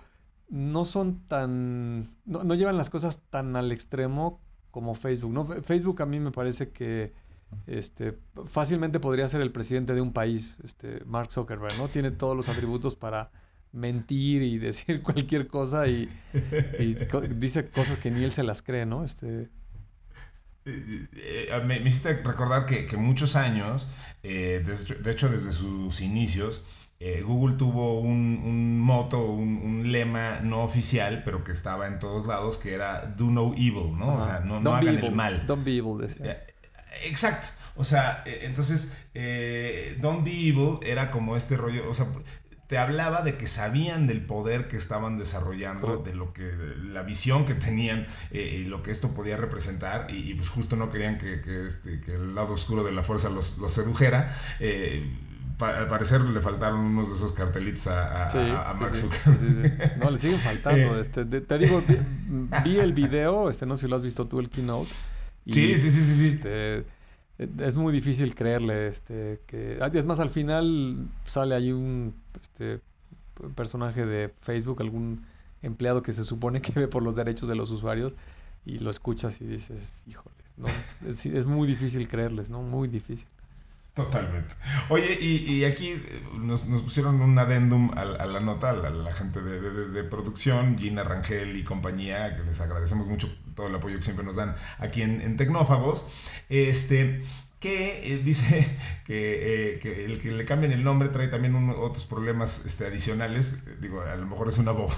no 0.50 0.84
son 0.84 1.26
tan, 1.28 2.16
no, 2.26 2.42
no, 2.44 2.54
llevan 2.54 2.76
las 2.76 2.90
cosas 2.90 3.22
tan 3.30 3.56
al 3.56 3.72
extremo 3.72 4.40
como 4.70 4.94
Facebook, 4.94 5.32
¿no? 5.32 5.46
Facebook 5.46 6.02
a 6.02 6.06
mí 6.06 6.20
me 6.20 6.32
parece 6.32 6.70
que 6.70 7.12
este, 7.66 8.18
fácilmente 8.46 9.00
podría 9.00 9.28
ser 9.28 9.40
el 9.40 9.52
presidente 9.52 9.94
de 9.94 10.00
un 10.00 10.12
país, 10.12 10.58
este, 10.64 11.04
Mark 11.04 11.32
Zuckerberg, 11.32 11.76
¿no? 11.78 11.88
Tiene 11.88 12.10
todos 12.10 12.36
los 12.36 12.48
atributos 12.48 12.96
para 12.96 13.30
mentir 13.72 14.42
y 14.42 14.58
decir 14.58 15.02
cualquier 15.02 15.46
cosa 15.46 15.86
y, 15.86 16.08
dice 17.36 17.70
cosas 17.70 17.98
que 17.98 18.10
ni 18.10 18.24
él 18.24 18.32
se 18.32 18.42
las 18.42 18.62
cree, 18.62 18.86
¿no? 18.86 19.04
Este... 19.04 19.48
Eh, 20.66 21.06
eh, 21.14 21.62
me, 21.64 21.78
hiciste 21.78 22.12
recordar 22.22 22.66
que, 22.66 22.96
muchos 22.96 23.34
años, 23.34 23.88
eh, 24.22 24.62
de 24.64 25.10
hecho 25.10 25.28
desde 25.28 25.52
sus 25.52 26.00
inicios, 26.00 26.62
Google 27.24 27.56
tuvo 27.56 28.00
un, 28.00 28.78
moto, 28.78 29.24
un, 29.24 29.90
lema 29.90 30.40
no 30.40 30.62
oficial, 30.62 31.22
pero 31.24 31.42
que 31.42 31.52
estaba 31.52 31.86
en 31.86 31.98
todos 31.98 32.26
lados, 32.26 32.58
que 32.58 32.74
era 32.74 33.06
do 33.06 33.26
no 33.26 33.54
evil, 33.54 33.96
¿no? 33.96 34.16
O 34.16 34.20
sea, 34.20 34.40
no, 34.40 34.60
no 34.60 34.74
hagan 34.74 34.98
el 34.98 35.12
mal. 35.12 35.46
Don't 35.46 35.64
be 35.64 35.76
evil, 35.76 35.98
decía. 35.98 36.44
Exacto. 37.04 37.48
O 37.76 37.84
sea, 37.84 38.22
entonces, 38.26 38.94
Don't 40.00 40.24
Be 40.24 40.32
Evil 40.32 40.78
era 40.82 41.10
como 41.10 41.36
este 41.36 41.56
rollo, 41.56 41.88
o 41.88 41.94
sea, 41.94 42.06
te 42.70 42.78
hablaba 42.78 43.22
de 43.22 43.36
que 43.36 43.48
sabían 43.48 44.06
del 44.06 44.24
poder 44.24 44.68
que 44.68 44.76
estaban 44.76 45.18
desarrollando, 45.18 45.96
de 45.96 46.14
lo 46.14 46.32
que, 46.32 46.52
la 46.76 47.02
visión 47.02 47.44
que 47.44 47.54
tenían 47.54 48.06
eh, 48.30 48.60
y 48.60 48.64
lo 48.66 48.84
que 48.84 48.92
esto 48.92 49.12
podía 49.12 49.36
representar, 49.36 50.08
y, 50.08 50.34
pues 50.34 50.50
justo 50.50 50.76
no 50.76 50.88
querían 50.88 51.18
que, 51.18 51.42
este, 51.66 52.00
que, 52.00 52.14
el 52.14 52.36
lado 52.36 52.52
oscuro 52.52 52.84
de 52.84 52.92
la 52.92 53.02
fuerza 53.02 53.28
los, 53.28 53.58
los 53.58 53.72
sedujera. 53.72 54.36
Eh, 54.60 55.04
al 55.62 55.86
parecer 55.86 56.20
le 56.20 56.40
faltaron 56.40 56.80
unos 56.80 57.08
de 57.10 57.14
esos 57.16 57.32
cartelitos 57.32 57.86
a, 57.86 58.26
a, 58.26 58.74
No, 59.98 60.10
le 60.10 60.18
siguen 60.18 60.38
faltando. 60.38 60.80
Eh. 60.96 61.00
este, 61.00 61.24
te, 61.24 61.58
digo, 61.58 61.82
vi, 62.64 62.78
el 62.78 62.92
video, 62.92 63.50
este, 63.50 63.66
no 63.66 63.76
sé 63.76 63.82
si 63.82 63.88
lo 63.90 63.96
has 63.96 64.02
visto 64.02 64.26
tú, 64.26 64.40
el 64.40 64.48
keynote. 64.48 64.90
sí, 65.46 65.76
sí, 65.76 65.90
sí, 65.90 66.00
sí. 66.00 66.26
Este, 66.28 66.84
es 67.58 67.76
muy 67.76 67.92
difícil 67.92 68.34
creerle 68.34 68.88
este 68.88 69.40
que 69.46 69.78
es 69.94 70.06
más 70.06 70.20
al 70.20 70.30
final 70.30 71.08
sale 71.24 71.54
ahí 71.54 71.72
un 71.72 72.14
este 72.40 72.80
personaje 73.54 74.04
de 74.04 74.32
Facebook 74.40 74.82
algún 74.82 75.24
empleado 75.62 76.02
que 76.02 76.12
se 76.12 76.24
supone 76.24 76.60
que 76.60 76.72
ve 76.72 76.88
por 76.88 77.02
los 77.02 77.16
derechos 77.16 77.48
de 77.48 77.54
los 77.54 77.70
usuarios 77.70 78.12
y 78.66 78.78
lo 78.78 78.90
escuchas 78.90 79.40
y 79.40 79.46
dices 79.46 79.94
híjole 80.06 80.36
no 80.58 80.68
es, 81.08 81.24
es 81.24 81.46
muy 81.46 81.66
difícil 81.66 82.06
creerles 82.08 82.50
no 82.50 82.60
muy 82.60 82.88
difícil 82.88 83.28
Totalmente. 83.94 84.54
Oye, 84.88 85.18
y, 85.20 85.64
aquí 85.64 85.90
eh, 85.90 86.22
nos, 86.38 86.64
pusieron 86.64 87.20
un 87.20 87.38
adendum 87.38 87.90
a, 87.96 88.04
la 88.04 88.40
nota, 88.40 88.70
a 88.70 88.72
la, 88.72 89.14
gente 89.14 89.42
de, 89.42 90.04
producción, 90.04 90.78
Gina 90.78 91.02
Rangel 91.02 91.56
y 91.56 91.64
compañía, 91.64 92.36
que 92.36 92.44
les 92.44 92.60
agradecemos 92.60 93.08
mucho 93.08 93.28
todo 93.54 93.66
el 93.66 93.74
apoyo 93.74 93.96
que 93.96 94.02
siempre 94.02 94.24
nos 94.24 94.36
dan 94.36 94.54
aquí 94.78 95.02
en, 95.02 95.20
en 95.20 95.36
Tecnófagos. 95.36 96.06
Este, 96.48 97.22
que 97.60 98.14
eh, 98.14 98.18
dice 98.24 98.66
que, 99.04 99.74
eh, 99.74 99.78
que, 99.78 100.06
el 100.06 100.20
que 100.20 100.32
le 100.32 100.44
cambien 100.44 100.72
el 100.72 100.82
nombre 100.82 101.10
trae 101.10 101.28
también 101.28 101.54
otros 101.76 102.06
problemas 102.06 102.64
este, 102.64 102.86
adicionales. 102.86 103.80
Digo, 103.80 104.00
a 104.00 104.16
lo 104.16 104.26
mejor 104.26 104.48
es 104.48 104.58
una 104.58 104.72
boba, 104.72 104.96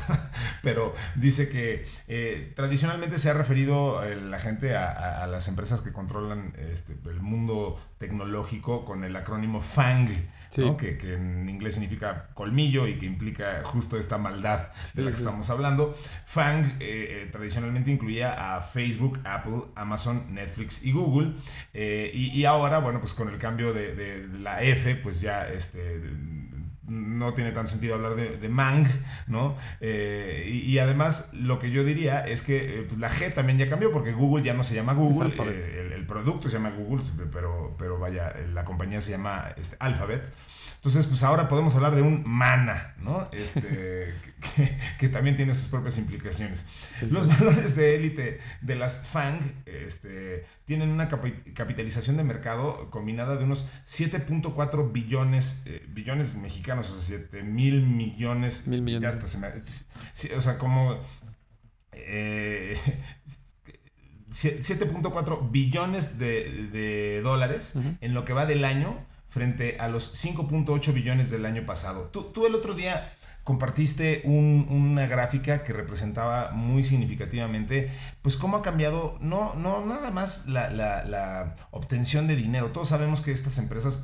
pero 0.62 0.94
dice 1.16 1.48
que 1.48 1.84
eh, 2.08 2.52
tradicionalmente 2.54 3.18
se 3.18 3.28
ha 3.28 3.34
referido 3.34 4.00
la 4.14 4.38
gente 4.38 4.76
a, 4.76 5.26
las 5.26 5.48
empresas 5.48 5.82
que 5.82 5.92
controlan 5.92 6.54
este, 6.56 6.96
el 7.06 7.20
mundo 7.20 7.80
tecnológico 7.98 8.84
con 8.84 9.04
el 9.04 9.16
acrónimo 9.16 9.60
FANG, 9.60 10.28
que, 10.54 10.98
que, 10.98 11.14
en 11.14 11.48
inglés 11.48 11.74
significa 11.74 12.28
colmillo 12.34 12.86
y 12.86 12.94
que 12.94 13.06
implica 13.06 13.62
justo 13.64 13.96
esta 13.96 14.18
maldad 14.18 14.68
de 14.94 15.02
la 15.02 15.10
que 15.10 15.16
estamos 15.16 15.48
hablando. 15.50 15.94
FANG 16.26 16.78
tradicionalmente 17.30 17.90
incluía 17.90 18.56
a 18.56 18.60
Facebook, 18.62 19.20
Apple, 19.24 19.62
Amazon, 19.74 20.34
Netflix 20.34 20.84
y 20.84 20.92
Google. 20.92 21.34
y, 21.74 22.30
y 22.32 22.44
ahora, 22.44 22.78
bueno, 22.78 23.00
pues 23.00 23.14
con 23.14 23.28
el 23.28 23.38
cambio 23.38 23.72
de, 23.72 24.28
la 24.38 24.62
F, 24.62 24.96
pues 24.96 25.20
ya 25.20 25.46
este, 25.48 26.00
no 26.88 27.32
tiene 27.34 27.52
tanto 27.52 27.70
sentido 27.70 27.94
hablar 27.94 28.16
de, 28.16 28.48
Mang, 28.48 28.86
¿no? 29.26 29.56
Eh, 29.80 30.48
y, 30.52 30.78
además, 30.78 31.30
lo 31.32 31.58
que 31.58 31.70
yo 31.70 31.84
diría 31.84 32.20
es 32.20 32.42
que 32.42 32.80
eh, 32.80 32.82
pues 32.82 32.98
la 32.98 33.08
G 33.08 33.32
también 33.32 33.58
ya 33.58 33.68
cambió, 33.68 33.92
porque 33.92 34.12
Google 34.12 34.42
ya 34.42 34.54
no 34.54 34.64
se 34.64 34.74
llama 34.74 34.92
Google, 34.94 35.32
eh, 35.46 35.92
el, 35.94 36.06
producto 36.06 36.48
se 36.48 36.56
llama 36.56 36.70
Google, 36.70 37.04
pero, 37.32 37.76
pero 37.78 37.98
vaya, 37.98 38.34
la 38.52 38.64
compañía 38.64 39.00
se 39.00 39.12
llama 39.12 39.54
este, 39.56 39.76
Alphabet. 39.78 40.30
Entonces, 40.82 41.06
pues 41.06 41.22
ahora 41.22 41.46
podemos 41.46 41.76
hablar 41.76 41.94
de 41.94 42.02
un 42.02 42.24
mana, 42.26 42.96
¿no? 42.98 43.28
Este, 43.30 44.12
que, 44.98 45.08
también 45.08 45.36
tiene 45.36 45.54
sus 45.54 45.68
propias 45.68 45.96
implicaciones. 45.96 46.66
Los 47.08 47.28
valores 47.28 47.76
de 47.76 47.94
élite 47.94 48.40
de 48.62 48.74
las 48.74 49.06
FANG 49.06 49.42
este, 49.64 50.44
tienen 50.64 50.88
una 50.88 51.08
capitalización 51.08 52.16
de 52.16 52.24
mercado 52.24 52.90
combinada 52.90 53.36
de 53.36 53.44
unos 53.44 53.68
7.4 53.84 54.90
billones, 54.90 55.62
eh, 55.66 55.86
billones 55.88 56.34
mexicanos, 56.34 56.90
o 56.90 56.98
sea, 56.98 57.20
7 57.20 57.44
mil 57.44 57.86
millones. 57.86 58.66
Mil 58.66 58.82
millones. 58.82 59.02
Ya 59.04 59.08
hasta 59.10 59.28
se 59.28 59.38
me, 59.38 60.36
o 60.36 60.40
sea, 60.40 60.58
como... 60.58 60.98
Eh, 61.92 62.76
7.4 64.32 65.50
billones 65.52 66.18
de, 66.18 67.20
dólares 67.22 67.74
en 68.00 68.14
lo 68.14 68.24
que 68.24 68.32
va 68.32 68.46
del 68.46 68.64
año 68.64 69.06
frente 69.32 69.78
a 69.80 69.88
los 69.88 70.12
5.8 70.12 70.92
billones 70.92 71.30
del 71.30 71.46
año 71.46 71.64
pasado. 71.64 72.08
Tú, 72.08 72.46
el 72.46 72.54
otro 72.54 72.74
día 72.74 73.12
compartiste 73.44 74.22
una 74.24 75.06
gráfica 75.06 75.64
que 75.64 75.72
representaba 75.72 76.52
muy 76.52 76.84
significativamente 76.84 77.90
pues 78.20 78.36
cómo 78.36 78.58
ha 78.58 78.62
cambiado 78.62 79.18
no, 79.20 79.54
no 79.54 79.84
nada 79.84 80.12
más 80.12 80.46
la, 80.46 81.54
obtención 81.70 82.26
de 82.28 82.36
dinero. 82.36 82.72
Todos 82.72 82.90
sabemos 82.90 83.22
que 83.22 83.32
estas 83.32 83.56
empresas, 83.56 84.02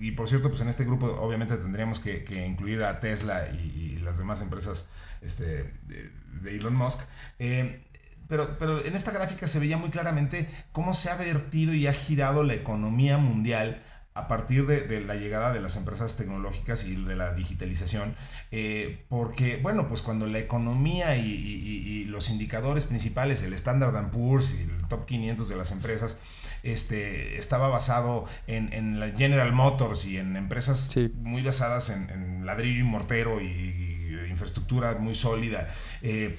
y 0.00 0.10
por 0.12 0.30
cierto, 0.30 0.48
pues 0.48 0.62
en 0.62 0.68
este 0.68 0.84
grupo 0.84 1.06
obviamente 1.20 1.56
tendríamos 1.58 2.00
que, 2.00 2.24
incluir 2.46 2.84
a 2.84 3.00
Tesla 3.00 3.48
y, 3.50 3.98
las 4.02 4.16
demás 4.18 4.40
empresas 4.40 4.88
este, 5.20 5.74
de, 5.86 6.56
Elon 6.56 6.74
Musk. 6.74 7.00
Eh, 7.38 7.82
pero, 8.28 8.56
pero 8.58 8.84
en 8.84 8.94
esta 8.94 9.10
gráfica 9.12 9.46
se 9.46 9.58
veía 9.58 9.76
muy 9.76 9.90
claramente 9.90 10.48
cómo 10.72 10.94
se 10.94 11.10
ha 11.10 11.16
vertido 11.16 11.74
y 11.74 11.86
ha 11.86 11.92
girado 11.92 12.42
la 12.44 12.54
economía 12.54 13.18
mundial 13.18 13.82
a 14.16 14.28
partir 14.28 14.64
de, 14.66 15.00
la 15.00 15.16
llegada 15.16 15.52
de 15.52 15.60
las 15.60 15.76
empresas 15.76 16.16
tecnológicas 16.16 16.84
y 16.84 16.94
de 16.94 17.16
la 17.16 17.34
digitalización, 17.34 18.14
eh, 18.52 19.04
porque, 19.08 19.56
bueno, 19.56 19.88
pues 19.88 20.02
cuando 20.02 20.28
la 20.28 20.38
economía 20.38 21.16
y, 21.16 22.04
los 22.04 22.30
indicadores 22.30 22.84
principales, 22.84 23.42
el 23.42 23.52
Standard 23.54 24.10
Poor's 24.12 24.54
y 24.54 24.62
el 24.62 24.86
top 24.86 25.04
500 25.06 25.48
de 25.48 25.56
las 25.56 25.72
empresas, 25.72 26.20
este, 26.62 27.38
estaba 27.38 27.66
basado 27.66 28.26
en, 28.46 29.00
la 29.00 29.10
General 29.10 29.52
Motors 29.52 30.06
y 30.06 30.18
en 30.18 30.36
empresas 30.36 30.94
muy 31.14 31.42
basadas 31.42 31.90
en, 31.90 32.46
ladrillo 32.46 32.80
y 32.80 32.84
mortero 32.84 33.40
y, 33.40 33.90
infraestructura 34.30 34.94
muy 34.94 35.16
sólida. 35.16 35.68
Eh, 36.02 36.36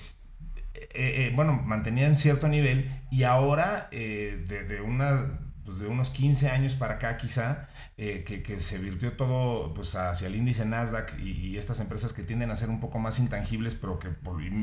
eh, 0.93 1.31
bueno, 1.35 1.53
mantenían 1.53 2.15
cierto 2.15 2.47
nivel 2.47 3.01
y 3.11 3.23
ahora 3.23 3.89
de, 3.91 4.81
una 4.81 5.44
pues 5.65 5.79
de 5.79 5.87
unos 5.87 6.11
15 6.11 6.49
años 6.49 6.75
para 6.75 6.95
acá 6.95 7.17
quizá, 7.17 7.67
eh, 7.97 8.23
que, 8.23 8.61
se 8.61 8.77
virtió 8.77 9.13
todo 9.13 9.73
pues 9.73 9.95
hacia 9.95 10.27
el 10.27 10.35
índice 10.35 10.63
Nasdaq 10.63 11.19
y, 11.19 11.57
estas 11.57 11.79
empresas 11.79 12.13
que 12.13 12.23
tienden 12.23 12.51
a 12.51 12.55
ser 12.55 12.69
un 12.69 12.79
poco 12.79 12.99
más 12.99 13.19
intangibles 13.19 13.73
pero 13.73 13.97
que, 13.97 14.09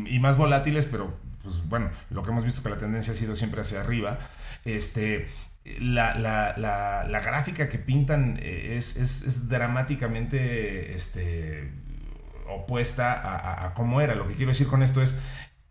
y, 0.07 0.19
más 0.21 0.37
volátiles, 0.37 0.87
pero 0.87 1.19
pues 1.43 1.67
bueno, 1.69 1.91
lo 2.11 2.23
que 2.23 2.31
hemos 2.31 2.45
visto 2.45 2.63
que 2.63 2.69
la 2.69 2.79
tendencia 2.79 3.13
ha 3.13 3.17
sido 3.17 3.35
siempre 3.35 3.61
hacia 3.61 3.81
arriba, 3.81 4.21
este, 4.65 5.27
la, 5.65 7.21
gráfica 7.25 7.69
que 7.69 7.79
pintan 7.79 8.39
eh, 8.41 8.77
es, 8.77 9.49
dramáticamente 9.49 10.95
este, 10.95 11.73
opuesta 12.49 13.13
a, 13.13 13.67
a, 13.67 13.75
cómo 13.75 14.01
era. 14.01 14.15
Lo 14.15 14.29
que 14.29 14.35
quiero 14.35 14.51
decir 14.51 14.69
con 14.69 14.83
esto 14.83 15.03
es, 15.03 15.19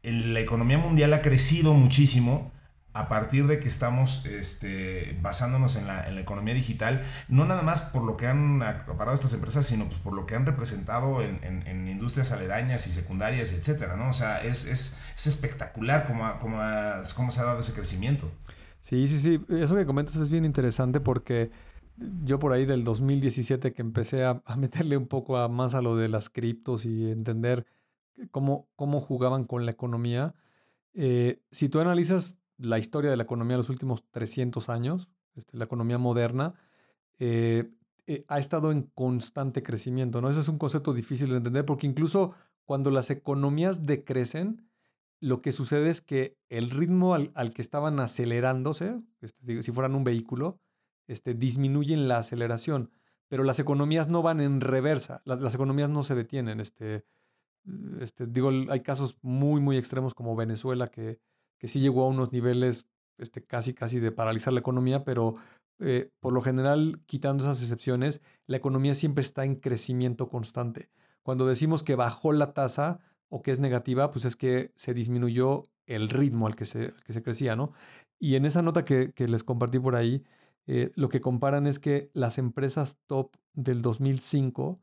la 0.03 0.39
economía 0.39 0.77
mundial 0.77 1.13
ha 1.13 1.21
crecido 1.21 1.73
muchísimo, 1.73 2.51
a 2.93 3.07
partir 3.07 3.47
de 3.47 3.59
que 3.59 3.69
estamos 3.69 4.25
este, 4.25 5.17
basándonos 5.21 5.77
en 5.77 5.87
la, 5.87 6.09
economía 6.19 6.53
digital, 6.53 7.03
no 7.29 7.45
nada 7.45 7.63
más 7.63 7.81
por 7.81 8.03
lo 8.03 8.17
que 8.17 8.27
han 8.27 8.61
acaparado 8.61 9.15
estas 9.15 9.33
empresas, 9.33 9.65
sino 9.65 9.85
pues 9.85 9.97
por 9.99 10.13
lo 10.13 10.25
que 10.25 10.35
han 10.35 10.45
representado 10.45 11.21
en, 11.21 11.87
industrias 11.87 12.31
aledañas 12.31 12.87
y 12.87 12.91
secundarias, 12.91 13.53
etcétera, 13.53 13.95
¿no? 13.95 14.09
O 14.09 14.13
sea, 14.13 14.43
es, 14.43 14.65
es, 14.65 14.99
espectacular 15.25 16.05
cómo, 16.05 16.39
cómo, 16.39 16.59
cómo 17.15 17.31
se 17.31 17.39
ha 17.39 17.43
dado 17.43 17.59
ese 17.59 17.73
crecimiento. 17.73 18.29
Sí, 18.81 19.07
sí, 19.07 19.19
sí. 19.19 19.45
Eso 19.49 19.75
que 19.75 19.85
comentas 19.85 20.15
es 20.15 20.31
bien 20.31 20.45
interesante 20.45 20.99
porque 20.99 21.51
yo 22.23 22.39
por 22.39 22.51
ahí 22.53 22.65
del 22.65 22.83
2017 22.83 23.73
que 23.73 23.81
empecé 23.81 24.25
a, 24.25 24.41
meterle 24.57 24.97
un 24.97 25.07
poco 25.07 25.37
a, 25.37 25.47
más 25.47 25.75
a 25.75 25.81
lo 25.81 25.95
de 25.95 26.09
las 26.09 26.29
criptos 26.29 26.85
y 26.85 27.09
entender 27.09 27.65
cómo, 28.31 28.67
cómo 28.75 28.99
jugaban 29.01 29.45
con 29.45 29.65
la 29.65 29.71
economía, 29.71 30.33
eh, 30.93 31.41
si 31.51 31.69
tú 31.69 31.79
analizas 31.79 32.40
la 32.61 32.77
historia 32.77 33.09
de 33.09 33.17
la 33.17 33.23
economía 33.23 33.55
de 33.55 33.59
los 33.59 33.69
últimos 33.69 34.03
300 34.11 34.69
años, 34.69 35.09
este, 35.35 35.57
la 35.57 35.65
economía 35.65 35.97
moderna, 35.97 36.53
eh, 37.19 37.71
eh, 38.07 38.23
ha 38.27 38.39
estado 38.39 38.71
en 38.71 38.83
constante 38.83 39.63
crecimiento. 39.63 40.21
¿no? 40.21 40.29
Ese 40.29 40.39
es 40.39 40.47
un 40.47 40.57
concepto 40.57 40.93
difícil 40.93 41.29
de 41.29 41.37
entender 41.37 41.65
porque 41.65 41.87
incluso 41.87 42.33
cuando 42.65 42.91
las 42.91 43.09
economías 43.09 43.85
decrecen, 43.85 44.67
lo 45.19 45.41
que 45.41 45.51
sucede 45.51 45.89
es 45.89 46.01
que 46.01 46.37
el 46.49 46.69
ritmo 46.69 47.13
al, 47.13 47.53
que 47.53 47.61
estaban 47.61 47.99
acelerándose, 47.99 49.01
este, 49.21 49.61
si 49.61 49.71
fueran 49.71 49.95
un 49.95 50.03
vehículo, 50.03 50.59
este, 51.07 51.33
disminuyen 51.33 52.07
la 52.07 52.17
aceleración, 52.17 52.91
pero 53.27 53.43
las 53.43 53.59
economías 53.59 54.09
no 54.09 54.21
van 54.21 54.41
en 54.41 54.61
reversa, 54.61 55.21
las, 55.25 55.53
economías 55.53 55.89
no 55.89 56.03
se 56.03 56.15
detienen. 56.15 56.59
Este, 56.59 57.05
este, 57.99 58.25
digo, 58.25 58.49
hay 58.69 58.79
casos 58.81 59.17
muy, 59.21 59.61
muy 59.61 59.77
extremos 59.77 60.13
como 60.13 60.35
Venezuela, 60.35 60.87
que, 60.87 61.19
que 61.61 61.67
sí 61.67 61.79
llegó 61.79 62.05
a 62.05 62.07
unos 62.07 62.31
niveles 62.31 62.87
este, 63.19 63.45
casi, 63.45 63.75
casi 63.75 63.99
de 63.99 64.11
paralizar 64.11 64.51
la 64.51 64.61
economía, 64.61 65.03
pero 65.03 65.35
eh, 65.77 66.09
por 66.19 66.33
lo 66.33 66.41
general, 66.41 67.03
quitando 67.05 67.43
esas 67.43 67.61
excepciones, 67.61 68.23
la 68.47 68.57
economía 68.57 68.95
siempre 68.95 69.21
está 69.21 69.45
en 69.45 69.57
crecimiento 69.57 70.27
constante. 70.27 70.89
Cuando 71.21 71.45
decimos 71.45 71.83
que 71.83 71.93
bajó 71.93 72.33
la 72.33 72.53
tasa 72.53 72.99
o 73.29 73.43
que 73.43 73.51
es 73.51 73.59
negativa, 73.59 74.09
pues 74.09 74.25
es 74.25 74.35
que 74.35 74.71
se 74.75 74.95
disminuyó 74.95 75.65
el 75.85 76.09
ritmo 76.09 76.47
al 76.47 76.55
que 76.55 76.65
se, 76.65 76.93
que 77.05 77.13
se 77.13 77.21
crecía, 77.21 77.55
¿no? 77.55 77.73
Y 78.17 78.37
en 78.37 78.45
esa 78.45 78.63
nota 78.63 78.83
que, 78.83 79.13
les 79.15 79.43
compartí 79.43 79.77
por 79.77 79.95
ahí, 79.95 80.23
eh, 80.65 80.91
lo 80.95 81.09
que 81.09 81.21
comparan 81.21 81.67
es 81.67 81.77
que 81.77 82.09
las 82.13 82.39
empresas 82.39 82.97
top 83.05 83.35
del 83.53 83.83
2005 83.83 84.79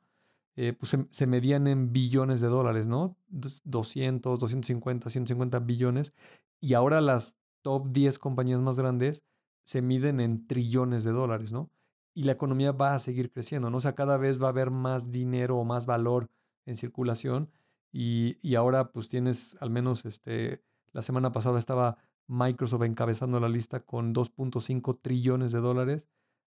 eh, 0.61 0.73
pues 0.73 0.97
se, 1.11 1.27
medían 1.29 1.69
en 1.69 1.93
billones 1.93 2.41
de 2.41 2.49
dólares, 2.49 2.89
¿no? 2.89 3.17
200, 3.29 4.41
250, 4.41 5.09
150 5.09 5.59
billones. 5.61 6.13
Y 6.61 6.75
ahora 6.75 7.01
las 7.01 7.37
top 7.63 7.89
10 7.91 8.19
compañías 8.19 8.61
más 8.61 8.79
grandes 8.79 9.25
se 9.65 9.83
miden 9.83 10.21
en 10.21 10.47
trillones 10.47 11.05
de 11.05 11.13
dólares, 11.13 11.53
¿no? 11.53 11.71
Y 12.15 12.25
la 12.25 12.33
economía 12.33 12.73
va 12.73 12.95
a 12.95 12.99
seguir 12.99 13.31
creciendo, 13.31 13.71
¿no? 13.71 13.79
O 13.79 13.81
sea, 13.81 13.95
cada 13.95 14.17
vez 14.17 14.41
va 14.43 14.47
a 14.47 14.51
haber 14.51 14.71
más 14.71 15.11
dinero 15.11 15.57
o 15.59 15.65
más 15.65 15.87
valor 15.87 16.31
en 16.67 16.77
circulación 16.77 17.51
y, 17.93 18.39
y 18.43 18.55
ahora 18.55 18.93
pues 18.93 19.09
tienes 19.09 19.57
al 19.61 19.71
menos 19.71 20.05
este, 20.05 20.63
la 20.93 21.03
semana 21.03 21.33
pasada 21.33 21.59
estaba 21.59 21.99
Microsoft 22.27 22.83
encabezando 22.83 23.41
la 23.41 23.49
lista 23.49 23.81
con 23.81 24.15
2.5 24.15 24.99
trillones 25.01 25.53
de 25.53 25.61
dólares, 25.61 26.07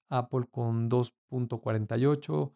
Apple 0.09 0.45
con 0.49 0.89
2.48, 0.89 2.51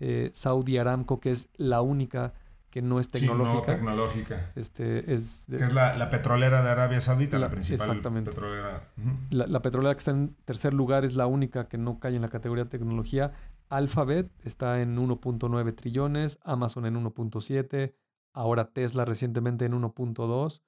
eh, 0.00 0.30
Saudi 0.32 0.78
Aramco, 0.78 1.20
que 1.20 1.30
es 1.30 1.50
la 1.56 1.82
única 1.82 2.34
que 2.70 2.82
no 2.82 3.00
es 3.00 3.10
tecnológica. 3.10 3.52
Sí, 3.52 3.70
no 3.70 3.74
tecnológica. 3.74 4.52
Este, 4.54 5.12
es 5.12 5.46
que 5.48 5.64
es 5.64 5.74
la, 5.74 6.08
petrolera 6.08 6.62
de 6.62 6.70
Arabia 6.70 7.00
Saudita, 7.00 7.38
la, 7.38 7.50
principal 7.50 7.88
exactamente. 7.88 8.30
petrolera. 8.30 8.88
la, 9.30 9.60
petrolera 9.60 9.94
que 9.94 9.98
está 9.98 10.12
en 10.12 10.34
tercer 10.44 10.72
lugar 10.72 11.04
es 11.04 11.16
la 11.16 11.26
única 11.26 11.68
que 11.68 11.78
no 11.78 11.98
cae 11.98 12.14
en 12.14 12.22
la 12.22 12.28
categoría 12.28 12.64
de 12.64 12.70
tecnología. 12.70 13.32
Alphabet 13.68 14.30
está 14.44 14.80
en 14.80 14.96
1.9 14.96 15.74
trillones, 15.74 16.38
Amazon 16.42 16.86
en 16.86 16.94
1.7, 16.94 17.94
ahora 18.32 18.72
Tesla 18.72 19.04
recientemente 19.04 19.64
en 19.64 19.72
1.2, 19.72 20.62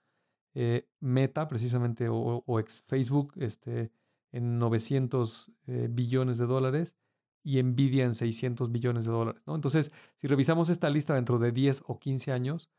eh, 0.54 0.88
Meta 1.00 1.48
precisamente 1.48 2.08
o, 2.10 2.60
ex 2.60 2.82
Facebook 2.86 3.32
este, 3.36 3.92
en 4.32 4.58
900 4.58 5.52
eh, 5.66 5.88
billones 5.90 6.38
de 6.38 6.46
dólares 6.46 6.94
y 7.42 7.62
Nvidia 7.62 8.04
en 8.04 8.14
600 8.14 8.70
billones 8.70 9.04
de 9.04 9.12
dólares. 9.12 9.42
¿no? 9.46 9.54
Entonces, 9.54 9.92
si 10.20 10.26
revisamos 10.26 10.68
esta 10.68 10.90
lista 10.90 11.14
dentro 11.14 11.38
de 11.38 11.52
10 11.52 11.84
o 11.86 11.98
15 11.98 12.32
años, 12.32 12.70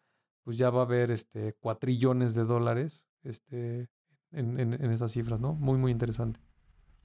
pues 0.44 0.58
ya 0.58 0.70
va 0.70 0.82
a 0.82 0.86
haber 0.86 1.12
este, 1.12 1.54
cuatrillones 1.54 2.36
de 2.36 2.44
dólares 2.44 3.04
este, 3.24 3.90
en, 4.32 4.60
en, 4.60 4.74
en 4.74 4.92
esas 4.92 5.12
cifras, 5.12 5.40
¿no? 5.40 5.54
Muy, 5.54 5.78
muy 5.78 5.92
interesante. 5.92 6.40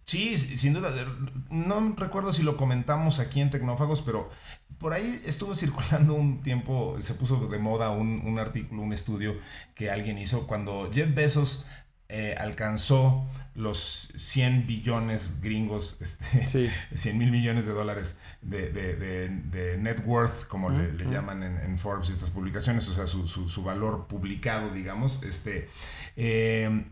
Sí, 0.08 0.38
sin 0.38 0.72
duda. 0.72 0.90
No 1.50 1.94
recuerdo 1.94 2.32
si 2.32 2.42
lo 2.42 2.56
comentamos 2.56 3.18
aquí 3.18 3.42
en 3.42 3.50
Tecnófagos, 3.50 4.00
pero 4.00 4.30
por 4.78 4.94
ahí 4.94 5.20
estuvo 5.26 5.54
circulando 5.54 6.14
un 6.14 6.40
tiempo, 6.40 6.96
se 7.00 7.12
puso 7.12 7.46
de 7.48 7.58
moda 7.58 7.90
un, 7.90 8.22
un 8.24 8.38
artículo, 8.38 8.80
un 8.80 8.94
estudio 8.94 9.36
que 9.74 9.90
alguien 9.90 10.16
hizo 10.16 10.46
cuando 10.46 10.90
Jeff 10.90 11.14
Bezos 11.14 11.66
eh, 12.10 12.34
alcanzó 12.38 13.28
los 13.54 14.12
100 14.14 14.66
billones 14.66 15.42
gringos, 15.42 15.98
este, 16.00 16.70
100 16.94 17.18
mil 17.18 17.30
millones 17.30 17.66
de 17.66 17.72
dólares 17.72 18.18
de, 18.40 19.76
net 19.78 20.00
worth, 20.06 20.46
como 20.46 20.70
le, 20.70 20.92
llaman 21.10 21.42
en, 21.42 21.76
Forbes 21.76 22.08
estas 22.08 22.30
publicaciones, 22.30 22.88
o 22.88 22.94
sea, 22.94 23.06
su, 23.06 23.62
valor 23.62 24.06
publicado, 24.06 24.70
digamos, 24.70 25.22
este, 25.22 25.68
eh, 26.16 26.86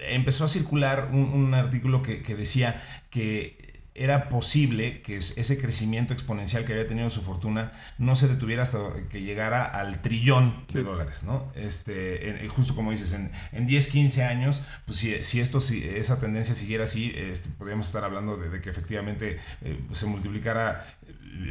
empezó 0.00 0.46
a 0.46 0.48
circular 0.48 1.10
un, 1.12 1.54
artículo 1.54 2.02
que, 2.02 2.22
que, 2.22 2.34
decía 2.34 2.82
que 3.10 3.69
era 3.94 4.28
posible 4.28 5.02
que 5.02 5.16
ese 5.16 5.58
crecimiento 5.60 6.14
exponencial 6.14 6.64
que 6.64 6.72
había 6.72 6.86
tenido 6.86 7.10
su 7.10 7.22
fortuna 7.22 7.72
no 7.98 8.14
se 8.16 8.28
detuviera 8.28 8.62
hasta 8.62 8.78
que 9.08 9.22
llegara 9.22 9.64
al 9.64 10.00
trillón 10.00 10.64
de 10.72 10.82
dólares, 10.82 11.24
¿no? 11.24 11.52
Este, 11.54 12.48
justo 12.48 12.74
como 12.74 12.92
dices, 12.92 13.12
en, 13.12 13.32
en, 13.52 13.66
10, 13.66 13.86
15 13.88 14.24
años, 14.24 14.62
pues 14.86 14.98
si, 14.98 15.24
si 15.24 15.40
esto, 15.40 15.60
si 15.60 15.84
esa 15.84 16.20
tendencia 16.20 16.54
siguiera 16.54 16.84
así, 16.84 17.12
este, 17.16 17.50
podríamos 17.50 17.86
estar 17.86 18.04
hablando 18.04 18.36
de, 18.36 18.60
que 18.60 18.70
efectivamente 18.70 19.38
eh, 19.62 19.80
pues 19.86 19.98
se 19.98 20.06
multiplicara 20.06 20.86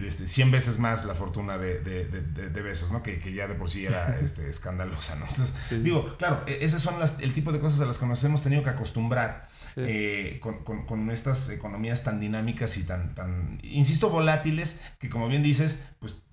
este, 0.05 0.27
100 0.27 0.51
veces 0.51 0.79
más 0.79 1.05
la 1.05 1.15
fortuna 1.15 1.57
de, 1.57 1.79
de, 1.79 2.03
de 2.03 2.61
Besos, 2.61 2.91
¿no? 2.91 3.01
Que, 3.01 3.19
que, 3.19 3.33
ya 3.33 3.47
de 3.47 3.55
por 3.55 3.69
sí 3.69 3.85
era 3.85 4.19
este, 4.23 4.49
escandalosa, 4.49 5.15
¿no? 5.15 5.25
Entonces, 5.25 5.53
digo, 5.83 6.17
claro, 6.17 6.43
e, 6.47 6.63
esas 6.63 6.81
son 6.81 6.99
las, 6.99 7.19
el 7.19 7.33
tipo 7.33 7.51
de 7.51 7.59
cosas 7.59 7.81
a 7.81 7.85
las 7.85 7.99
que 7.99 8.05
nos 8.05 8.23
hemos 8.23 8.43
tenido 8.43 8.63
que 8.63 8.69
acostumbrar 8.69 9.47
eh, 9.75 10.39
con, 10.41 10.63
con, 10.63 10.85
con, 10.85 11.09
estas 11.11 11.49
economías 11.49 12.03
tan 12.03 12.19
dinámicas 12.19 12.77
y 12.77 12.83
tan, 12.83 13.15
tan, 13.15 13.59
insisto, 13.63 14.09
volátiles, 14.09 14.81
que 14.99 15.09
como 15.09 15.27
bien 15.27 15.43
dices, 15.43 15.83
pues 15.99 16.23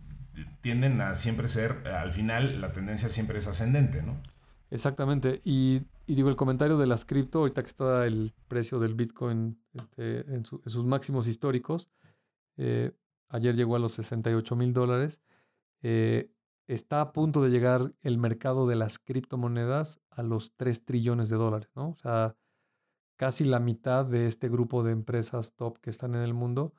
tienden 0.60 1.00
a 1.00 1.14
siempre 1.14 1.48
ser, 1.48 1.86
al 1.88 2.12
final 2.12 2.60
la 2.60 2.72
tendencia 2.72 3.08
siempre 3.08 3.38
es 3.38 3.46
ascendente, 3.46 4.02
¿no? 4.02 4.20
Exactamente. 4.70 5.40
Y, 5.44 5.82
y 6.06 6.14
digo, 6.14 6.28
el 6.28 6.36
comentario 6.36 6.76
de 6.76 6.86
las 6.86 7.04
cripto, 7.04 7.40
ahorita 7.40 7.62
que 7.62 7.68
está 7.68 8.06
el 8.06 8.34
precio 8.48 8.78
del 8.78 8.94
Bitcoin 8.94 9.60
este, 9.74 10.20
en, 10.32 10.44
sus 10.44 10.84
máximos 10.86 11.28
históricos, 11.28 11.88
eh, 12.56 12.92
ayer 13.28 13.56
llegó 13.56 13.76
a 13.76 13.78
los 13.78 13.92
68 13.92 14.56
mil 14.56 14.72
dólares. 14.72 15.20
Eh, 15.82 16.30
está 16.66 17.00
a 17.00 17.12
punto 17.12 17.42
de 17.42 17.50
llegar 17.50 17.94
el 18.02 18.18
mercado 18.18 18.66
de 18.66 18.76
las 18.76 18.98
criptomonedas 18.98 20.00
a 20.10 20.22
los 20.22 20.54
3 20.56 20.84
trillones 20.84 21.28
de 21.28 21.36
dólares, 21.36 21.70
¿no? 21.74 21.90
O 21.90 21.96
sea, 21.96 22.36
casi 23.16 23.44
la 23.44 23.60
mitad 23.60 24.04
de 24.04 24.26
este 24.26 24.48
grupo 24.48 24.82
de 24.82 24.92
empresas 24.92 25.54
top 25.54 25.78
que 25.80 25.90
están 25.90 26.14
en 26.14 26.22
el 26.22 26.34
mundo. 26.34 26.74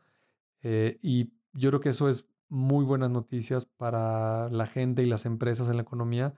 Eh, 0.62 1.00
y 1.02 1.32
yo 1.54 1.70
creo 1.70 1.80
que 1.82 1.90
eso 1.90 2.10
es 2.10 2.28
muy 2.50 2.86
buenas 2.86 3.10
noticias 3.10 3.66
para 3.66 4.50
la 4.50 4.68
gente 4.68 5.04
y 5.04 5.06
las 5.06 5.26
empresas 5.26 5.70
en 5.70 5.78
la 5.78 5.82
economía, 5.82 6.34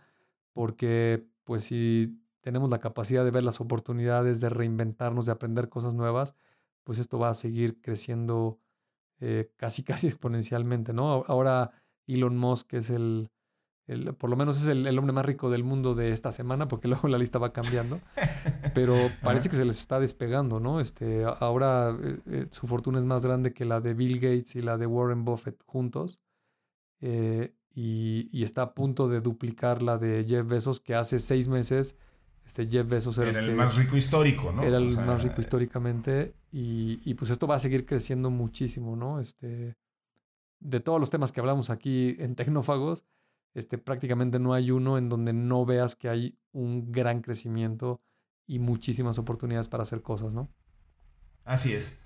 porque 0.54 1.28
pues 1.44 1.66
si 1.66 2.20
tenemos 2.42 2.70
la 2.70 2.80
capacidad 2.80 3.24
de 3.26 3.32
ver 3.32 3.44
las 3.44 3.62
oportunidades, 3.62 4.42
de 4.42 4.50
reinventarnos, 4.50 5.26
de 5.26 5.32
aprender 5.34 5.70
cosas 5.70 5.94
nuevas, 5.94 6.36
pues 6.84 7.00
esto 7.00 7.20
va 7.20 7.30
a 7.30 7.34
seguir 7.34 7.82
creciendo 7.82 8.60
eh, 9.20 9.52
casi, 9.58 9.84
casi 9.84 10.08
exponencialmente, 10.08 10.94
¿no? 10.94 11.24
Ahora 11.28 11.72
Elon 12.08 12.38
Musk 12.38 12.74
es 12.74 12.90
el, 12.90 13.30
por 14.18 14.30
lo 14.30 14.36
menos 14.36 14.62
es 14.62 14.68
el, 14.68 14.98
hombre 14.98 15.14
más 15.14 15.26
rico 15.26 15.50
del 15.50 15.64
mundo 15.64 15.96
de 15.96 16.12
esta 16.12 16.32
semana, 16.32 16.68
porque 16.68 16.88
luego 16.88 17.08
la 17.08 17.18
lista 17.18 17.40
va 17.40 17.54
cambiando. 17.54 18.00
Pero 18.74 18.96
parece 19.24 19.50
que 19.50 19.56
se 19.56 19.66
les 19.66 19.80
está 19.80 20.00
despegando, 20.00 20.60
¿no? 20.60 20.80
Este, 20.80 21.26
ahora 21.40 21.98
eh, 22.02 22.20
eh, 22.28 22.48
su 22.52 22.68
fortuna 22.68 23.00
es 23.00 23.06
más 23.06 23.26
grande 23.26 23.54
que 23.54 23.66
la 23.66 23.82
de 23.82 23.94
Bill 23.94 24.20
Gates 24.20 24.56
y 24.56 24.62
la 24.62 24.78
de 24.78 24.86
Warren 24.86 25.26
Buffett 25.26 25.62
juntos. 25.66 26.20
Eh, 27.02 27.54
y, 27.74 28.44
está 28.44 28.62
a 28.64 28.74
punto 28.74 29.08
de 29.08 29.22
duplicar 29.22 29.82
la 29.82 29.98
de 29.98 30.26
Jeff 30.28 30.46
Bezos, 30.46 30.80
que 30.80 30.96
hace 30.96 31.20
seis 31.20 31.48
meses 31.48 31.96
este 32.50 32.68
Jeff 32.68 32.88
Bezos 32.88 33.16
era, 33.20 33.40
el, 33.40 33.54
más 33.54 33.76
rico 33.76 33.96
histórico, 33.96 34.52
¿no? 34.52 34.64
Era 34.64 34.78
el 34.78 34.90
más 35.02 35.22
rico 35.22 35.40
históricamente. 35.40 36.34
Y, 36.52 37.00
y, 37.06 37.14
pues 37.14 37.30
esto 37.30 37.46
va 37.46 37.54
a 37.54 37.60
seguir 37.60 37.86
creciendo 37.86 38.32
muchísimo, 38.32 38.96
¿no? 38.96 39.20
Este, 39.20 39.78
de 40.60 40.80
todos 40.80 41.00
los 41.00 41.12
temas 41.12 41.32
que 41.32 41.42
hablamos 41.42 41.70
aquí 41.70 42.16
en 42.18 42.34
Tecnófagos, 42.34 43.06
este, 43.54 43.78
prácticamente 43.78 44.40
no 44.40 44.56
hay 44.56 44.72
uno 44.72 44.98
en 44.98 45.10
donde 45.10 45.32
no 45.32 45.64
veas 45.64 45.96
que 45.96 46.10
hay 46.10 46.40
un 46.52 46.92
gran 46.92 47.22
crecimiento 47.22 48.02
y 48.48 48.58
muchísimas 48.58 49.20
oportunidades 49.20 49.70
para 49.70 49.84
hacer 49.84 50.02
cosas, 50.02 50.34
¿no? 50.34 50.50
Así 51.46 51.74
es. 51.74 52.00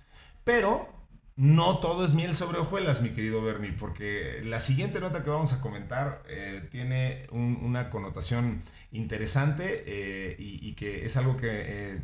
Pero 0.43 0.89
no 1.35 1.79
todo 1.79 2.05
es 2.05 2.13
miel 2.13 2.35
sobre 2.35 2.59
hojuelas, 2.59 3.01
mi 3.01 3.09
querido 3.09 3.41
Bernie, 3.41 3.71
porque 3.71 4.41
la 4.43 4.59
siguiente 4.59 4.99
nota 4.99 5.23
que 5.23 5.29
vamos 5.31 5.51
a 5.53 5.61
comentar 5.61 6.21
eh, 6.29 6.67
tiene 6.71 7.25
una 7.31 7.89
connotación 7.89 8.61
interesante 8.91 9.83
eh, 9.87 10.35
y, 10.37 10.73
que 10.73 11.05
es 11.05 11.17
algo 11.17 11.35
que 11.35 11.47
eh, 11.49 12.01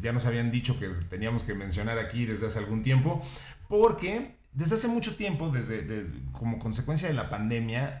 ya 0.00 0.12
nos 0.12 0.26
habían 0.26 0.52
dicho 0.52 0.78
que 0.78 0.88
teníamos 1.08 1.42
que 1.42 1.54
mencionar 1.54 1.98
aquí 1.98 2.24
desde 2.24 2.46
hace 2.46 2.60
algún 2.60 2.82
tiempo, 2.82 3.20
porque 3.68 4.36
desde 4.52 4.76
hace 4.76 4.86
mucho 4.86 5.16
tiempo, 5.16 5.48
desde 5.48 6.06
como 6.30 6.60
consecuencia 6.60 7.08
de 7.08 7.14
la 7.14 7.30
pandemia, 7.30 8.00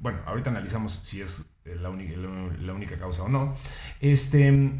bueno, 0.00 0.18
ahorita 0.26 0.50
analizamos 0.50 1.00
si 1.04 1.20
es 1.20 1.46
la 1.64 1.90
única, 1.90 2.16
la 2.16 2.72
única 2.72 2.96
causa 2.96 3.22
o 3.22 3.28
no, 3.28 3.54
este, 4.00 4.72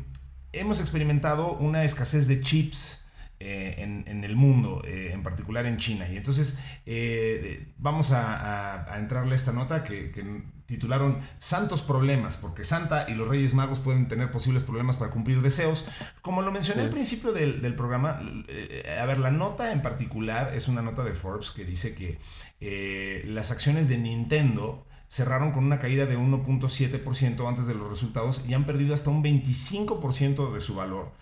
hemos 0.52 0.80
experimentado 0.80 1.52
una 1.52 1.84
escasez 1.84 2.26
de 2.26 2.40
chips 2.40 3.05
eh, 3.38 3.74
en, 4.06 4.24
el 4.24 4.34
mundo, 4.34 4.80
eh, 4.86 5.10
en 5.12 5.22
particular 5.22 5.66
en 5.66 5.76
China. 5.76 6.08
Y 6.10 6.16
entonces 6.16 6.58
eh, 6.86 7.68
vamos 7.76 8.10
a, 8.10 8.96
entrarle 8.96 9.34
a 9.34 9.36
esta 9.36 9.52
nota 9.52 9.84
que, 9.84 10.10
titularon 10.64 11.20
Santos 11.38 11.82
Problemas, 11.82 12.38
porque 12.38 12.64
Santa 12.64 13.04
y 13.08 13.14
los 13.14 13.28
Reyes 13.28 13.52
Magos 13.52 13.78
pueden 13.78 14.08
tener 14.08 14.30
posibles 14.30 14.62
problemas 14.62 14.96
para 14.96 15.10
cumplir 15.10 15.42
deseos. 15.42 15.84
Como 16.22 16.40
lo 16.40 16.50
mencioné 16.50 16.82
al 16.82 16.88
principio 16.88 17.32
del, 17.32 17.60
del 17.60 17.74
programa, 17.74 18.18
a 18.98 19.04
ver, 19.04 19.18
la 19.18 19.30
nota 19.30 19.70
en 19.70 19.82
particular 19.82 20.52
es 20.54 20.66
una 20.66 20.80
nota 20.80 21.04
de 21.04 21.14
Forbes 21.14 21.50
que 21.50 21.66
dice 21.66 21.94
que 21.94 22.18
las 23.26 23.50
acciones 23.50 23.88
de 23.88 23.98
Nintendo 23.98 24.86
cerraron 25.08 25.52
con 25.52 25.62
una 25.62 25.78
caída 25.78 26.06
de 26.06 26.18
1.7% 26.18 27.48
antes 27.48 27.66
de 27.66 27.74
los 27.74 27.88
resultados 27.88 28.44
y 28.48 28.54
han 28.54 28.64
perdido 28.64 28.94
hasta 28.94 29.10
un 29.10 29.22
25% 29.22 30.52
de 30.52 30.60
su 30.62 30.74
valor 30.74 31.12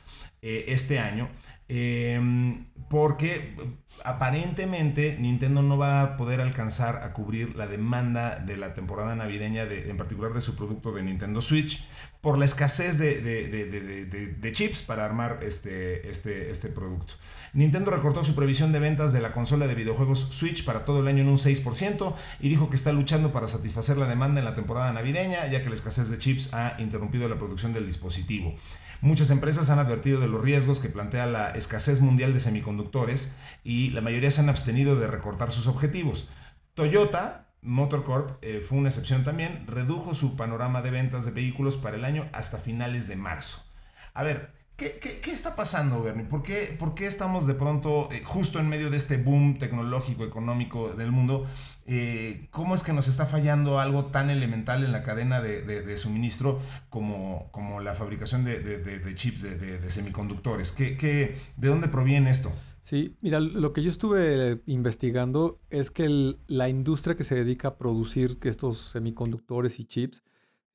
este 0.41 1.01
año. 1.01 1.29
Em, 1.67 2.67
porque 2.91 3.57
aparentemente 4.05 5.17
Nintendo 5.19 5.63
no 5.63 5.79
va 5.79 6.03
a 6.03 6.17
poder 6.19 6.43
alcanzar 6.43 7.03
a 7.03 7.15
cubrir 7.15 7.57
la 7.57 7.67
demanda 7.67 8.37
de 8.37 8.59
la 8.59 8.75
temporada 8.75 9.15
navideña, 9.15 9.63
en 9.63 9.97
particular 9.97 10.35
de 10.35 10.43
su 10.43 10.57
producto 10.57 10.93
de 10.93 11.03
Nintendo 11.03 11.41
Switch, 11.41 11.83
por 12.21 12.39
la 12.39 12.45
escasez 12.45 12.99
de, 12.99 14.51
chips 14.53 14.83
para 14.83 15.05
armar 15.05 15.41
este, 15.43 16.09
este, 16.11 16.51
este 16.51 16.69
producto. 16.69 17.15
Nintendo 17.55 17.91
recortó 17.91 18.23
su 18.25 18.35
previsión 18.35 18.73
de 18.73 18.81
ventas 18.81 19.13
de 19.13 19.21
la 19.21 19.33
consola 19.33 19.67
de 19.67 19.75
videojuegos 19.75 20.21
Switch 20.31 20.65
para 20.65 20.85
todo 20.85 21.01
el 21.01 21.09
año 21.09 21.23
en 21.23 21.29
un 21.29 21.37
6% 21.37 22.15
y 22.41 22.49
dijo 22.49 22.69
que 22.69 22.77
está 22.77 22.93
luchando 22.93 23.33
para 23.33 23.49
satisfacer 23.49 23.97
la 23.97 24.07
demanda 24.07 24.41
en 24.41 24.45
la 24.45 24.55
temporada 24.55 24.93
navideña, 24.93 25.47
ya 25.49 25.63
que 25.63 25.69
la 25.69 25.75
escasez 25.75 26.11
de 26.11 26.19
chips 26.19 26.53
ha 26.53 26.77
interrumpido 26.79 27.29
la 27.29 27.39
producción 27.39 27.73
del 27.73 27.87
dispositivo. 27.87 28.55
Muchas 29.01 29.31
empresas 29.31 29.71
han 29.71 29.79
advertido 29.79 30.21
de 30.21 30.29
los 30.29 30.43
riesgos 30.43 30.81
que 30.81 30.89
plantea 30.89 31.27
la 31.27 31.51
escasez 31.51 32.01
mundial 32.01 32.33
de 32.33 32.41
semiconductores 32.41 33.35
y 33.63 33.91
la 33.91 34.01
mayoría 34.01 34.31
se 34.31 34.41
han 34.41 34.49
abstenido 34.49 34.97
de 34.97 35.07
recortar 35.07 35.53
sus 35.53 35.67
objetivos. 35.67 36.29
Toyota 36.75 37.45
Motor 37.65 38.05
Corp 38.05 38.39
eh, 38.43 38.61
fue 38.67 38.79
una 38.79 38.91
excepción 38.91 39.25
también, 39.25 39.67
redujo 39.67 40.15
su 40.15 40.37
panorama 40.37 40.83
de 40.83 40.91
ventas 40.91 41.25
de 41.25 41.31
vehículos 41.31 41.77
para 41.79 41.97
el 41.97 42.05
año 42.05 42.29
hasta 42.33 42.59
finales 42.59 43.09
de 43.09 43.17
marzo. 43.17 43.65
A 44.13 44.23
ver, 44.23 44.53
¿Qué, 44.77 45.21
está 45.27 45.55
pasando, 45.55 46.03
Bernie? 46.03 46.25
¿Por 46.25 46.43
qué, 46.43 46.75
¿Por 46.77 46.97
qué, 46.97 47.07
estamos 47.07 47.47
de 47.47 47.55
pronto 47.55 48.09
eh, 48.11 48.23
justo 48.25 48.59
en 48.59 48.69
medio 48.69 48.91
de 48.91 48.97
este 48.97 49.19
boom 49.19 49.57
tecnológico, 49.57 50.25
económico 50.25 50.95
del 50.95 51.13
mundo? 51.13 51.47
Eh, 51.87 52.49
¿Cómo 52.51 52.75
es 52.75 52.83
que 52.83 52.93
nos 52.93 53.07
está 53.07 53.25
fallando 53.27 53.79
algo 53.79 54.07
tan 54.07 54.31
elemental 54.31 54.83
en 54.83 54.91
la 54.91 55.05
cadena 55.05 55.41
de, 55.41 55.97
suministro 55.97 56.61
como, 56.91 57.53
la 57.85 57.95
fabricación 57.95 58.45
de, 58.45 59.13
chips, 59.15 59.43
de, 59.43 59.91
semiconductores? 59.91 60.73
¿Qué, 60.73 61.39
de 61.57 61.69
dónde 61.69 61.87
proviene 61.87 62.31
esto? 62.31 62.51
Sí, 62.81 63.17
mira, 63.21 63.39
lo 63.39 63.73
que 63.73 63.83
yo 63.83 63.91
estuve 63.91 64.61
investigando 64.67 65.61
es 65.71 65.93
que 65.93 66.35
la 66.49 66.69
industria 66.69 67.15
que 67.15 67.23
se 67.23 67.37
dedica 67.37 67.69
a 67.69 67.79
producir 67.79 68.39
estos 68.43 68.91
semiconductores 68.91 69.79
y 69.79 69.85
chips, 69.85 70.25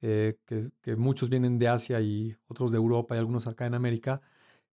eh, 0.01 0.37
que, 0.45 0.95
muchos 0.95 1.29
vienen 1.29 1.59
de 1.59 1.67
Asia 1.67 1.99
y 1.99 2.35
otros 2.47 2.71
de 2.71 2.77
Europa 2.77 3.15
y 3.15 3.19
algunos 3.19 3.47
acá 3.47 3.65
en 3.65 3.73
América, 3.73 4.21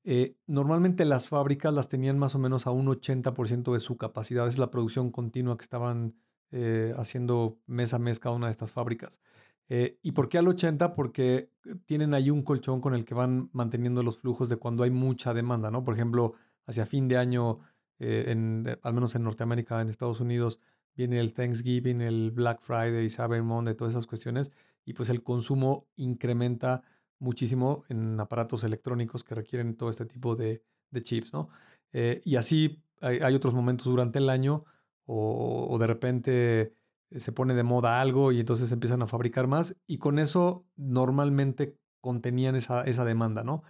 eh, 0.05 0.37
normalmente 0.47 1.05
las 1.05 1.29
fábricas 1.29 1.75
las 1.75 1.89
tenían 1.89 2.17
más 2.17 2.37
o 2.37 2.39
menos 2.39 2.67
a 2.67 2.71
un 2.71 2.87
80% 2.87 3.73
de 3.73 3.81
su 3.81 3.97
capacidad. 3.97 4.47
Es 4.47 4.59
la 4.59 4.71
producción 4.71 5.11
continua 5.11 5.57
que 5.57 5.63
estaban 5.63 6.15
eh, 6.53 6.95
haciendo 6.97 7.59
mes 7.67 7.93
a 7.93 7.99
mes 7.99 8.21
cada 8.21 8.37
una 8.37 8.47
de 8.47 8.53
estas 8.53 8.73
fábricas. 8.73 9.21
¿Y 9.69 10.13
por 10.13 10.29
qué 10.29 10.39
al 10.39 10.47
80? 10.47 10.95
Porque 10.95 11.51
tienen 11.87 12.15
ahí 12.15 12.31
un 12.31 12.43
colchón 12.43 12.81
con 12.81 12.95
el 12.95 13.05
que 13.05 13.15
van 13.15 13.51
manteniendo 13.53 14.05
los 14.05 14.19
flujos 14.19 14.49
de 14.49 14.59
cuando 14.59 14.85
hay 14.85 14.93
mucha 14.93 15.35
demanda, 15.35 15.73
¿no? 15.73 15.83
Por 15.83 15.95
ejemplo, 15.95 16.35
hacia 16.67 16.87
fin 16.87 17.09
de 17.09 17.17
año, 17.17 17.59
en, 17.99 18.79
al 18.81 18.95
menos 18.95 19.17
en 19.17 19.25
Norteamérica, 19.25 19.81
en 19.81 19.89
Estados 19.89 20.21
Unidos, 20.21 20.61
viene 20.95 21.19
el 21.19 21.33
Thanksgiving, 21.35 22.01
el 22.01 22.31
Black 22.31 22.61
Friday, 22.61 23.11
Cyber 23.11 23.43
Monday, 23.43 23.75
todas 23.75 23.95
esas 23.95 24.07
cuestiones 24.07 24.53
y 24.87 24.95
pues 24.95 25.11
el 25.11 25.23
consumo 25.23 25.89
incrementa 25.97 26.83
muchísimo 27.19 27.83
en 27.89 28.19
aparatos 28.21 28.65
electrónicos 28.65 29.25
que 29.25 29.35
requieren 29.35 29.77
todo 29.77 29.91
este 29.91 30.07
tipo 30.07 30.37
de, 30.37 30.63
chips, 31.03 31.35
¿no? 31.35 31.51
Eh, 31.93 32.23
y 32.25 32.37
así 32.37 32.83
hay, 33.03 33.35
otros 33.35 33.53
momentos 33.53 33.87
durante 33.87 34.19
el 34.19 34.31
año 34.31 34.65
o, 35.05 35.77
de 35.79 35.87
repente 35.87 36.75
eh, 37.11 37.21
se 37.21 37.33
pone 37.33 37.53
de 37.53 37.63
moda 37.63 38.01
algo 38.01 38.33
y 38.33 38.41
entonces 38.41 38.73
empiezan 38.73 39.03
a 39.03 39.07
fabricar 39.07 39.47
más 39.47 39.77
y 39.87 39.99
con 39.99 40.19
eso 40.19 40.65
normalmente 40.77 41.77
contenían 42.01 42.57
esa, 42.57 42.83
demanda, 43.05 43.45
¿no? 43.45 43.63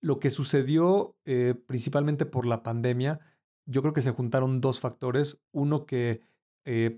Lo 0.00 0.20
que 0.20 0.30
sucedió 0.30 1.16
eh, 1.24 1.54
principalmente 1.66 2.26
por 2.26 2.46
la 2.46 2.62
pandemia, 2.62 3.18
yo 3.66 3.82
creo 3.82 3.94
que 3.94 4.02
se 4.02 4.12
juntaron 4.12 4.60
dos 4.60 4.78
factores. 4.78 5.40
Uno 5.50 5.86
que 5.86 6.20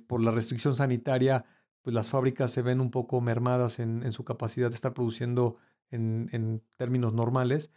por 0.08 0.20
la 0.20 0.32
restricción 0.32 0.74
sanitaria 0.74 1.44
pues 1.82 1.94
las 1.94 2.10
fábricas 2.10 2.50
se 2.50 2.62
ven 2.62 2.80
un 2.80 2.90
poco 2.90 3.20
mermadas 3.20 3.78
en, 3.78 4.10
su 4.12 4.24
capacidad 4.24 4.68
de 4.68 4.74
estar 4.74 4.94
produciendo 4.94 5.56
en, 5.90 6.62
términos 6.76 7.14
normales. 7.14 7.72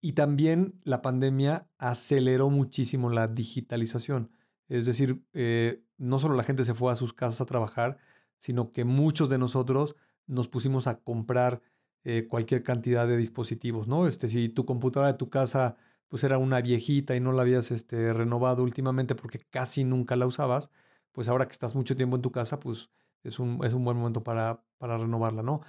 Y 0.00 0.12
también 0.12 0.80
la 0.84 1.02
pandemia 1.02 1.68
aceleró 1.78 2.50
muchísimo 2.50 3.10
la 3.10 3.26
digitalización. 3.26 4.30
Es 4.68 4.86
decir, 4.86 5.22
eh, 5.32 5.82
no 5.96 6.18
solo 6.18 6.34
la 6.34 6.42
gente 6.42 6.64
se 6.64 6.74
fue 6.74 6.92
a 6.92 6.96
sus 6.96 7.12
casas 7.12 7.40
a 7.40 7.46
trabajar, 7.46 7.98
sino 8.38 8.72
que 8.72 8.84
muchos 8.84 9.28
de 9.28 9.38
nosotros 9.38 9.96
nos 10.26 10.48
pusimos 10.48 10.86
a 10.86 11.00
comprar 11.00 11.62
eh, 12.04 12.26
cualquier 12.28 12.62
cantidad 12.62 13.06
de 13.06 13.16
dispositivos, 13.16 13.88
¿no? 13.88 14.06
Este, 14.06 14.28
si 14.28 14.48
tu 14.50 14.66
computadora 14.66 15.12
de 15.12 15.18
tu 15.18 15.30
casa 15.30 15.76
pues 16.14 16.22
era 16.22 16.38
una 16.38 16.60
viejita 16.60 17.16
y 17.16 17.20
no 17.20 17.32
la 17.32 17.42
habías 17.42 17.72
este, 17.72 18.12
renovado 18.12 18.62
últimamente 18.62 19.16
porque 19.16 19.40
casi 19.40 19.82
nunca 19.82 20.14
la 20.14 20.26
usabas, 20.26 20.70
pues 21.10 21.28
ahora 21.28 21.46
que 21.46 21.50
estás 21.52 21.74
mucho 21.74 21.96
tiempo 21.96 22.14
en 22.14 22.22
tu 22.22 22.30
casa, 22.30 22.60
pues 22.60 22.88
es 23.24 23.38
un, 23.38 23.60
es 23.64 23.74
un 23.74 23.84
buen 23.84 23.96
momento 23.96 24.22
para, 24.22 24.62
para 24.78 24.98
renovarla, 24.98 25.42
¿no? 25.42 25.62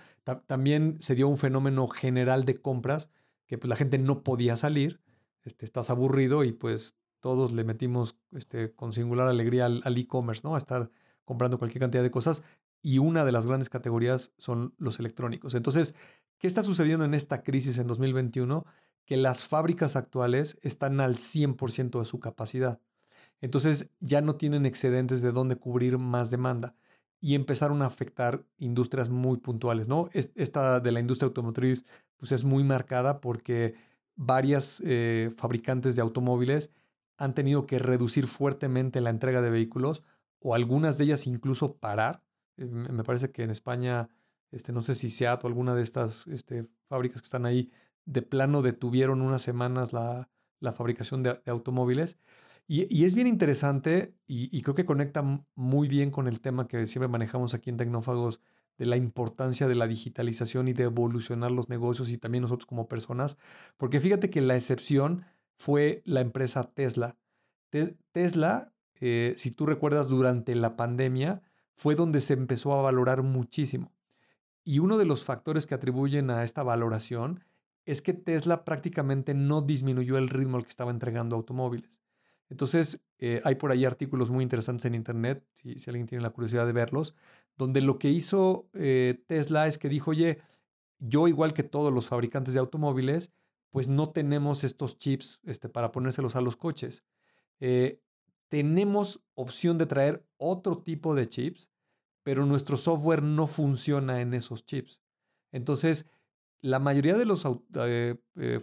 también 0.47 0.97
se 0.99 1.15
dio 1.15 1.27
un 1.27 1.37
fenómeno 1.37 1.87
general 1.87 2.45
de 2.45 2.61
compras 2.61 3.09
que 3.47 3.57
pues, 3.57 3.69
la 3.69 3.75
gente 3.75 3.97
no 3.97 4.23
podía 4.23 4.55
salir, 4.55 5.01
este, 5.43 5.65
estás 5.65 5.89
aburrido 5.89 6.43
y 6.43 6.51
pues 6.51 6.95
todos 7.19 7.53
le 7.53 7.63
metimos 7.63 8.17
este, 8.31 8.73
con 8.73 8.93
singular 8.93 9.27
alegría 9.27 9.65
al 9.65 9.97
e-commerce, 9.97 10.41
¿no? 10.43 10.55
A 10.55 10.57
estar 10.57 10.89
comprando 11.23 11.57
cualquier 11.57 11.81
cantidad 11.81 12.03
de 12.03 12.11
cosas 12.11 12.43
y 12.81 12.99
una 12.99 13.25
de 13.25 13.31
las 13.31 13.47
grandes 13.47 13.69
categorías 13.69 14.31
son 14.37 14.75
los 14.77 14.99
electrónicos. 14.99 15.55
Entonces, 15.55 15.95
¿qué 16.37 16.45
está 16.45 16.61
sucediendo 16.61 17.03
en 17.03 17.15
esta 17.15 17.41
crisis 17.41 17.79
en 17.79 17.87
2021? 17.87 18.65
Que 19.05 19.17
las 19.17 19.43
fábricas 19.43 19.95
actuales 19.95 20.59
están 20.61 20.99
al 20.99 21.15
100% 21.15 21.99
de 21.99 22.05
su 22.05 22.19
capacidad. 22.19 22.79
Entonces 23.41 23.89
ya 23.99 24.21
no 24.21 24.35
tienen 24.35 24.65
excedentes 24.65 25.21
de 25.21 25.31
dónde 25.31 25.55
cubrir 25.55 25.97
más 25.97 26.29
demanda 26.29 26.75
y 27.25 27.33
empezaron 27.33 27.81
a 27.81 27.87
afectar 27.87 28.45
industrias 28.59 29.09
muy 29.09 29.37
puntuales, 29.37 29.87
¿no? 29.87 30.09
Esta 30.13 30.79
de 30.79 30.91
la 30.91 30.99
industria 30.99 31.25
automotriz 31.25 31.83
pues 32.17 32.31
es 32.31 32.43
muy 32.43 32.63
marcada 32.63 33.19
porque 33.19 33.73
varias 34.15 34.79
eh, 34.85 35.31
fabricantes 35.35 35.95
de 35.95 36.03
automóviles 36.03 36.71
han 37.17 37.33
tenido 37.33 37.65
que 37.65 37.79
reducir 37.79 38.27
fuertemente 38.27 39.01
la 39.01 39.09
entrega 39.09 39.41
de 39.41 39.49
vehículos 39.49 40.03
o 40.37 40.53
algunas 40.53 40.99
de 40.99 41.05
ellas 41.05 41.25
incluso 41.25 41.77
parar. 41.77 42.21
Eh, 42.57 42.65
me 42.65 43.03
parece 43.03 43.31
que 43.31 43.41
en 43.41 43.49
España, 43.49 44.07
este, 44.51 44.71
no 44.71 44.83
sé 44.83 44.93
si 44.93 45.09
Seat 45.09 45.43
o 45.43 45.47
alguna 45.47 45.73
de 45.73 45.81
estas 45.81 46.27
este, 46.27 46.67
fábricas 46.89 47.23
que 47.23 47.25
están 47.25 47.47
ahí, 47.47 47.71
de 48.05 48.21
plano 48.21 48.61
detuvieron 48.61 49.23
unas 49.23 49.41
semanas 49.41 49.93
la, 49.93 50.29
fabricación 50.75 51.23
de 51.23 51.41
automóviles. 51.47 52.19
Y, 52.67 53.05
es 53.05 53.13
bien 53.13 53.27
interesante 53.27 54.15
y, 54.25 54.61
creo 54.63 54.73
que 54.73 54.85
conecta 54.85 55.23
muy 55.55 55.87
bien 55.87 56.09
con 56.09 56.27
el 56.27 56.41
tema 56.41 56.67
que 56.67 56.87
siempre 56.87 57.07
manejamos 57.07 57.53
aquí 57.53 57.69
en 57.69 57.77
Tecnófagos 57.77 58.41
de 58.77 58.87
la 58.87 58.97
importancia 58.97 59.67
de 59.67 59.75
la 59.75 59.87
digitalización 59.87 60.67
y 60.67 60.73
de 60.73 60.85
evolucionar 60.85 61.51
los 61.51 61.69
negocios 61.69 62.09
y 62.09 62.17
también 62.17 62.41
nosotros 62.41 62.65
como 62.65 62.87
personas, 62.87 63.37
porque 63.77 64.01
fíjate 64.01 64.29
que 64.29 64.41
la 64.41 64.55
excepción 64.55 65.25
fue 65.55 66.01
la 66.05 66.21
empresa 66.21 66.63
Tesla. 66.73 67.17
Tesla, 68.11 68.73
eh, 68.99 69.33
si 69.37 69.51
tú 69.51 69.65
recuerdas, 69.65 70.07
durante 70.07 70.55
la 70.55 70.75
pandemia 70.75 71.41
fue 71.75 71.95
donde 71.95 72.19
se 72.19 72.33
empezó 72.33 72.73
a 72.73 72.81
valorar 72.81 73.21
muchísimo. 73.21 73.93
Y 74.63 74.79
uno 74.79 74.97
de 74.97 75.05
los 75.05 75.23
factores 75.23 75.67
que 75.67 75.75
atribuyen 75.75 76.31
a 76.31 76.43
esta 76.43 76.63
valoración 76.63 77.41
es 77.85 78.01
que 78.01 78.13
Tesla 78.13 78.65
prácticamente 78.65 79.35
no 79.35 79.61
disminuyó 79.61 80.17
el 80.17 80.29
ritmo 80.29 80.57
al 80.57 80.63
que 80.63 80.69
estaba 80.69 80.91
entregando 80.91 81.35
automóviles. 81.35 82.01
Entonces, 82.49 83.03
eh, 83.17 83.41
hay 83.43 83.55
por 83.55 83.71
ahí 83.71 83.85
artículos 83.85 84.29
muy 84.29 84.43
interesantes 84.43 84.85
en 84.85 84.95
Internet, 84.95 85.45
si, 85.53 85.77
alguien 85.87 86.05
tiene 86.05 86.21
la 86.21 86.29
curiosidad 86.29 86.65
de 86.65 86.73
verlos, 86.73 87.15
donde 87.57 87.81
lo 87.81 87.97
que 87.97 88.09
hizo 88.09 88.69
eh, 88.73 89.23
Tesla 89.27 89.67
es 89.67 89.77
que 89.77 89.89
dijo, 89.89 90.11
oye, 90.11 90.39
yo 90.99 91.27
igual 91.27 91.53
que 91.53 91.63
todos 91.63 91.91
los 91.91 92.07
fabricantes 92.07 92.53
de 92.53 92.59
automóviles, 92.59 93.33
pues 93.71 93.87
no 93.87 94.11
tenemos 94.11 94.63
estos 94.63 94.97
chips 94.97 95.41
este, 95.43 95.69
para 95.69 95.91
ponérselos 95.91 96.35
a 96.35 96.41
los 96.41 96.55
coches. 96.55 97.03
Eh, 97.59 98.01
tenemos 98.47 99.25
opción 99.33 99.77
de 99.77 99.85
traer 99.85 100.25
otro 100.37 100.77
tipo 100.77 101.15
de 101.15 101.27
chips, 101.27 101.69
pero 102.23 102.45
nuestro 102.45 102.77
software 102.77 103.23
no 103.23 103.47
funciona 103.47 104.21
en 104.21 104.33
esos 104.33 104.65
chips. 104.65 105.01
Entonces, 105.51 106.07
la 106.61 106.79
mayoría 106.79 107.15
de 107.15 107.25
los 107.25 107.43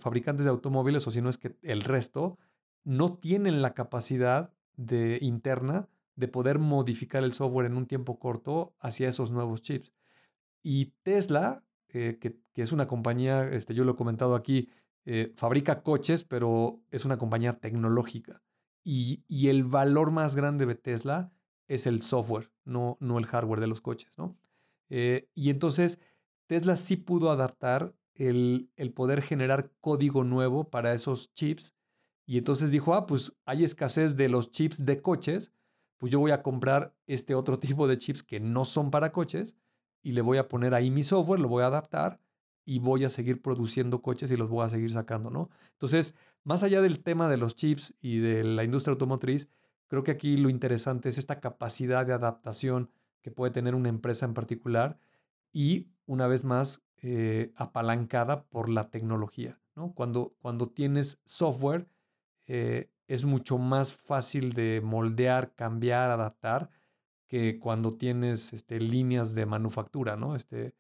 fabricantes 0.01 0.45
de 0.45 0.51
automóviles, 0.51 1.07
o 1.07 1.11
si 1.11 1.21
no 1.21 1.29
es 1.29 1.39
que 1.39 1.57
el 1.63 1.83
resto, 1.83 2.39
no 2.85 3.17
tienen 3.19 3.63
la 3.63 3.75
capacidad 3.75 4.53
de, 4.77 5.19
interna 5.21 5.89
de 6.17 6.29
poder 6.29 6.59
modificar 6.59 7.25
el 7.25 7.33
software 7.33 7.67
en 7.67 7.77
un 7.77 7.87
tiempo 7.87 8.19
corto 8.19 8.75
hacia 8.79 9.09
esos 9.09 9.31
nuevos 9.31 9.63
chips. 9.63 9.93
Y 10.63 10.95
Tesla, 11.03 11.65
eh, 11.89 12.19
que, 12.21 12.39
es 12.55 12.73
una 12.73 12.87
compañía, 12.87 13.49
este, 13.49 13.75
yo 13.75 13.85
lo 13.85 13.93
he 13.93 13.97
comentado 13.97 14.35
aquí, 14.35 14.69
eh, 15.05 15.33
fabrica 15.37 15.83
coches, 15.83 16.23
pero 16.25 16.81
es 16.91 17.05
una 17.05 17.19
compañía 17.19 17.59
tecnológica. 17.59 18.43
Y, 18.85 19.25
el 19.49 19.65
valor 19.65 20.11
más 20.11 20.35
grande 20.37 20.67
de 20.67 20.75
Tesla 20.75 21.33
es 21.69 21.87
el 21.87 22.03
software, 22.03 22.51
no, 22.65 22.99
no 23.01 23.19
el 23.19 23.27
hardware 23.27 23.61
de 23.61 23.69
los 23.69 23.81
coches. 23.81 24.11
¿no? 24.19 24.35
Eh, 24.91 25.29
y 25.35 25.51
entonces 25.51 26.01
Tesla 26.47 26.77
sí 26.77 26.97
pudo 26.97 27.31
adaptar 27.31 27.95
el, 28.15 28.71
el 28.77 28.93
poder 28.93 29.23
generar 29.23 29.73
código 29.81 30.25
nuevo 30.25 30.69
para 30.69 30.93
esos 30.93 31.33
chips 31.35 31.75
y 32.27 32.39
entonces 32.39 32.71
dijo, 32.71 32.95
ah, 32.95 33.07
pues 33.07 33.33
hay 33.45 33.65
escasez 33.65 34.17
de 34.17 34.29
los 34.29 34.51
chips 34.51 34.85
de 34.85 35.03
coches, 35.03 35.53
pues 35.99 36.11
yo 36.13 36.19
voy 36.19 36.31
a 36.31 36.43
comprar 36.43 36.95
este 37.07 37.35
otro 37.35 37.59
tipo 37.61 37.87
de 37.89 37.99
chips 37.99 38.23
que 38.23 38.41
no 38.41 38.65
son 38.65 38.91
para 38.91 39.13
coches 39.13 39.57
y 40.03 40.13
le 40.13 40.21
voy 40.21 40.39
a 40.39 40.49
poner 40.49 40.75
ahí 40.75 40.91
mi 40.91 41.05
software, 41.05 41.41
lo 41.41 41.49
voy 41.49 41.63
a 41.63 41.67
adaptar 41.67 42.21
y 42.65 42.79
voy 42.79 43.05
a 43.05 43.11
seguir 43.11 43.43
produciendo 43.43 44.03
coches 44.03 44.31
y 44.31 44.37
los 44.37 44.49
voy 44.49 44.65
a 44.65 44.71
seguir 44.71 44.93
sacando, 44.93 45.31
¿no? 45.31 45.51
Entonces, 45.73 46.15
más 46.45 46.63
allá 46.63 46.81
del 46.81 47.03
tema 47.03 47.29
de 47.29 47.37
los 47.37 47.57
chips 47.57 47.95
y 48.01 48.19
de 48.19 48.45
la 48.45 48.65
industria 48.65 48.93
automotriz, 48.93 49.49
creo 49.89 50.05
que 50.05 50.13
aquí 50.13 50.37
lo 50.37 50.49
interesante 50.49 51.09
es 51.09 51.19
esta 51.19 51.41
capacidad 51.41 52.07
de 52.07 52.13
adaptación 52.13 52.91
que 53.21 53.31
puede 53.31 53.53
tener 53.53 53.75
una 53.75 53.89
empresa 53.89 54.27
en 54.27 54.35
particular 54.35 54.99
y, 55.53 55.89
una 56.07 56.27
vez 56.27 56.45
más, 56.45 56.83
eh, 57.03 57.53
apalancada 57.57 58.45
por 58.45 58.69
la 58.69 58.91
tecnología, 58.91 59.61
¿no? 59.75 59.93
Cuando, 59.95 60.35
cuando 60.41 60.69
tienes 60.69 61.21
software, 61.25 61.89
eh, 62.47 62.91
es 63.07 63.25
mucho 63.25 63.59
más 63.59 63.95
fácil 63.95 64.53
de 64.53 64.81
moldear, 64.83 65.55
cambiar, 65.55 66.11
adaptar 66.11 66.71
que 67.29 67.59
cuando 67.59 67.93
tienes 67.93 68.53
este, 68.53 68.81
líneas 68.81 69.35
de 69.35 69.47
manufactura, 69.47 70.17
¿no? 70.17 70.37
Este, 70.37 70.75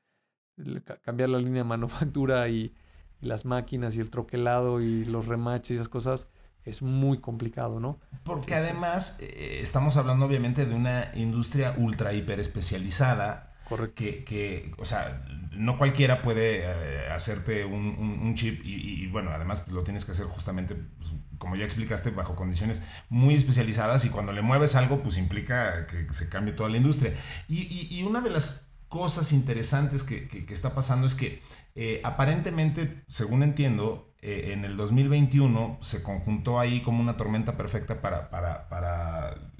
cambiar 1.03 1.31
la 1.31 1.38
línea 1.38 1.62
de 1.62 1.68
manufactura 1.68 2.48
y, 2.48 2.75
las 3.22 3.44
máquinas 3.44 3.96
y 3.96 4.01
el 4.01 4.11
troquelado 4.11 4.81
y 4.81 5.05
los 5.05 5.27
remaches 5.27 5.70
y 5.70 5.75
esas 5.75 5.88
cosas 5.88 6.29
es 6.64 6.83
muy 6.83 7.18
complicado, 7.18 7.81
¿no? 7.81 7.98
Porque 8.25 8.55
este 8.55 8.66
además 8.66 9.20
eh, 9.20 9.59
estamos 9.61 9.96
hablando 9.96 10.27
obviamente 10.27 10.66
de 10.66 10.75
una 10.75 11.11
industria 11.14 11.75
ultra 11.79 12.12
hiper 12.12 12.38
especializada 12.40 13.52
que, 13.94 14.24
que, 14.24 14.72
o 14.78 14.85
sea, 14.85 15.24
no 15.54 15.78
cualquiera 15.78 16.22
puede 16.22 16.62
eh, 16.64 17.11
hacerte 17.11 17.64
un, 17.64 18.35
chip 18.35 18.62
y, 18.64 19.06
bueno, 19.08 19.30
además 19.30 19.68
lo 19.68 19.85
tienes 19.85 20.04
que 20.04 20.12
hacer 20.12 20.26
justamente, 20.26 20.74
pues, 20.74 21.12
como 21.38 21.56
ya 21.56 21.64
explicaste, 21.64 22.11
bajo 22.11 22.35
condiciones 22.35 22.82
muy 23.08 23.35
especializadas 23.35 24.04
y 24.04 24.11
cuando 24.11 24.32
le 24.32 24.42
mueves 24.42 24.74
algo, 24.74 25.02
pues 25.02 25.18
implica 25.18 25.87
que 25.87 26.12
se 26.14 26.28
cambie 26.28 26.54
toda 26.54 26.70
la 26.70 26.76
industria. 26.76 27.14
Y, 27.48 28.02
una 28.02 28.20
de 28.20 28.30
las 28.30 28.68
cosas 28.88 29.32
interesantes 29.32 30.04
que, 30.04 30.46
está 30.48 30.74
pasando 30.74 31.06
es 31.06 31.14
que 31.14 31.42
eh, 31.74 32.00
aparentemente, 32.04 33.04
según 33.08 33.42
entiendo, 33.42 34.14
eh, 34.20 34.50
en 34.52 34.64
el 34.64 34.76
2021 34.76 35.78
se 35.80 36.02
conjuntó 36.02 36.61
ahí 36.61 36.82
como 36.82 37.00
una 37.00 37.16
tormenta 37.16 37.56
perfecta 37.56 38.00
para, 38.00 38.30
para, 38.30 38.68
para 38.68 39.52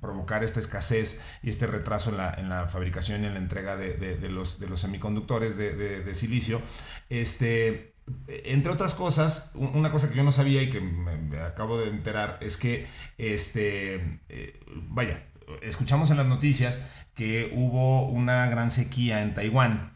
provocar 0.00 0.44
esta 0.44 0.60
escasez 0.60 1.24
y 1.42 1.48
este 1.48 1.66
retraso 1.66 2.10
en 2.10 2.18
la, 2.18 2.34
en 2.34 2.48
la 2.48 2.68
fabricación 2.68 3.22
y 3.22 3.26
en 3.26 3.34
la 3.34 3.40
entrega 3.40 3.76
de, 3.76 3.94
de, 3.94 4.28
los, 4.28 4.60
de 4.60 4.68
los 4.68 4.80
semiconductores 4.80 5.56
de, 5.56 5.74
de, 5.74 6.14
silicio. 6.14 6.60
Este, 7.08 7.94
entre 8.28 8.70
otras 8.72 8.94
cosas, 8.94 9.52
una 9.54 9.90
cosa 9.90 10.10
que 10.10 10.16
yo 10.16 10.22
no 10.22 10.32
sabía 10.32 10.62
y 10.62 10.70
que 10.70 10.80
me, 10.80 11.38
acabo 11.38 11.78
de 11.78 11.88
enterar 11.88 12.38
es 12.42 12.56
que, 12.56 12.86
este, 13.18 14.20
eh, 14.28 14.60
vaya, 14.88 15.24
escuchamos 15.62 16.10
en 16.10 16.18
las 16.18 16.26
noticias 16.26 16.86
que 17.14 17.50
hubo 17.54 18.08
una 18.08 18.46
gran 18.48 18.70
sequía 18.70 19.22
en 19.22 19.34
Taiwán 19.34 19.93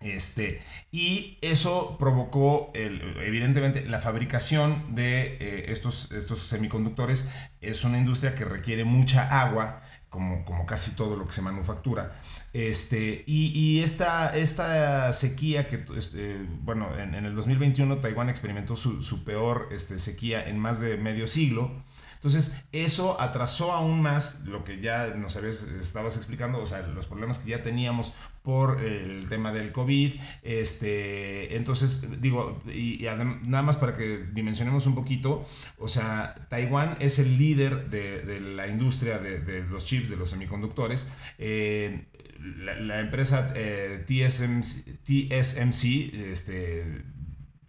este, 0.00 0.62
y 0.92 1.38
eso 1.40 1.96
provocó, 1.98 2.70
evidentemente, 2.74 3.84
la 3.84 3.98
fabricación 3.98 4.94
de 4.94 5.36
eh, 5.40 5.64
estos, 5.68 6.12
estos 6.12 6.40
semiconductores 6.40 7.28
es 7.60 7.82
una 7.84 7.98
industria 7.98 8.34
que 8.34 8.44
requiere 8.44 8.84
mucha 8.84 9.40
agua, 9.40 9.82
como, 10.08 10.44
como 10.44 10.66
casi 10.66 10.92
todo 10.92 11.16
lo 11.16 11.26
que 11.26 11.32
se 11.32 11.42
manufactura. 11.42 12.16
Este, 12.52 13.24
y, 13.26 13.80
esta, 13.80 14.36
esta 14.36 15.12
sequía 15.12 15.68
que, 15.68 15.84
este, 15.96 16.38
bueno, 16.62 16.88
en, 16.96 17.14
el 17.14 17.34
2021 17.34 17.98
Taiwán 17.98 18.28
experimentó 18.28 18.76
su, 18.76 19.02
su 19.02 19.24
peor 19.24 19.68
este, 19.72 19.98
sequía 19.98 20.48
en 20.48 20.58
más 20.58 20.80
de 20.80 20.96
medio 20.96 21.26
siglo. 21.26 21.82
Entonces, 22.18 22.52
eso 22.72 23.20
atrasó 23.20 23.72
aún 23.72 24.02
más 24.02 24.44
lo 24.44 24.64
que 24.64 24.80
ya 24.80 25.14
nos 25.14 25.36
habías, 25.36 25.62
estabas 25.62 26.16
explicando, 26.16 26.60
o 26.60 26.66
sea, 26.66 26.82
los 26.82 27.06
problemas 27.06 27.38
que 27.38 27.50
ya 27.50 27.62
teníamos 27.62 28.12
por 28.42 28.82
el 28.82 29.28
tema 29.28 29.52
del 29.52 29.70
COVID. 29.70 30.14
Este, 30.42 31.56
entonces, 31.56 32.20
digo, 32.20 32.60
y, 32.66 33.06
nada 33.42 33.62
más 33.62 33.76
para 33.76 33.96
que 33.96 34.26
dimensionemos 34.32 34.86
un 34.86 34.94
poquito, 34.94 35.46
o 35.78 35.86
sea, 35.86 36.34
Taiwán 36.48 36.96
es 36.98 37.20
el 37.20 37.38
líder 37.38 37.88
de, 37.88 38.40
la 38.40 38.66
industria 38.66 39.18
de, 39.18 39.62
los 39.62 39.86
chips, 39.86 40.10
de 40.10 40.16
los 40.16 40.30
semiconductores. 40.30 41.08
Eh, 41.38 42.06
la, 42.40 43.00
empresa 43.00 43.52
eh, 43.54 44.04
TSMC 44.06 46.14
este, 46.14 47.04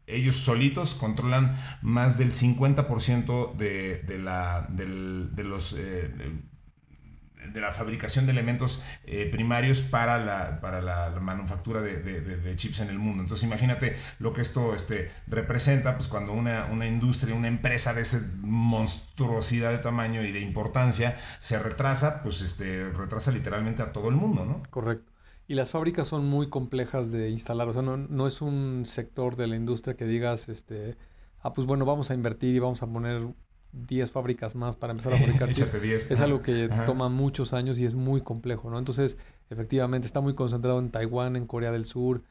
ellos 0.09 0.37
solitos 0.37 0.95
controlan 0.95 1.57
más 1.81 2.17
del 2.17 2.31
50% 2.31 3.55
de, 3.55 3.99
de, 3.99 4.19
la, 4.19 4.67
de 4.69 5.43
los... 5.43 5.73
Eh, 5.77 6.11
de 7.53 7.61
la 7.61 7.71
fabricación 7.71 8.25
de 8.25 8.31
elementos 8.31 8.83
eh, 9.05 9.27
primarios 9.31 9.81
para 9.81 10.17
la, 10.17 10.59
para 10.61 10.81
la, 10.81 11.09
manufactura 11.19 11.81
de, 11.81 12.01
de, 12.01 12.55
chips 12.55 12.79
en 12.79 12.89
el 12.89 12.99
mundo. 12.99 13.23
Entonces 13.23 13.45
imagínate 13.45 13.95
lo 14.19 14.33
que 14.33 14.41
esto 14.41 14.75
este, 14.75 15.11
representa, 15.27 15.95
pues 15.95 16.07
cuando 16.07 16.33
una, 16.33 16.65
una 16.65 16.85
industria, 16.85 17.35
una 17.35 17.47
empresa 17.47 17.93
de 17.93 18.01
esa 18.01 18.19
monstruosidad 18.41 19.71
de 19.71 19.79
tamaño 19.79 20.23
y 20.23 20.31
de 20.31 20.41
importancia 20.41 21.17
se 21.39 21.59
retrasa, 21.59 22.21
pues 22.23 22.41
este, 22.41 22.89
retrasa 22.89 23.31
literalmente 23.31 23.81
a 23.81 23.91
todo 23.91 24.09
el 24.09 24.15
mundo, 24.15 24.45
¿no? 24.45 24.63
Correcto. 24.69 25.11
Y 25.49 25.55
las 25.55 25.71
fábricas 25.71 26.07
son 26.07 26.27
muy 26.27 26.47
complejas 26.47 27.12
de 27.12 27.31
instalar. 27.31 27.67
O 27.67 27.73
sea, 27.73 27.81
no, 27.81 27.97
no, 27.97 28.27
es 28.27 28.39
un 28.39 28.83
sector 28.85 29.35
de 29.35 29.47
la 29.47 29.55
industria 29.55 29.97
que 29.97 30.05
digas, 30.05 30.47
este, 30.47 30.95
ah, 31.39 31.55
pues 31.55 31.65
bueno, 31.65 31.85
vamos 31.85 32.12
a 32.12 32.13
invertir 32.13 32.55
y 32.55 32.59
vamos 32.59 32.83
a 32.83 32.88
poner 32.88 33.33
10 33.71 34.12
fábricas 34.12 34.55
más 34.55 34.77
para 34.77 34.91
empezar 34.91 35.13
a 35.13 35.17
fabricar 35.17 35.51
chips. 35.55 36.12
Es 36.12 36.21
algo 36.21 36.43
que 36.43 36.69
toma 36.85 37.09
muchos 37.09 37.53
años 37.53 37.79
y 37.79 37.88
es 37.88 37.95
muy 37.95 38.21
complejo, 38.21 38.69
¿no? 38.69 38.77
Entonces, 38.77 39.17
efectivamente, 39.49 40.05
está 40.05 40.21
muy 40.21 40.35
concentrado 40.35 40.77
en 40.77 40.91
Taiwán, 40.91 41.35
en 41.35 41.47
Corea 41.47 41.71
del 41.71 41.85
Sur, 41.85 42.21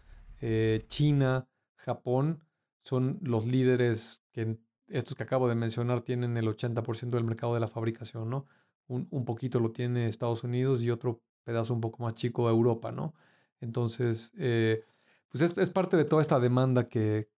eh, 0.41 0.85
China, 0.87 1.49
Japón. 1.75 2.45
Son 2.83 3.19
los 3.23 3.49
líderes 3.49 4.23
que 4.31 4.61
estos 4.87 5.17
que 5.17 5.25
acabo 5.25 5.49
de 5.49 5.57
mencionar 5.57 6.03
tienen 6.03 6.37
el 6.37 6.47
80% 6.47 7.11
del 7.11 7.25
mercado 7.25 7.53
de 7.53 7.59
la 7.59 7.67
fabricación, 7.67 8.31
¿no? 8.31 8.47
Un, 8.87 9.09
un 9.11 9.25
poquito 9.25 9.59
lo 9.59 9.73
tiene 9.73 10.07
Estados 10.07 10.45
Unidos 10.45 10.85
y 10.85 10.93
otro 10.93 11.21
pedazo 11.49 11.73
un 11.73 11.81
poco 11.81 12.03
más 12.03 12.13
chico 12.13 12.47
de 12.47 12.53
Europa, 12.53 12.93
¿no? 12.93 13.15
Entonces, 13.63 14.35
eh, 14.37 14.85
pues 15.31 15.41
es, 15.41 15.71
parte 15.71 15.97
de 15.97 16.05
toda 16.05 16.21
esta 16.21 16.39
demanda 16.39 16.91
que, 16.91 17.31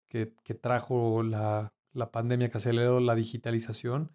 trajo 0.61 1.21
la, 1.21 1.71
pandemia 2.11 2.49
que 2.49 2.57
aceleró 2.57 2.99
la 3.01 3.13
digitalización 3.13 4.11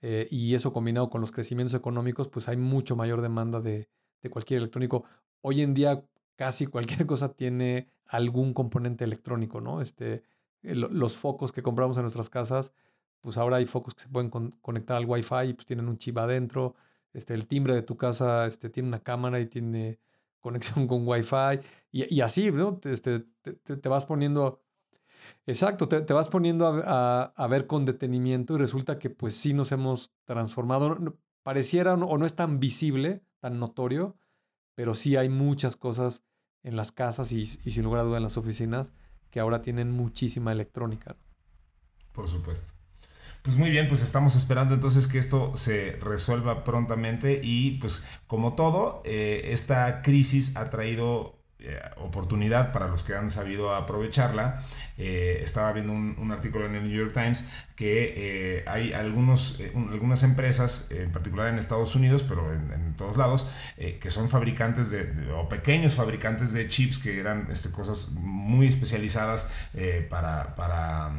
eh, 0.00 0.28
y 0.30 0.54
eso 0.54 0.72
combinado 0.72 1.10
con 1.10 1.20
los 1.20 1.30
crecimientos 1.30 1.74
económicos, 1.74 2.28
pues 2.28 2.48
hay 2.48 2.56
mucho 2.56 2.96
mayor 2.96 3.20
demanda 3.20 3.60
de, 3.60 3.90
cualquier 4.30 4.60
electrónico. 4.60 5.04
Hoy 5.42 5.60
en 5.60 5.74
día 5.74 6.02
casi 6.36 6.66
cualquier 6.74 7.04
cosa 7.04 7.34
tiene 7.34 7.90
algún 8.06 8.54
componente 8.54 9.04
electrónico, 9.04 9.60
¿no? 9.60 9.82
Este, 9.82 10.22
eh, 10.62 10.74
los 10.74 11.16
focos 11.16 11.52
que 11.52 11.62
compramos 11.62 11.98
en 11.98 12.04
nuestras 12.04 12.30
casas, 12.30 12.72
pues 13.20 13.36
ahora 13.36 13.58
hay 13.58 13.66
focos 13.66 13.94
que 13.94 14.04
se 14.04 14.08
pueden 14.08 14.30
conectar 14.30 14.96
al 14.96 15.04
Wi-Fi 15.04 15.48
y 15.50 15.52
pues 15.52 15.66
tienen 15.66 15.86
un 15.86 15.98
chip 15.98 16.16
adentro 16.16 16.76
este, 17.14 17.32
el 17.32 17.46
timbre 17.46 17.74
de 17.74 17.82
tu 17.82 17.96
casa 17.96 18.46
este, 18.46 18.68
tiene 18.68 18.88
una 18.88 19.02
cámara 19.02 19.40
y 19.40 19.46
tiene 19.46 19.98
conexión 20.40 20.86
con 20.86 21.08
Wi-Fi 21.08 21.60
y, 21.90 22.14
y 22.14 22.20
así, 22.20 22.52
¿no? 22.52 22.78
Este, 22.84 23.20
te, 23.40 23.54
te, 23.54 23.88
vas 23.88 24.04
poniendo... 24.04 24.62
Exacto, 25.46 25.88
te, 25.88 26.12
vas 26.12 26.28
poniendo 26.28 26.82
a, 26.84 27.46
ver 27.48 27.66
con 27.66 27.86
detenimiento 27.86 28.54
y 28.54 28.58
resulta 28.58 28.98
que 28.98 29.08
pues 29.08 29.34
sí 29.34 29.54
nos 29.54 29.72
hemos 29.72 30.12
transformado. 30.26 30.98
Pareciera 31.42 31.94
o 31.94 32.18
no 32.18 32.26
es 32.26 32.34
tan 32.34 32.60
visible, 32.60 33.22
tan 33.40 33.58
notorio, 33.58 34.18
pero 34.74 34.94
sí 34.94 35.16
hay 35.16 35.30
muchas 35.30 35.76
cosas 35.76 36.24
en 36.62 36.76
las 36.76 36.92
casas 36.92 37.32
y, 37.32 37.46
sin 37.46 37.84
lugar 37.84 38.00
a 38.00 38.04
duda 38.04 38.16
en 38.18 38.22
las 38.22 38.36
oficinas 38.36 38.92
que 39.30 39.40
ahora 39.40 39.62
tienen 39.62 39.90
muchísima 39.90 40.52
electrónica. 40.52 41.16
Por 42.12 42.28
supuesto. 42.28 42.72
Pues 43.44 43.56
muy 43.58 43.68
bien, 43.68 43.88
pues 43.88 44.00
estamos 44.00 44.36
esperando 44.36 44.72
entonces 44.72 45.06
que 45.06 45.18
esto 45.18 45.52
se 45.54 45.98
resuelva 46.00 46.64
prontamente 46.64 47.42
y 47.42 47.72
pues 47.72 48.02
como 48.26 48.54
todo, 48.54 49.02
eh, 49.04 49.50
esta 49.52 50.00
crisis 50.00 50.56
ha 50.56 50.70
traído 50.70 51.38
eh, 51.58 51.78
oportunidad 51.98 52.72
para 52.72 52.88
los 52.88 53.04
que 53.04 53.14
han 53.14 53.28
sabido 53.28 53.74
aprovecharla. 53.74 54.62
Eh, 54.96 55.40
estaba 55.42 55.74
viendo 55.74 55.92
un, 55.92 56.32
artículo 56.32 56.64
en 56.64 56.74
el 56.74 56.88
New 56.88 56.96
York 56.96 57.12
Times 57.12 57.44
que 57.76 58.64
hay 58.66 58.94
algunos, 58.94 59.60
algunas 59.92 60.22
empresas, 60.22 60.90
en 60.90 61.12
particular 61.12 61.48
en 61.48 61.58
Estados 61.58 61.94
Unidos, 61.94 62.22
pero 62.22 62.50
en, 62.50 62.94
todos 62.96 63.18
lados, 63.18 63.46
que 63.76 64.10
son 64.10 64.30
fabricantes 64.30 64.90
de, 64.90 65.32
o 65.32 65.50
pequeños 65.50 65.96
fabricantes 65.96 66.54
de 66.54 66.66
chips 66.70 66.98
que 66.98 67.20
eran 67.20 67.48
este, 67.50 67.70
cosas 67.70 68.12
muy 68.12 68.68
especializadas 68.68 69.50
para... 70.08 70.54
para 70.54 71.12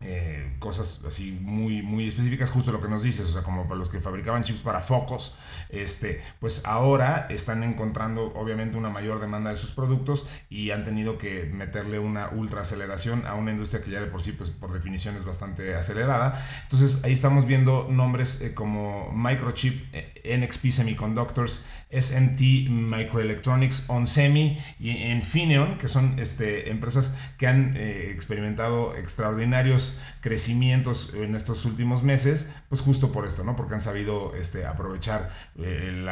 eh, 0.00 0.54
cosas 0.58 1.00
así 1.06 1.38
muy, 1.40 1.80
muy 1.80 2.06
específicas, 2.06 2.50
justo 2.50 2.70
lo 2.72 2.82
que 2.82 2.88
nos 2.88 3.02
dices, 3.02 3.26
o 3.28 3.32
sea, 3.32 3.42
como 3.42 3.64
para 3.64 3.76
los 3.76 3.88
que 3.88 4.00
fabricaban 4.00 4.42
chips 4.42 4.60
para 4.60 4.82
focos, 4.82 5.34
este, 5.70 6.22
pues 6.40 6.66
ahora 6.66 7.26
están 7.30 7.62
encontrando 7.62 8.32
obviamente 8.34 8.76
una 8.76 8.90
mayor 8.90 9.18
demanda 9.18 9.48
de 9.48 9.56
sus 9.56 9.70
productos 9.72 10.26
y 10.50 10.72
han 10.72 10.84
tenido 10.84 11.16
que 11.16 11.46
meterle 11.46 11.98
una 11.98 12.28
ultra 12.28 12.62
aceleración 12.62 13.26
a 13.26 13.34
una 13.34 13.52
industria 13.52 13.82
que 13.82 13.92
ya 13.92 14.00
de 14.00 14.06
por 14.06 14.22
sí, 14.22 14.32
pues 14.32 14.50
por 14.50 14.72
definición 14.72 15.16
es 15.16 15.24
bastante 15.24 15.74
acelerada. 15.74 16.44
Entonces 16.64 17.02
ahí 17.04 17.12
estamos 17.12 17.46
viendo 17.46 17.88
nombres 17.90 18.42
eh, 18.42 18.52
como 18.52 19.10
Microchip, 19.10 19.86
eh, 19.94 20.38
NXP 20.38 20.70
Semiconductors, 20.70 21.64
SMT 21.90 22.68
Microelectronics, 22.68 23.84
OnSemi 23.88 24.58
y 24.78 24.90
Infineon, 24.90 25.78
que 25.78 25.88
son 25.88 26.18
este, 26.18 26.70
empresas 26.70 27.14
que 27.38 27.46
han 27.46 27.76
experimentado 27.76 28.96
extraordinarios 28.96 29.83
crecimientos 30.20 31.12
en 31.14 31.34
estos 31.34 31.64
últimos 31.64 32.02
meses, 32.02 32.52
pues 32.68 32.80
justo 32.80 33.12
por 33.12 33.26
esto, 33.26 33.44
¿no? 33.44 33.56
Porque 33.56 33.74
han 33.74 33.80
sabido 33.80 34.34
este, 34.34 34.66
aprovechar 34.66 35.32
eh, 35.56 36.04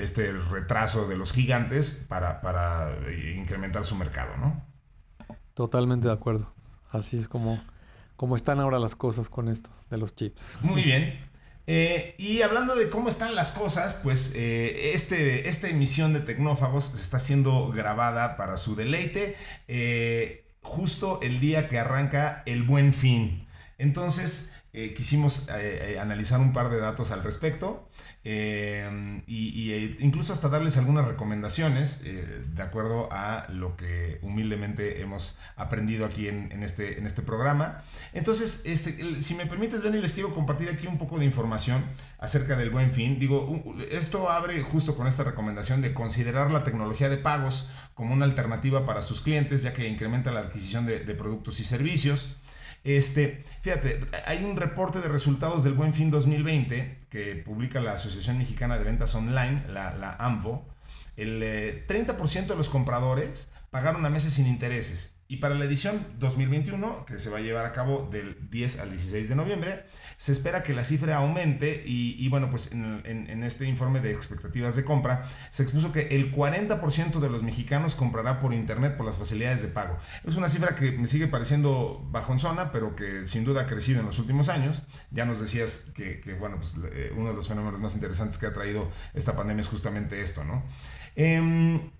este 0.00 0.32
retraso 0.32 1.06
de 1.08 1.16
los 1.16 1.32
gigantes 1.32 2.06
para, 2.08 2.40
para 2.40 2.96
incrementar 3.36 3.84
su 3.84 3.96
mercado, 3.96 4.36
¿no? 4.36 4.62
Totalmente 5.54 6.08
de 6.08 6.14
acuerdo. 6.14 6.52
Así 6.90 7.18
es 7.18 7.28
como, 7.28 7.60
como 8.16 8.36
están 8.36 8.60
ahora 8.60 8.78
las 8.78 8.94
cosas 8.94 9.28
con 9.28 9.48
esto 9.48 9.70
de 9.90 9.98
los 9.98 10.14
chips. 10.14 10.58
Muy 10.62 10.82
bien. 10.82 11.18
Eh, 11.70 12.14
y 12.16 12.40
hablando 12.40 12.74
de 12.76 12.88
cómo 12.88 13.10
están 13.10 13.34
las 13.34 13.52
cosas, 13.52 13.92
pues 13.92 14.32
eh, 14.34 14.92
este, 14.94 15.50
esta 15.50 15.68
emisión 15.68 16.14
de 16.14 16.20
Tecnófagos 16.20 16.94
está 16.94 17.18
siendo 17.18 17.68
grabada 17.68 18.38
para 18.38 18.56
su 18.56 18.74
deleite 18.74 19.36
justo 20.62 21.20
el 21.22 21.40
día 21.40 21.68
que 21.68 21.78
arranca 21.78 22.42
el 22.46 22.62
buen 22.62 22.94
fin. 22.94 23.46
Entonces, 23.78 24.52
eh, 24.74 24.92
quisimos 24.92 25.48
eh, 25.48 25.94
eh, 25.94 25.98
analizar 25.98 26.40
un 26.40 26.52
par 26.52 26.68
de 26.68 26.78
datos 26.78 27.10
al 27.10 27.22
respecto 27.22 27.88
e 28.22 28.86
incluso 30.00 30.34
hasta 30.34 30.50
darles 30.50 30.76
algunas 30.76 31.08
recomendaciones 31.08 32.02
de 32.04 32.62
acuerdo 32.62 33.08
a 33.10 33.46
lo 33.48 33.74
que 33.78 34.18
humildemente 34.20 35.00
hemos 35.00 35.38
aprendido 35.56 36.04
aquí 36.04 36.28
en, 36.28 36.62
este, 36.62 36.98
en 36.98 37.06
este 37.06 37.22
programa. 37.22 37.82
Entonces, 38.12 38.64
este, 38.66 39.22
si 39.22 39.34
me 39.34 39.46
permites, 39.46 39.82
Benny, 39.82 39.98
les 39.98 40.12
quiero 40.12 40.34
compartir 40.34 40.68
aquí 40.68 40.86
un 40.86 40.98
poco 40.98 41.18
de 41.18 41.24
información 41.24 41.82
acerca 42.18 42.54
del 42.56 42.68
buen 42.68 42.92
fin. 42.92 43.18
Digo, 43.18 43.64
esto 43.90 44.28
abre 44.28 44.60
justo 44.60 44.94
con 44.94 45.06
esta 45.06 45.24
recomendación 45.24 45.80
de 45.80 45.94
considerar 45.94 46.50
la 46.50 46.64
tecnología 46.64 47.08
de 47.08 47.16
pagos 47.16 47.70
como 47.94 48.12
una 48.12 48.26
alternativa 48.26 48.84
para 48.84 49.00
sus 49.00 49.22
clientes, 49.22 49.62
ya 49.62 49.72
que 49.72 49.88
incrementa 49.88 50.30
la 50.32 50.40
adquisición 50.40 50.84
de, 50.84 51.00
de 51.00 51.14
productos 51.14 51.60
y 51.60 51.64
servicios. 51.64 52.28
Este, 52.84 53.44
fíjate, 53.60 54.06
hay 54.26 54.44
un 54.44 54.56
reporte 54.56 55.00
de 55.00 55.08
resultados 55.08 55.64
del 55.64 55.74
Buen 55.74 55.92
Fin 55.92 56.10
2020 56.10 56.98
que 57.10 57.36
publica 57.36 57.80
la 57.80 57.92
Asociación 57.92 58.38
Mexicana 58.38 58.78
de 58.78 58.84
Ventas 58.84 59.14
Online, 59.14 59.64
la, 59.68 60.16
AMVO. 60.18 60.64
El 61.16 61.42
30% 61.86 62.36
eh, 62.36 62.46
de 62.46 62.56
los 62.56 62.68
compradores 62.68 63.50
pagaron 63.78 64.04
a 64.04 64.10
meses 64.10 64.32
sin 64.32 64.48
intereses 64.48 65.18
y 65.30 65.36
para 65.36 65.54
la 65.54 65.66
edición 65.66 66.06
2021, 66.18 67.04
que 67.04 67.18
se 67.18 67.28
va 67.28 67.36
a 67.36 67.40
llevar 67.42 67.66
a 67.66 67.72
cabo 67.72 68.08
del 68.10 68.48
10 68.48 68.80
al 68.80 68.88
16 68.88 69.28
de 69.28 69.34
noviembre, 69.36 69.84
se 70.16 70.32
espera 70.32 70.62
que 70.62 70.72
la 70.72 70.84
cifra 70.84 71.16
aumente 71.16 71.82
y, 71.84 72.26
bueno, 72.30 72.48
pues 72.48 72.72
en, 72.72 73.42
este 73.42 73.66
informe 73.66 74.00
de 74.00 74.10
expectativas 74.10 74.74
de 74.74 74.84
compra 74.84 75.28
se 75.50 75.64
expuso 75.64 75.92
que 75.92 76.08
el 76.12 76.34
40% 76.34 77.20
de 77.20 77.28
los 77.28 77.42
mexicanos 77.42 77.94
comprará 77.94 78.40
por 78.40 78.54
internet 78.54 78.96
por 78.96 79.04
las 79.04 79.18
facilidades 79.18 79.60
de 79.60 79.68
pago. 79.68 79.98
Es 80.24 80.36
una 80.36 80.48
cifra 80.48 80.74
que 80.74 80.92
me 80.92 81.06
sigue 81.06 81.26
pareciendo 81.26 82.08
bajonzona, 82.10 82.72
pero 82.72 82.96
que 82.96 83.26
sin 83.26 83.44
duda 83.44 83.62
ha 83.62 83.66
crecido 83.66 84.00
en 84.00 84.06
los 84.06 84.18
últimos 84.18 84.48
años. 84.48 84.82
Ya 85.10 85.26
nos 85.26 85.40
decías 85.40 85.92
que, 85.94 86.36
bueno, 86.40 86.56
pues 86.56 86.74
eh, 86.90 87.12
uno 87.14 87.28
de 87.28 87.34
los 87.34 87.48
fenómenos 87.48 87.80
más 87.80 87.94
interesantes 87.94 88.38
que 88.38 88.46
ha 88.46 88.54
traído 88.54 88.90
esta 89.12 89.36
pandemia 89.36 89.60
es 89.60 89.68
justamente 89.68 90.22
esto, 90.22 90.42
¿no? 90.42 90.64
Em, 91.16 91.90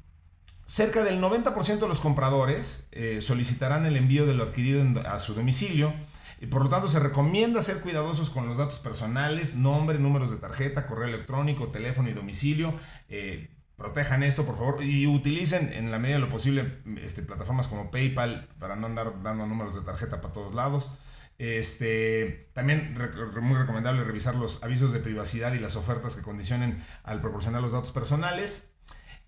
Cerca 0.69 1.03
del 1.03 1.19
90% 1.19 1.79
de 1.79 1.89
los 1.89 2.03
compradores 2.03 2.91
eh, 2.93 3.23
solicitarán 3.23 3.87
el 3.87 3.97
envío 3.97 4.27
de 4.27 4.35
lo 4.35 4.45
adquirido 4.45 4.85
a 5.07 5.19
su 5.19 5.33
domicilio. 5.33 5.95
Y 6.43 6.47
por 6.49 6.63
lo 6.63 6.69
tanto, 6.69 6.89
se 6.89 6.99
recomienda 6.99 7.63
ser 7.63 7.81
cuidadosos 7.81 8.29
con 8.29 8.47
los 8.47 8.59
datos 8.59 8.79
personales, 8.79 9.55
nombre, 9.55 9.99
números 9.99 10.31
de 10.31 10.37
tarjeta, 10.37 10.87
correo 10.87 11.09
electrónico, 11.09 11.69
teléfono 11.69 12.11
y 12.11 12.13
domicilio. 12.13 12.75
Eh, 13.09 13.49
protejan 13.77 14.23
esto, 14.23 14.45
por 14.45 14.59
favor, 14.59 14.85
y 14.85 15.07
utilicen 15.07 15.73
en 15.73 15.91
la 15.91 15.99
medida 15.99 16.17
de 16.17 16.27
lo 16.27 16.29
posible 16.29 16.83
este, 17.01 17.23
plataformas 17.23 17.67
como 17.67 17.91
PayPal 17.91 18.51
para 18.59 18.77
no 18.77 18.89
andar 18.89 19.23
dando 19.23 19.47
números 19.47 19.75
de 19.75 19.81
tarjeta 19.81 20.21
para 20.21 20.35
todos 20.35 20.53
lados. 20.53 20.93
Este, 21.39 22.51
también 22.53 22.95
muy 23.41 23.57
recomendable 23.57 24.05
revisar 24.05 24.35
los 24.35 24.63
avisos 24.63 24.93
de 24.93 25.01
privacidad 25.01 25.55
y 25.55 25.61
las 25.61 25.77
ofertas 25.77 26.15
que 26.15 26.21
condicionen 26.21 26.85
al 27.05 27.23
proporcionar 27.23 27.63
los 27.63 27.73
datos 27.73 27.91
personales. 27.91 28.75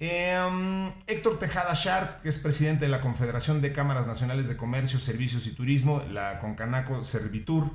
Em, 0.03 0.91
Héctor 1.07 1.39
Tejada 1.39 1.75
Sharp, 1.75 2.23
que 2.23 2.31
es 2.31 2.39
presidente 2.39 2.87
de 2.87 2.91
la 2.91 3.03
Confederación 3.03 3.61
de 3.61 3.75
Cámaras 3.75 4.07
Nacionales 4.07 4.49
de 4.49 4.57
Comercio, 4.57 4.99
Servicios 4.99 5.47
y 5.47 5.53
Turismo, 5.53 6.01
la 6.11 6.39
Concanaco 6.39 7.05
Servitur, 7.05 7.71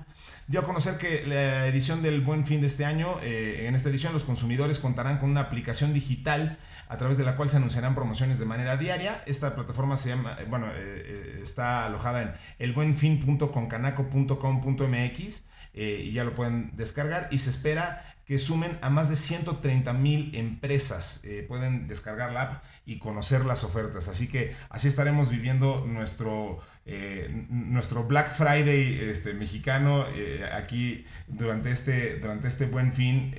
dio 0.47 0.61
a 0.61 0.63
conocer 0.63 0.97
que 0.97 1.23
la 1.27 1.67
edición 1.67 2.01
del 2.01 2.21
Buen 2.21 2.43
Fin 2.43 2.61
de 2.61 2.67
este 2.67 2.83
año, 2.83 3.19
eh, 3.21 3.67
en 3.67 3.75
esta 3.75 3.89
edición 3.89 4.11
los 4.11 4.23
consumidores 4.23 4.79
contarán 4.79 5.19
con 5.19 5.29
una 5.29 5.41
aplicación 5.41 5.93
digital 5.93 6.57
a 6.89 6.97
través 6.97 7.19
de 7.19 7.25
la 7.25 7.35
cual 7.35 7.47
se 7.47 7.57
anunciarán 7.57 7.93
promociones 7.93 8.39
de 8.39 8.45
manera 8.45 8.75
diaria. 8.75 9.21
Esta 9.27 9.53
plataforma 9.53 9.95
se 9.95 10.09
llama, 10.09 10.35
eh, 10.39 10.47
bueno, 10.49 10.65
eh, 10.73 11.41
está 11.43 11.85
alojada 11.85 12.23
en 12.23 12.33
elbuenfin.concanaco.com.mx 12.57 15.43
y 15.77 16.13
ya 16.13 16.23
lo 16.23 16.33
pueden 16.35 16.71
descargar 16.77 17.27
y 17.31 17.39
se 17.39 17.49
espera 17.49 18.15
que 18.25 18.39
sumen 18.39 18.77
a 18.81 18.89
más 18.89 19.09
de 19.09 19.15
130 19.15 19.93
mil 19.93 20.35
empresas. 20.35 21.21
Eh, 21.23 21.45
pueden 21.47 21.87
descargar 21.87 22.31
la 22.31 22.41
app 22.41 22.63
y 22.85 22.97
conocer 22.97 23.45
las 23.45 23.63
ofertas. 23.63 24.07
Así 24.07 24.27
que 24.27 24.55
así 24.69 24.87
estaremos 24.87 25.29
viviendo 25.29 25.85
nuestro, 25.87 26.59
eh, 26.85 27.45
nuestro 27.49 28.05
Black 28.05 28.31
Friday 28.31 28.99
este, 29.09 29.35
mexicano 29.35 30.05
eh, 30.15 30.43
aquí 30.51 31.05
durante 31.27 31.71
este, 31.71 32.17
durante 32.17 32.47
este 32.47 32.65
buen 32.65 32.93
fin. 32.93 33.35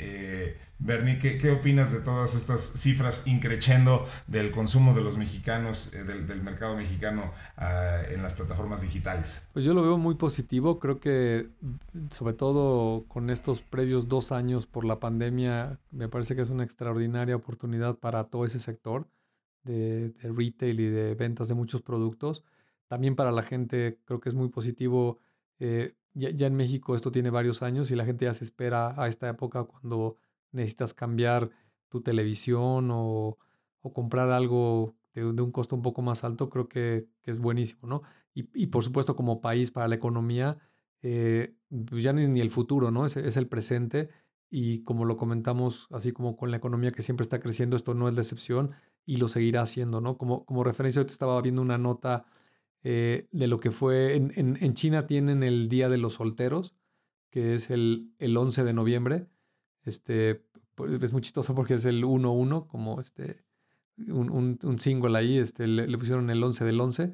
Bernie, 0.79 1.18
¿qué, 1.18 1.39
¿qué, 1.39 1.51
opinas 1.51 1.93
de 1.93 2.01
todas 2.01 2.35
estas 2.35 2.61
cifras 2.61 3.27
increchendo 3.27 4.07
del 4.27 4.51
consumo 4.51 4.95
de 4.95 5.01
los 5.01 5.16
mexicanos, 5.16 5.91
del, 5.93 6.27
del, 6.27 6.43
mercado 6.43 6.77
mexicano 6.77 7.33
ah, 7.57 8.01
en 8.11 8.22
las 8.22 8.35
plataformas 8.35 8.83
digitales? 8.83 9.49
Pues 9.53 9.64
yo 9.64 9.74
lo 9.74 9.83
veo 9.83 9.97
muy 9.97 10.16
positivo. 10.16 10.79
Creo 10.79 11.01
que 11.01 11.49
sobre 12.11 12.35
todo 12.35 13.05
con 13.09 13.31
estos 13.31 13.62
previos 13.62 14.09
dos 14.09 14.33
años 14.33 14.66
por 14.66 14.85
la 14.85 15.01
pandemia, 15.01 15.81
me 15.91 16.09
parece 16.09 16.37
que 16.37 16.43
es 16.43 16.51
una 16.51 16.64
extraordinaria 16.64 17.37
oportunidad 17.37 17.99
para 17.99 18.24
todo 18.24 18.45
ese 18.45 18.59
sector 18.59 19.09
de, 19.66 20.14
retail 20.22 20.81
y 20.81 20.89
de 20.89 21.14
ventas 21.14 21.49
de 21.49 21.55
muchos 21.55 21.83
productos. 21.83 22.45
También 22.89 23.16
para 23.16 23.33
la 23.33 23.43
gente 23.43 23.99
creo 24.05 24.20
que 24.20 24.29
es 24.29 24.35
muy 24.35 24.49
positivo. 24.49 25.18
Eh, 25.59 25.95
ya, 26.14 26.47
en 26.47 26.55
México 26.55 26.97
esto 26.97 27.11
tiene 27.11 27.31
varios 27.31 27.62
años 27.62 27.91
y 27.91 27.97
la 27.97 28.05
gente 28.05 28.24
ya 28.24 28.35
se 28.35 28.45
espera 28.45 28.95
a 29.01 29.09
esta 29.09 29.29
época 29.29 29.64
cuando 29.64 30.16
necesitas 30.57 30.95
cambiar 30.95 31.51
tu 31.89 32.01
televisión 32.03 32.89
o, 32.91 33.39
comprar 33.95 34.31
algo 34.31 34.97
de, 35.15 35.25
un 35.25 35.53
costo 35.53 35.77
un 35.77 35.83
poco 35.83 36.03
más 36.03 36.25
alto, 36.25 36.51
creo 36.51 36.69
que, 36.69 37.07
es 37.23 37.39
buenísimo, 37.39 37.87
¿no? 37.87 38.03
Y, 38.35 38.67
por 38.67 38.83
supuesto 38.83 39.15
como 39.15 39.41
país 39.41 39.71
para 39.71 39.89
la 39.89 39.95
economía, 39.95 40.59
eh, 41.03 41.55
pues 41.89 42.03
ya 42.03 42.13
ni, 42.13 42.27
ni 42.27 42.41
el 42.41 42.51
futuro, 42.51 42.91
¿no? 42.91 43.07
Es, 43.07 43.17
es 43.17 43.37
el 43.37 43.47
presente 43.47 44.11
y 44.51 44.83
como 44.83 45.05
lo 45.05 45.17
comentamos, 45.17 45.87
así 45.91 46.13
como 46.13 46.37
con 46.37 46.51
la 46.51 46.57
economía 46.57 46.93
que 46.93 47.03
siempre 47.03 47.23
está 47.23 47.41
creciendo, 47.41 47.77
esto 47.77 47.95
no 47.95 48.09
es 48.09 48.15
la 48.15 48.21
excepción 48.21 48.73
y 49.05 49.17
lo 49.19 49.29
seguirá 49.29 49.63
haciendo, 49.63 50.01
¿no? 50.01 50.19
Como, 50.19 50.45
como 50.45 50.65
referencia, 50.65 51.05
te 51.07 51.13
estaba 51.13 51.41
viendo 51.41 51.63
una 51.63 51.79
nota 51.79 52.27
eh, 52.83 53.29
de 53.33 53.47
lo 53.47 53.59
que 53.59 53.71
fue. 53.71 54.15
En, 54.15 54.33
en, 54.37 54.75
China 54.75 55.07
tienen 55.07 55.43
el 55.43 55.69
Día 55.69 55.89
de 55.89 55.99
los 55.99 56.15
Solteros, 56.15 56.75
que 57.31 57.55
es 57.55 57.71
el, 57.71 58.13
el 58.19 58.37
11 58.37 58.65
de 58.65 58.73
noviembre. 58.73 59.27
Este, 59.85 60.46
es 61.03 61.12
muy 61.12 61.22
chistoso 61.22 61.55
porque 61.55 61.74
es 61.74 61.85
el 61.85 62.05
1-1, 62.05 62.66
como 62.66 63.01
este, 63.01 63.45
un, 64.09 64.59
un, 64.62 64.79
single 64.79 65.16
ahí, 65.18 65.39
este, 65.39 65.66
le, 65.66 65.99
pusieron 65.99 66.31
el 66.31 66.43
11 66.43 66.64
del 66.64 66.81
11. 66.81 67.12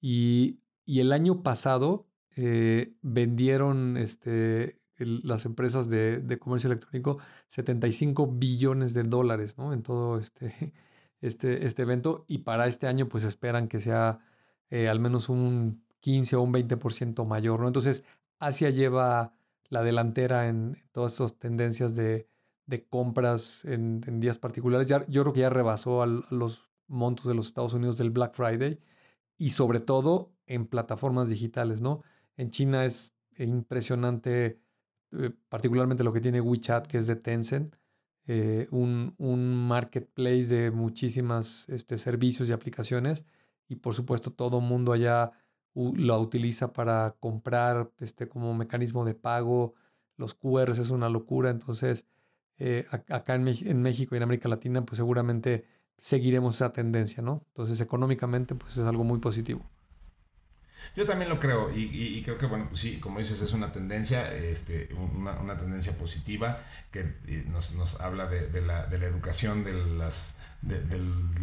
Y, 0.00 0.60
y 0.84 1.00
el 1.00 1.12
año 1.12 1.42
pasado 1.42 2.06
eh, 2.36 2.94
vendieron 3.02 3.96
este, 3.96 4.80
las 4.98 5.46
empresas 5.46 5.88
de, 5.88 6.18
de, 6.18 6.38
comercio 6.38 6.70
electrónico 6.70 7.18
75 7.48 8.26
billones 8.26 8.94
de 8.94 9.02
dólares 9.04 9.58
¿no? 9.58 9.72
en 9.72 9.82
todo 9.82 10.18
este, 10.18 10.74
este, 11.20 11.66
este 11.66 11.82
evento. 11.82 12.24
Y 12.28 12.38
para 12.38 12.66
este 12.66 12.86
año, 12.86 13.08
pues 13.08 13.24
esperan 13.24 13.68
que 13.68 13.80
sea 13.80 14.20
eh, 14.70 14.88
al 14.88 15.00
menos 15.00 15.28
un 15.28 15.82
15 16.00 16.36
o 16.36 16.42
un 16.42 16.52
20% 16.52 17.26
mayor. 17.26 17.60
¿no? 17.60 17.66
Entonces, 17.66 18.04
Asia 18.38 18.70
lleva 18.70 19.34
la 19.68 19.82
delantera 19.82 20.48
en 20.48 20.82
todas 20.92 21.14
esas 21.14 21.38
tendencias 21.38 21.94
de, 21.96 22.28
de 22.68 22.86
compras 22.86 23.64
en, 23.64 24.20
días 24.20 24.38
particulares. 24.38 24.86
Ya, 24.86 25.04
yo 25.08 25.22
creo 25.22 25.32
que 25.32 25.40
ya 25.40 25.50
rebasó 25.50 26.04
los 26.06 26.70
montos 26.86 27.26
de 27.26 27.34
los 27.34 27.48
Estados 27.48 27.72
Unidos 27.72 27.96
del 27.96 28.10
Black 28.10 28.34
Friday 28.34 28.78
y 29.38 29.50
sobre 29.50 29.80
todo 29.80 30.32
en 30.46 30.66
plataformas 30.66 31.30
digitales, 31.30 31.80
¿no? 31.80 32.02
En 32.36 32.50
China 32.50 32.84
es 32.84 33.16
impresionante, 33.38 34.60
eh, 35.12 35.30
particularmente 35.48 36.04
lo 36.04 36.12
que 36.12 36.20
tiene 36.20 36.42
WeChat, 36.42 36.86
que 36.86 36.98
es 36.98 37.06
de 37.06 37.16
Tencent, 37.16 37.74
eh, 38.26 38.68
un, 38.70 39.14
un, 39.16 39.54
marketplace 39.54 40.54
de 40.54 40.70
muchísimas 40.70 41.66
este, 41.70 41.96
servicios 41.96 42.50
y 42.50 42.52
aplicaciones 42.52 43.24
y 43.66 43.76
por 43.76 43.94
supuesto 43.94 44.30
todo 44.30 44.60
mundo 44.60 44.92
allá 44.92 45.32
lo 45.74 46.20
utiliza 46.20 46.74
para 46.74 47.16
comprar 47.18 47.90
este, 48.00 48.28
como 48.28 48.52
mecanismo 48.52 49.06
de 49.06 49.14
pago. 49.14 49.74
Los 50.16 50.34
QRs 50.34 50.78
es 50.78 50.90
una 50.90 51.08
locura, 51.08 51.48
entonces 51.48 52.06
eh, 52.58 52.86
acá 52.90 53.34
en, 53.34 53.48
en, 53.48 53.82
México 53.82 54.14
y 54.14 54.18
en 54.18 54.24
América 54.24 54.48
Latina, 54.48 54.84
pues 54.84 54.96
seguramente 54.98 55.64
seguiremos 55.96 56.56
esa 56.56 56.72
tendencia, 56.72 57.22
¿no? 57.22 57.44
Entonces, 57.48 57.80
económicamente, 57.80 58.54
pues 58.54 58.76
es 58.78 58.86
algo 58.86 59.04
muy 59.04 59.18
positivo. 59.18 59.68
Yo 60.96 61.04
también 61.04 61.28
lo 61.28 61.38
creo 61.38 61.70
y, 61.74 62.22
creo 62.22 62.38
que, 62.38 62.46
bueno, 62.46 62.66
pues 62.68 62.80
sí, 62.80 62.98
como 62.98 63.18
dices, 63.18 63.40
es 63.40 63.52
una 63.52 63.72
tendencia, 63.72 64.34
este, 64.34 64.88
una, 64.94 65.56
tendencia 65.56 65.96
positiva 65.96 66.60
que 66.90 67.14
eh, 67.26 67.44
nos, 67.48 67.74
nos 67.74 68.00
habla 68.00 68.26
de, 68.26 68.60
la, 68.60 68.86
de, 68.86 68.98
la, 68.98 69.06
educación 69.06 69.64
de 69.64 69.72
las, 69.72 70.38
de, 70.62 70.80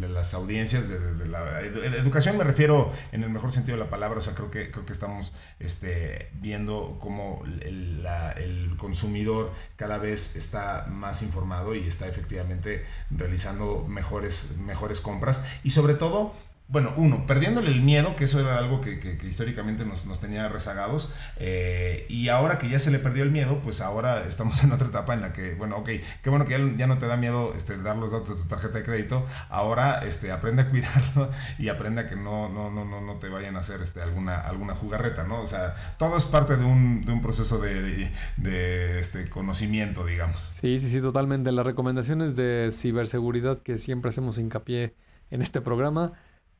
las 0.08 0.34
audiencias, 0.34 0.88
de, 0.88 1.26
la 1.26 1.60
educación 1.62 2.36
me 2.36 2.44
refiero 2.44 2.92
en 3.12 3.22
el 3.22 3.30
mejor 3.30 3.52
sentido 3.52 3.78
de 3.78 3.84
la 3.84 3.90
palabra, 3.90 4.18
o 4.18 4.22
sea, 4.22 4.34
creo 4.34 4.50
que, 4.50 4.70
creo 4.70 4.84
que 4.84 4.92
estamos 4.92 5.32
este, 5.58 6.30
viendo 6.34 6.98
cómo 7.00 7.42
el, 7.44 8.06
el 8.36 8.76
consumidor 8.76 9.52
cada 9.76 9.98
vez 9.98 10.36
está 10.36 10.86
más 10.88 11.22
informado 11.22 11.74
y 11.74 11.86
está 11.86 12.06
efectivamente 12.08 12.84
realizando 13.10 13.84
mejores, 13.88 14.58
mejores 14.58 15.00
compras 15.00 15.44
y 15.64 15.70
sobre 15.70 15.94
todo 15.94 16.34
bueno, 16.68 16.92
uno, 16.96 17.26
perdiéndole 17.26 17.70
el 17.70 17.82
miedo, 17.82 18.16
que 18.16 18.24
eso 18.24 18.40
era 18.40 18.58
algo 18.58 18.80
que, 18.80 18.98
que, 18.98 19.16
históricamente 19.26 19.84
nos, 19.84 20.04
nos, 20.04 20.20
tenía 20.20 20.48
rezagados, 20.48 21.12
eh, 21.36 22.06
y 22.08 22.28
ahora 22.28 22.58
que 22.58 22.68
ya 22.68 22.80
se 22.80 22.90
le 22.90 22.98
perdió 22.98 23.22
el 23.22 23.30
miedo, 23.30 23.60
pues 23.62 23.80
ahora 23.80 24.24
estamos 24.26 24.62
en 24.64 24.72
otra 24.72 24.88
etapa 24.88 25.14
en 25.14 25.20
la 25.20 25.32
que, 25.32 25.54
bueno, 25.54 25.76
ok, 25.76 25.90
qué 26.22 26.30
bueno 26.30 26.44
que 26.44 26.58
ya, 26.58 26.76
ya 26.76 26.86
no 26.88 26.98
te 26.98 27.06
da 27.06 27.16
miedo 27.16 27.54
este, 27.54 27.78
dar 27.78 27.96
los 27.96 28.10
datos 28.10 28.30
de 28.30 28.42
tu 28.42 28.48
tarjeta 28.48 28.78
de 28.78 28.84
crédito, 28.84 29.24
ahora 29.48 30.00
este, 30.00 30.32
aprende 30.32 30.62
a 30.62 30.68
cuidarlo 30.70 31.30
y 31.58 31.68
aprende 31.68 32.00
a 32.00 32.08
que 32.08 32.16
no, 32.16 32.48
no, 32.48 32.68
no, 32.70 32.84
no, 32.84 33.00
no 33.00 33.16
te 33.16 33.28
vayan 33.28 33.54
a 33.54 33.60
hacer 33.60 33.80
este, 33.80 34.02
alguna, 34.02 34.40
alguna 34.40 34.74
jugarreta, 34.74 35.22
¿no? 35.22 35.40
O 35.40 35.46
sea, 35.46 35.76
todo 35.98 36.16
es 36.16 36.26
parte 36.26 36.56
de 36.56 36.64
un, 36.64 37.02
de 37.02 37.12
un 37.12 37.20
proceso 37.20 37.58
de, 37.58 37.80
de, 37.80 38.12
de 38.38 38.98
este, 38.98 39.30
conocimiento, 39.30 40.04
digamos. 40.04 40.52
Sí, 40.60 40.80
sí, 40.80 40.90
sí, 40.90 41.00
totalmente. 41.00 41.52
Las 41.52 41.64
recomendaciones 41.64 42.34
de 42.34 42.70
ciberseguridad 42.72 43.58
que 43.62 43.78
siempre 43.78 44.08
hacemos 44.08 44.38
hincapié 44.38 44.94
en 45.30 45.42
este 45.42 45.60
programa 45.60 46.12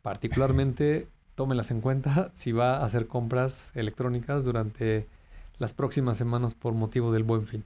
Particularmente, 0.07 1.09
tómenlas 1.35 1.73
en 1.73 1.81
cuenta 1.81 2.31
si 2.33 2.53
va 2.53 2.77
a 2.77 2.85
hacer 2.85 3.09
compras 3.09 3.73
electrónicas 3.75 4.45
durante 4.45 5.09
las 5.59 5.75
próximas 5.75 6.17
semanas 6.17 6.55
por 6.55 6.75
motivo 6.75 7.11
del 7.11 7.25
buen 7.25 7.45
fin. 7.45 7.65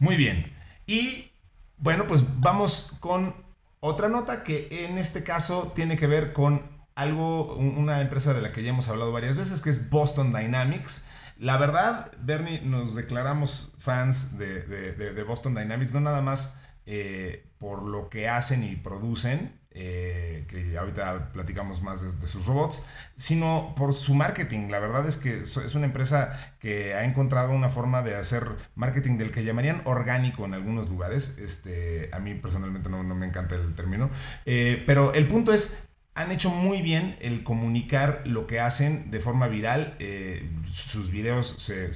Muy 0.00 0.16
bien. 0.16 0.52
Y 0.84 1.30
bueno, 1.76 2.08
pues 2.08 2.24
vamos 2.40 2.96
con 2.98 3.36
otra 3.78 4.08
nota 4.08 4.42
que 4.42 4.66
en 4.84 4.98
este 4.98 5.22
caso 5.22 5.70
tiene 5.76 5.94
que 5.94 6.08
ver 6.08 6.32
con 6.32 6.62
algo, 6.96 7.54
una 7.54 8.00
empresa 8.00 8.34
de 8.34 8.42
la 8.42 8.50
que 8.50 8.64
ya 8.64 8.70
hemos 8.70 8.88
hablado 8.88 9.12
varias 9.12 9.36
veces, 9.36 9.60
que 9.60 9.70
es 9.70 9.90
Boston 9.90 10.32
Dynamics. 10.32 11.06
La 11.38 11.56
verdad, 11.56 12.10
Bernie, 12.18 12.62
nos 12.62 12.96
declaramos 12.96 13.76
fans 13.78 14.38
de, 14.38 15.24
Boston 15.24 15.54
Dynamics, 15.54 15.94
no 15.94 16.00
nada 16.00 16.20
más 16.20 16.60
eh, 16.84 17.46
por 17.58 17.84
lo 17.84 18.08
que 18.08 18.28
hacen 18.28 18.64
y 18.64 18.74
producen, 18.74 19.60
eh, 19.74 20.44
que 20.48 20.78
ahorita 20.78 21.32
platicamos 21.32 21.82
más 21.82 22.20
de, 22.20 22.26
sus 22.26 22.46
robots, 22.46 22.82
sino 23.16 23.74
por 23.76 23.92
su 23.92 24.14
marketing. 24.14 24.68
La 24.70 24.78
verdad 24.78 25.06
es 25.06 25.16
que 25.16 25.40
es 25.40 25.74
una 25.74 25.86
empresa 25.86 26.54
que 26.60 26.94
ha 26.94 27.04
encontrado 27.04 27.52
una 27.52 27.68
forma 27.68 28.02
de 28.02 28.14
hacer 28.14 28.44
marketing 28.76 29.18
del 29.18 29.32
que 29.32 29.44
llamarían 29.44 29.82
orgánico 29.84 30.44
en 30.44 30.54
algunos 30.54 30.88
lugares. 30.88 31.38
Este, 31.38 32.08
a 32.12 32.20
mí 32.20 32.34
personalmente 32.34 32.88
no, 32.88 33.02
me 33.02 33.26
encanta 33.26 33.56
el 33.56 33.74
término, 33.74 34.10
eh, 34.46 34.82
pero 34.86 35.12
el 35.12 35.26
punto 35.26 35.52
es 35.52 35.88
han 36.16 36.30
hecho 36.30 36.48
muy 36.48 36.80
bien 36.80 37.16
el 37.20 37.42
comunicar 37.42 38.22
lo 38.24 38.46
que 38.46 38.60
hacen 38.60 39.10
de 39.10 39.18
forma 39.18 39.48
viral. 39.48 39.96
Eh, 39.98 40.48
sus 40.64 41.10
videos 41.10 41.56
se, 41.58 41.90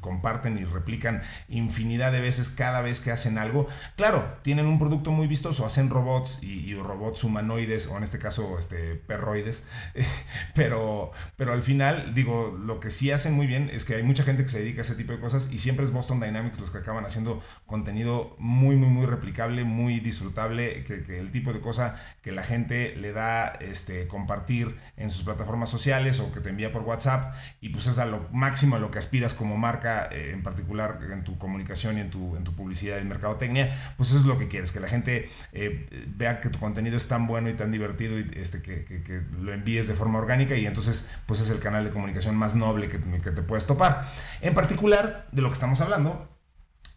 comparten 0.00 0.58
y 0.58 0.64
replican 0.64 1.22
infinidad 1.48 2.10
de 2.10 2.20
veces 2.20 2.50
cada 2.50 2.82
vez 2.82 3.00
que 3.00 3.12
hacen 3.12 3.38
algo. 3.38 3.68
Claro, 3.96 4.36
tienen 4.42 4.66
un 4.66 4.80
producto 4.80 5.12
muy 5.12 5.28
vistoso, 5.28 5.64
hacen 5.64 5.90
robots 5.90 6.42
y, 6.42 6.74
robots 6.74 7.22
humanoides, 7.22 7.86
o 7.86 7.96
en 7.96 8.02
este 8.02 8.18
caso 8.18 8.58
este, 8.58 8.96
perroides. 8.96 9.62
pero, 10.56 11.12
pero 11.36 11.52
al 11.52 11.62
final, 11.62 12.14
digo, 12.14 12.58
lo 12.58 12.80
que 12.80 12.90
sí 12.90 13.12
hacen 13.12 13.32
muy 13.32 13.46
bien 13.46 13.70
es 13.72 13.84
que 13.84 13.94
hay 13.94 14.02
mucha 14.02 14.24
gente 14.24 14.42
que 14.42 14.48
se 14.48 14.58
dedica 14.58 14.80
a 14.80 14.82
ese 14.82 14.96
tipo 14.96 15.12
de 15.12 15.20
cosas 15.20 15.50
y 15.52 15.60
siempre 15.60 15.84
es 15.84 15.92
Boston 15.92 16.18
Dynamics 16.18 16.58
los 16.58 16.72
que 16.72 16.78
acaban 16.78 17.04
haciendo 17.04 17.40
contenido 17.66 18.34
muy, 18.40 18.74
muy, 18.74 18.88
muy 18.88 19.06
replicable, 19.06 19.62
muy 19.62 20.00
disfrutable, 20.00 20.82
que 20.82 21.18
el 21.20 21.30
tipo 21.30 21.52
de 21.52 21.60
cosa 21.60 21.96
que 22.22 22.32
la 22.32 22.42
gente 22.42 22.96
le 22.96 23.12
da 23.12 23.51
este, 23.60 24.06
compartir 24.08 24.78
en 24.96 25.10
sus 25.10 25.22
plataformas 25.22 25.70
sociales 25.70 26.20
o 26.20 26.32
que 26.32 26.40
te 26.40 26.50
envía 26.50 26.72
por 26.72 26.82
WhatsApp 26.82 27.34
y 27.60 27.70
pues 27.70 27.86
es 27.86 27.98
a 27.98 28.06
lo 28.06 28.28
máximo 28.32 28.76
a 28.76 28.78
lo 28.78 28.90
que 28.90 28.98
aspiras 28.98 29.34
como 29.34 29.56
marca, 29.56 30.08
eh, 30.10 30.30
en 30.32 30.42
particular 30.42 31.00
en 31.10 31.24
tu 31.24 31.38
comunicación 31.38 31.98
y 31.98 32.00
en 32.00 32.10
tu, 32.10 32.36
en 32.36 32.44
tu 32.44 32.54
publicidad 32.54 33.00
y 33.00 33.04
mercadotecnia, 33.04 33.94
pues 33.96 34.10
eso 34.10 34.18
es 34.18 34.24
lo 34.24 34.38
que 34.38 34.48
quieres, 34.48 34.72
que 34.72 34.80
la 34.80 34.88
gente 34.88 35.28
eh, 35.52 36.06
vea 36.16 36.40
que 36.40 36.48
tu 36.48 36.58
contenido 36.58 36.96
es 36.96 37.08
tan 37.08 37.26
bueno 37.26 37.48
y 37.48 37.54
tan 37.54 37.70
divertido 37.70 38.18
y 38.18 38.30
este, 38.34 38.62
que, 38.62 38.84
que, 38.84 39.22
lo 39.40 39.52
envíes 39.52 39.86
de 39.86 39.94
forma 39.94 40.18
orgánica 40.18 40.56
y 40.56 40.66
entonces 40.66 41.08
pues 41.26 41.40
es 41.40 41.50
el 41.50 41.58
canal 41.58 41.84
de 41.84 41.90
comunicación 41.90 42.36
más 42.36 42.54
noble 42.54 42.88
que, 42.88 43.00
que 43.00 43.30
te 43.30 43.42
puedes 43.42 43.66
topar. 43.66 44.04
En 44.40 44.54
particular, 44.54 45.28
de 45.32 45.42
lo 45.42 45.48
que 45.48 45.54
estamos 45.54 45.80
hablando, 45.80 46.31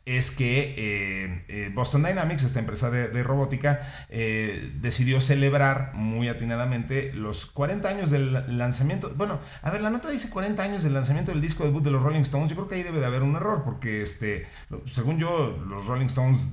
es 0.06 0.30
que 0.30 0.76
eh, 0.78 1.46
eh, 1.48 1.72
Boston 1.74 2.04
Dynamics, 2.04 2.44
esta 2.44 2.60
empresa 2.60 2.92
de, 2.92 3.24
robótica, 3.24 3.82
eh, 4.10 4.72
decidió 4.80 5.20
celebrar 5.20 5.94
muy 5.96 6.28
atinadamente 6.28 7.12
los 7.14 7.48
40 7.48 7.90
años 7.90 8.12
del 8.12 8.58
lanzamiento. 8.58 9.12
Bueno, 9.16 9.40
a 9.64 9.72
ver, 9.72 9.82
la 9.82 9.90
nota 9.90 10.10
dice 10.10 10.30
40 10.30 10.62
años 10.62 10.84
del 10.84 10.94
lanzamiento 10.94 11.32
del 11.32 11.42
disco 11.42 11.64
debut 11.64 11.84
de 11.84 11.90
los 11.90 12.04
Rolling 12.04 12.22
Stones. 12.22 12.50
Yo 12.50 12.56
creo 12.56 12.68
que 12.68 12.76
ahí 12.76 12.84
debe 12.84 13.00
de 13.00 13.06
haber 13.08 13.24
un 13.24 13.36
error, 13.36 13.64
porque 13.64 14.04
este, 14.04 14.46
según 14.86 15.18
yo, 15.18 15.58
los 15.68 15.88
Rolling 15.88 16.06
Stones, 16.06 16.52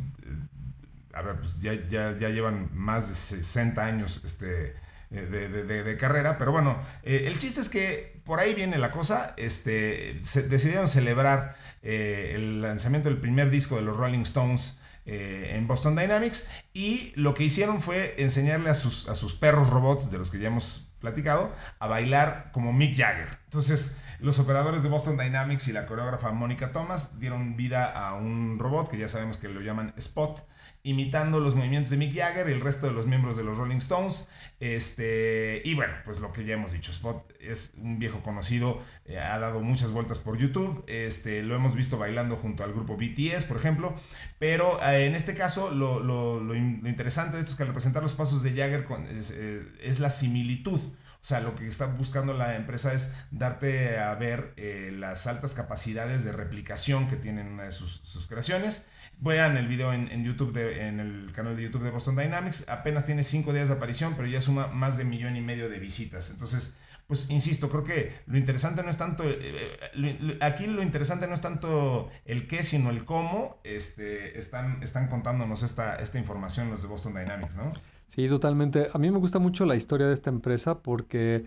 a 1.12 1.20
ver, 1.20 1.38
pues 1.38 1.60
ya, 1.60 1.74
ya, 1.88 2.16
ya 2.18 2.30
llevan 2.30 2.70
más 2.72 3.08
de 3.08 3.14
60 3.14 3.84
años 3.84 4.22
este, 4.24 4.74
de, 5.12 5.96
carrera, 5.98 6.38
pero 6.38 6.52
bueno, 6.52 6.80
el 7.02 7.36
chiste 7.38 7.60
es 7.60 7.68
que 7.68 8.20
por 8.24 8.40
ahí 8.40 8.54
viene 8.54 8.78
la 8.78 8.90
cosa, 8.90 9.34
este, 9.36 10.20
decidieron 10.48 10.88
celebrar 10.88 11.56
eh, 11.82 12.32
el 12.34 12.62
lanzamiento 12.62 13.08
del 13.08 13.18
primer 13.18 13.50
disco 13.50 13.76
de 13.76 13.82
los 13.82 13.96
Rolling 13.96 14.20
Stones 14.20 14.78
eh, 15.04 15.52
en 15.54 15.66
Boston 15.66 15.96
Dynamics 15.96 16.48
y 16.72 17.12
lo 17.16 17.34
que 17.34 17.42
hicieron 17.42 17.80
fue 17.80 18.14
enseñarle 18.18 18.70
a 18.70 18.74
sus, 18.74 19.08
a 19.08 19.16
sus 19.16 19.34
perros 19.34 19.70
robots, 19.70 20.10
de 20.10 20.18
los 20.18 20.30
que 20.30 20.38
ya 20.38 20.46
hemos 20.46 20.92
platicado, 21.00 21.52
a 21.80 21.88
bailar 21.88 22.50
como 22.52 22.72
Mick 22.72 22.96
Jagger. 22.96 23.38
Entonces, 23.44 24.00
los 24.20 24.38
operadores 24.38 24.84
de 24.84 24.88
Boston 24.88 25.16
Dynamics 25.18 25.66
y 25.66 25.72
la 25.72 25.86
coreógrafa 25.86 26.30
Mónica 26.30 26.70
Thomas 26.70 27.18
dieron 27.18 27.56
vida 27.56 27.90
a 27.90 28.14
un 28.14 28.60
robot 28.60 28.88
que 28.88 28.98
ya 28.98 29.08
sabemos 29.08 29.38
que 29.38 29.48
lo 29.48 29.60
llaman 29.60 29.92
Spot, 29.96 30.46
imitando 30.84 31.38
los 31.38 31.54
movimientos 31.54 31.90
de 31.90 31.96
Mick 31.96 32.16
Jagger 32.16 32.48
y 32.48 32.52
el 32.52 32.60
resto 32.60 32.86
de 32.86 32.92
los 32.92 33.06
miembros 33.06 33.36
de 33.36 33.44
los 33.44 33.56
Rolling 33.56 33.76
Stones. 33.76 34.28
Este, 34.58 35.62
y 35.64 35.74
bueno, 35.74 35.94
pues 36.04 36.20
lo 36.20 36.32
que 36.32 36.44
ya 36.44 36.54
hemos 36.54 36.72
dicho, 36.72 36.90
Spot 36.90 37.32
es 37.40 37.74
un 37.76 37.98
viejo 37.98 38.22
conocido, 38.22 38.80
eh, 39.04 39.18
ha 39.18 39.38
dado 39.38 39.60
muchas 39.60 39.92
vueltas 39.92 40.20
por 40.20 40.38
YouTube, 40.38 40.84
este, 40.86 41.42
lo 41.42 41.54
hemos 41.54 41.74
visto 41.74 41.98
bailando 41.98 42.36
junto 42.36 42.64
al 42.64 42.72
grupo 42.72 42.96
BTS, 42.96 43.44
por 43.44 43.56
ejemplo, 43.56 43.94
pero 44.38 44.80
eh, 44.82 45.06
en 45.06 45.14
este 45.14 45.34
caso 45.34 45.70
lo, 45.70 46.00
lo, 46.00 46.40
lo, 46.40 46.54
interesante 46.54 47.36
de 47.36 47.40
esto 47.40 47.52
es 47.52 47.56
que 47.56 47.62
al 47.62 47.68
representar 47.68 48.02
los 48.02 48.14
pasos 48.14 48.42
de 48.42 48.50
Jagger 48.50 48.86
es, 49.10 49.30
eh, 49.30 49.62
es 49.82 50.00
la 50.00 50.10
similitud 50.10 50.80
O 51.22 51.24
sea, 51.24 51.38
lo 51.38 51.54
que 51.54 51.68
está 51.68 51.86
buscando 51.86 52.34
la 52.34 52.56
empresa 52.56 52.92
es 52.92 53.14
darte 53.30 53.96
a 54.00 54.12
ver 54.16 54.54
eh, 54.56 54.90
las 54.92 55.28
altas 55.28 55.54
capacidades 55.54 56.24
de 56.24 56.32
replicación 56.32 57.08
que 57.08 57.14
tienen 57.14 57.46
una 57.46 57.62
de 57.62 57.70
sus, 57.70 58.00
sus 58.02 58.26
creaciones. 58.26 58.86
Vean 59.20 59.56
el 59.56 59.68
video 59.68 59.92
en, 59.92 60.24
YouTube, 60.24 60.52
de, 60.52 60.88
en 60.88 60.98
el 60.98 61.30
canal 61.30 61.54
de 61.54 61.62
YouTube 61.62 61.84
de 61.84 61.90
Boston 61.90 62.16
Dynamics. 62.16 62.64
Apenas 62.66 63.06
tiene 63.06 63.22
cinco 63.22 63.52
días 63.52 63.68
de 63.68 63.74
aparición, 63.74 64.14
pero 64.16 64.26
ya 64.26 64.40
suma 64.40 64.66
más 64.66 64.96
de 64.96 65.04
millón 65.04 65.36
y 65.36 65.40
medio 65.40 65.68
de 65.68 65.78
visitas. 65.78 66.28
Entonces, 66.30 66.74
pues 67.06 67.30
insisto, 67.30 67.70
creo 67.70 67.84
que 67.84 68.14
lo 68.26 68.36
interesante 68.36 68.82
no 68.82 68.90
es 68.90 68.98
tanto, 68.98 69.22
eh, 69.24 70.38
aquí 70.40 70.66
lo 70.66 70.82
interesante 70.82 71.28
no 71.28 71.34
es 71.34 71.40
tanto 71.40 72.10
el 72.24 72.48
qué, 72.48 72.64
sino 72.64 72.90
el 72.90 73.04
cómo 73.04 73.60
este, 73.62 74.38
están, 74.40 74.82
están 74.82 75.06
contándonos 75.06 75.62
esta, 75.62 75.96
esta 75.96 76.18
información 76.18 76.68
los 76.68 76.82
de 76.82 76.88
Boston 76.88 77.14
Dynamics, 77.14 77.56
¿no? 77.56 77.72
Sí, 78.14 78.28
totalmente. 78.28 78.88
A 78.92 78.98
mí 78.98 79.10
me 79.10 79.18
gusta 79.18 79.38
mucho 79.38 79.64
la 79.64 79.74
historia 79.74 80.06
de 80.06 80.12
esta 80.12 80.28
empresa 80.28 80.82
porque, 80.82 81.46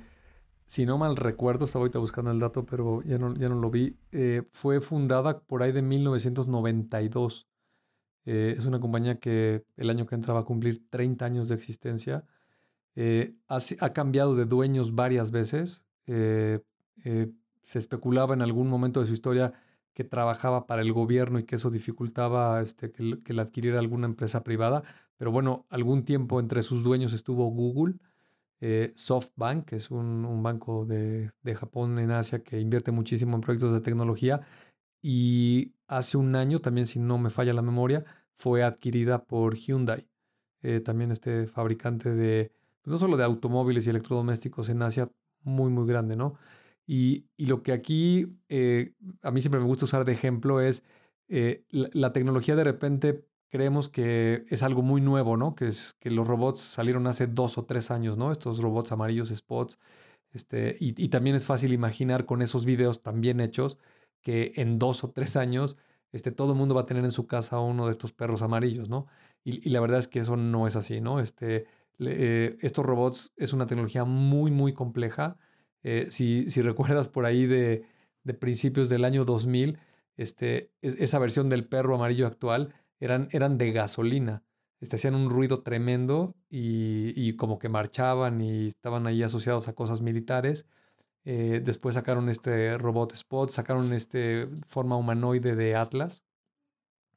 si 0.65 0.85
no 0.85 0.97
mal 0.97 1.15
recuerdo, 1.15 1.65
estaba 1.65 1.83
ahorita 1.83 1.99
buscando 1.99 2.31
el 2.31 2.39
dato, 2.39 2.65
pero 2.65 3.03
ya 3.03 3.19
no, 3.19 3.35
ya 3.35 3.49
no 3.49 3.55
lo 3.55 3.69
vi, 3.69 3.97
eh, 4.11 4.43
fue 4.51 4.81
fundada 4.81 5.41
por 5.41 5.61
ahí 5.61 5.71
de 5.71 5.83
1992. 5.83 7.47
es 8.25 8.65
una 8.65 8.79
compañía 8.79 9.19
que 9.19 9.63
el 9.77 9.89
año 9.91 10.07
que 10.07 10.15
entra 10.15 10.33
va 10.33 10.39
a 10.41 10.45
cumplir 10.45 10.89
30 10.89 11.25
años 11.25 11.47
de 11.49 11.55
existencia 11.55 12.25
eh, 12.95 13.35
ha, 13.47 13.93
cambiado 13.93 14.35
de 14.35 14.45
dueños 14.45 14.95
varias 14.95 15.31
veces. 15.31 15.85
Eh, 16.07 16.61
eh, 17.03 17.31
se 17.61 17.79
especulaba 17.79 18.33
en 18.33 18.41
algún 18.41 18.67
momento 18.67 19.01
de 19.01 19.07
su 19.07 19.13
historia 19.13 19.53
que 19.95 20.03
trabajaba 20.03 20.67
para 20.67 20.83
el 20.83 20.93
gobierno 20.93 21.39
y 21.39 21.45
que 21.45 21.55
eso 21.55 21.71
dificultaba 21.71 22.61
este, 22.61 22.91
que, 22.91 23.33
la 23.33 23.41
adquiriera 23.41 23.79
alguna 23.79 24.05
empresa 24.05 24.43
privada. 24.43 24.83
Pero 25.17 25.31
bueno, 25.31 25.65
algún 25.69 26.03
tiempo 26.03 26.39
entre 26.39 26.61
sus 26.61 26.83
dueños 26.83 27.13
estuvo 27.13 27.47
Google, 27.49 27.95
SoftBank, 28.95 29.65
que 29.65 29.77
es 29.77 29.91
un, 29.91 30.25
un 30.25 30.43
banco 30.43 30.85
de, 30.85 31.31
de, 31.43 31.55
Japón 31.55 31.99
en 31.99 32.11
Asia 32.11 32.43
que 32.43 32.59
invierte 32.59 32.91
muchísimo 32.91 33.35
en 33.35 33.41
proyectos 33.41 33.73
de 33.73 33.81
tecnología. 33.81 34.41
Y 35.01 35.73
hace 35.87 36.17
un 36.17 36.35
año, 36.35 36.59
también 36.59 36.87
si 36.87 36.99
no 36.99 37.17
me 37.17 37.29
falla 37.29 37.53
la 37.53 37.61
memoria, 37.61 38.05
fue 38.33 38.63
adquirida 38.63 39.23
por 39.23 39.55
Hyundai, 39.55 40.07
también 40.83 41.11
este 41.11 41.45
fabricante 41.45 42.13
de 42.13 42.51
pues, 42.81 42.91
no 42.91 42.97
solo 42.97 43.17
de 43.17 43.23
automóviles 43.23 43.87
y 43.87 43.91
electrodomésticos 43.91 44.69
en 44.69 44.81
Asia, 44.81 45.09
muy, 45.43 45.71
muy 45.71 45.87
grande, 45.87 46.15
¿no? 46.15 46.35
Y, 46.87 47.25
lo 47.37 47.63
que 47.63 47.71
aquí 47.71 48.37
eh, 48.49 48.93
a 49.23 49.31
mí 49.31 49.41
siempre 49.41 49.59
me 49.59 49.65
gusta 49.65 49.85
usar 49.85 50.05
de 50.05 50.13
ejemplo 50.13 50.61
es 50.61 50.83
eh, 51.27 51.63
la, 51.69 52.13
tecnología 52.13 52.55
de 52.55 52.63
repente 52.63 53.25
creemos 53.49 53.89
que 53.89 54.45
es 54.49 54.63
algo 54.63 54.81
muy 54.81 55.01
nuevo, 55.01 55.37
¿no? 55.37 55.55
Que, 55.55 55.67
es, 55.67 55.93
que 55.99 56.11
los 56.11 56.27
robots 56.27 56.61
salieron 56.61 57.07
hace 57.07 57.27
dos 57.27 57.57
o 57.57 57.65
tres 57.65 57.91
años, 57.91 58.17
¿no? 58.17 58.31
Estos 58.31 58.59
robots 58.59 58.91
amarillos, 58.91 59.29
spots. 59.29 59.79
Este, 60.31 60.75
y, 60.79 61.09
también 61.09 61.35
es 61.35 61.45
fácil 61.45 61.73
imaginar 61.73 62.25
con 62.25 62.41
esos 62.41 62.65
videos 62.65 63.01
tan 63.01 63.21
bien 63.21 63.39
hechos 63.39 63.77
que 64.21 64.53
en 64.57 64.79
dos 64.79 65.03
o 65.03 65.11
tres 65.11 65.37
años 65.37 65.77
este, 66.11 66.31
todo 66.31 66.51
el 66.53 66.57
mundo 66.57 66.75
va 66.75 66.81
a 66.81 66.85
tener 66.85 67.05
en 67.05 67.11
su 67.11 67.27
casa 67.27 67.59
uno 67.59 67.85
de 67.85 67.91
estos 67.91 68.11
perros 68.11 68.41
amarillos, 68.41 68.89
¿no? 68.89 69.07
Y, 69.43 69.67
y 69.67 69.71
la 69.71 69.79
verdad 69.79 69.99
es 69.99 70.07
que 70.07 70.19
eso 70.19 70.35
no 70.35 70.67
es 70.67 70.75
así, 70.75 71.01
¿no? 71.01 71.19
Este, 71.19 71.65
eh, 71.99 72.57
estos 72.61 72.85
robots 72.85 73.33
es 73.37 73.53
una 73.53 73.67
tecnología 73.67 74.05
muy, 74.05 74.51
muy 74.51 74.73
compleja. 74.73 75.37
Eh, 75.87 76.07
si, 76.09 76.49
si, 76.49 76.63
recuerdas 76.63 77.07
por 77.07 77.27
ahí 77.27 77.45
de, 77.45 77.85
de, 78.23 78.33
principios 78.33 78.89
del 78.89 79.05
año 79.05 79.23
2000, 79.23 79.77
este, 80.17 80.71
esa 80.81 81.19
versión 81.19 81.47
del 81.47 81.67
perro 81.67 81.93
amarillo 81.93 82.25
actual 82.25 82.73
eran, 82.99 83.29
eran 83.31 83.59
de 83.59 83.71
gasolina. 83.71 84.43
Este, 84.79 84.95
hacían 84.95 85.13
un 85.13 85.29
ruido 85.29 85.61
tremendo 85.61 86.35
y, 86.49 87.13
y, 87.15 87.35
como 87.35 87.59
que 87.59 87.69
marchaban 87.69 88.41
y 88.41 88.65
estaban 88.65 89.05
ahí 89.05 89.21
asociados 89.21 89.67
a 89.67 89.73
cosas 89.73 90.01
militares. 90.01 90.65
Eh, 91.23 91.61
después 91.63 91.93
sacaron 91.93 92.29
este 92.29 92.79
robot 92.79 93.13
Spot, 93.13 93.51
sacaron 93.51 93.93
este 93.93 94.49
forma 94.65 94.97
humanoide 94.97 95.55
de 95.55 95.75
Atlas, 95.75 96.23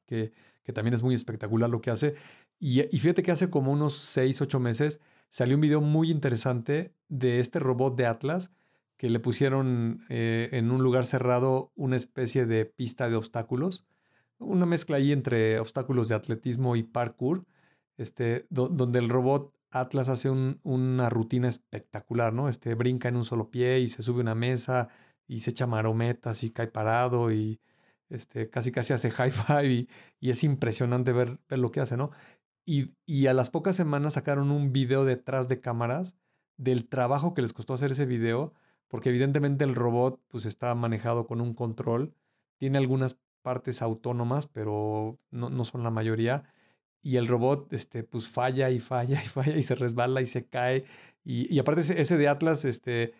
que, 0.05 0.31
que 0.63 0.73
también 0.73 0.93
es 0.93 1.01
muy 1.01 1.15
espectacular 1.15 1.71
lo 1.71 1.81
que 1.81 1.89
hace. 1.89 2.15
Y, 2.59 2.81
fíjate 2.83 3.23
que 3.23 3.31
hace 3.31 3.49
como 3.49 3.71
unos 3.71 3.95
6, 3.95 4.41
8 4.41 4.59
meses 4.59 5.01
salió 5.31 5.55
un 5.55 5.61
video 5.61 5.81
muy 5.81 6.11
interesante 6.11 6.93
de 7.07 7.39
este 7.39 7.57
robot 7.59 7.95
de 7.95 8.05
Atlas 8.05 8.51
que 8.99 9.09
le 9.09 9.21
pusieron 9.21 10.01
eh, 10.09 10.49
en 10.51 10.71
un 10.71 10.83
lugar 10.83 11.05
cerrado 11.05 11.71
una 11.75 11.95
especie 11.95 12.45
de 12.45 12.65
pista 12.65 13.09
de 13.09 13.15
obstáculos, 13.15 13.85
una 14.39 14.65
mezcla 14.65 14.97
ahí 14.97 15.13
entre 15.13 15.57
obstáculos 15.59 16.09
de 16.09 16.15
atletismo 16.15 16.75
y 16.75 16.83
parkour, 16.83 17.45
este, 17.97 18.45
donde 18.49 18.99
el 18.99 19.07
robot 19.07 19.55
Atlas 19.71 20.09
hace 20.09 20.29
una 20.29 21.09
rutina 21.09 21.47
espectacular, 21.47 22.33
¿no? 22.33 22.49
Este, 22.49 22.75
brinca 22.75 23.07
en 23.07 23.15
un 23.15 23.23
solo 23.23 23.49
pie 23.49 23.79
y 23.79 23.87
se 23.87 24.03
sube 24.03 24.19
a 24.19 24.23
una 24.23 24.35
mesa 24.35 24.89
y 25.27 25.39
se 25.39 25.51
echa 25.51 25.65
marometas 25.65 26.43
y 26.43 26.49
cae 26.51 26.67
parado 26.67 27.31
y 27.31 27.61
este, 28.09 28.49
casi 28.49 28.71
casi 28.73 28.91
hace 28.93 29.11
high 29.11 29.31
five 29.31 29.87
y, 30.19 30.29
es 30.29 30.43
impresionante 30.43 31.13
ver, 31.13 31.39
ver, 31.47 31.59
lo 31.59 31.71
que 31.71 31.79
hace, 31.79 31.95
¿no? 31.95 32.11
Y, 32.65 33.27
a 33.27 33.33
las 33.33 33.49
pocas 33.49 33.77
semanas 33.77 34.13
sacaron 34.13 34.51
un 34.51 34.73
video 34.73 35.05
detrás 35.05 35.47
de 35.47 35.61
cámaras 35.61 36.17
del 36.57 36.87
trabajo 36.87 37.33
que 37.33 37.41
les 37.41 37.53
costó 37.53 37.73
hacer 37.73 37.91
ese 37.91 38.05
video, 38.05 38.53
porque 38.89 39.09
evidentemente 39.09 39.63
el 39.63 39.75
robot 39.75 40.19
pues 40.27 40.45
está 40.45 40.75
manejado 40.75 41.25
con 41.25 41.39
un 41.39 41.53
control, 41.53 42.13
tiene 42.57 42.77
algunas 42.77 43.17
partes 43.41 43.81
autónomas, 43.81 44.47
pero 44.47 45.17
no, 45.31 45.63
son 45.63 45.83
la 45.83 45.91
mayoría. 45.91 46.43
Y 47.01 47.15
el 47.15 47.27
robot 47.27 47.71
este, 47.71 48.03
pues 48.03 48.27
falla 48.27 48.69
y 48.69 48.79
falla 48.81 49.23
y 49.23 49.27
falla 49.27 49.55
y 49.55 49.63
se 49.63 49.75
resbala 49.75 50.21
y 50.21 50.25
se 50.25 50.45
cae. 50.45 50.85
Y, 51.23 51.57
aparte 51.59 51.81
ese, 51.81 52.17
de 52.17 52.27
Atlas, 52.27 52.65
este, 52.65 53.13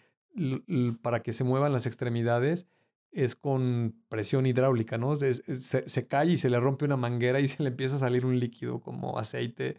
para 1.02 1.22
que 1.22 1.32
se 1.32 1.44
muevan 1.44 1.72
las 1.72 1.86
extremidades, 1.86 2.68
es 3.12 3.36
con 3.36 3.96
presión 4.10 4.46
hidráulica, 4.46 4.98
¿no? 4.98 5.16
se, 5.16 6.08
cae 6.08 6.28
y 6.28 6.38
se 6.38 6.50
le 6.50 6.60
rompe 6.60 6.86
una 6.86 6.98
manguera 6.98 7.40
y 7.40 7.48
se 7.48 7.64
le 7.64 7.70
empieza 7.70 7.96
a 7.96 8.00
salir 8.00 8.26
un 8.26 8.40
líquido 8.40 8.82
como 8.82 9.18
aceite. 9.20 9.78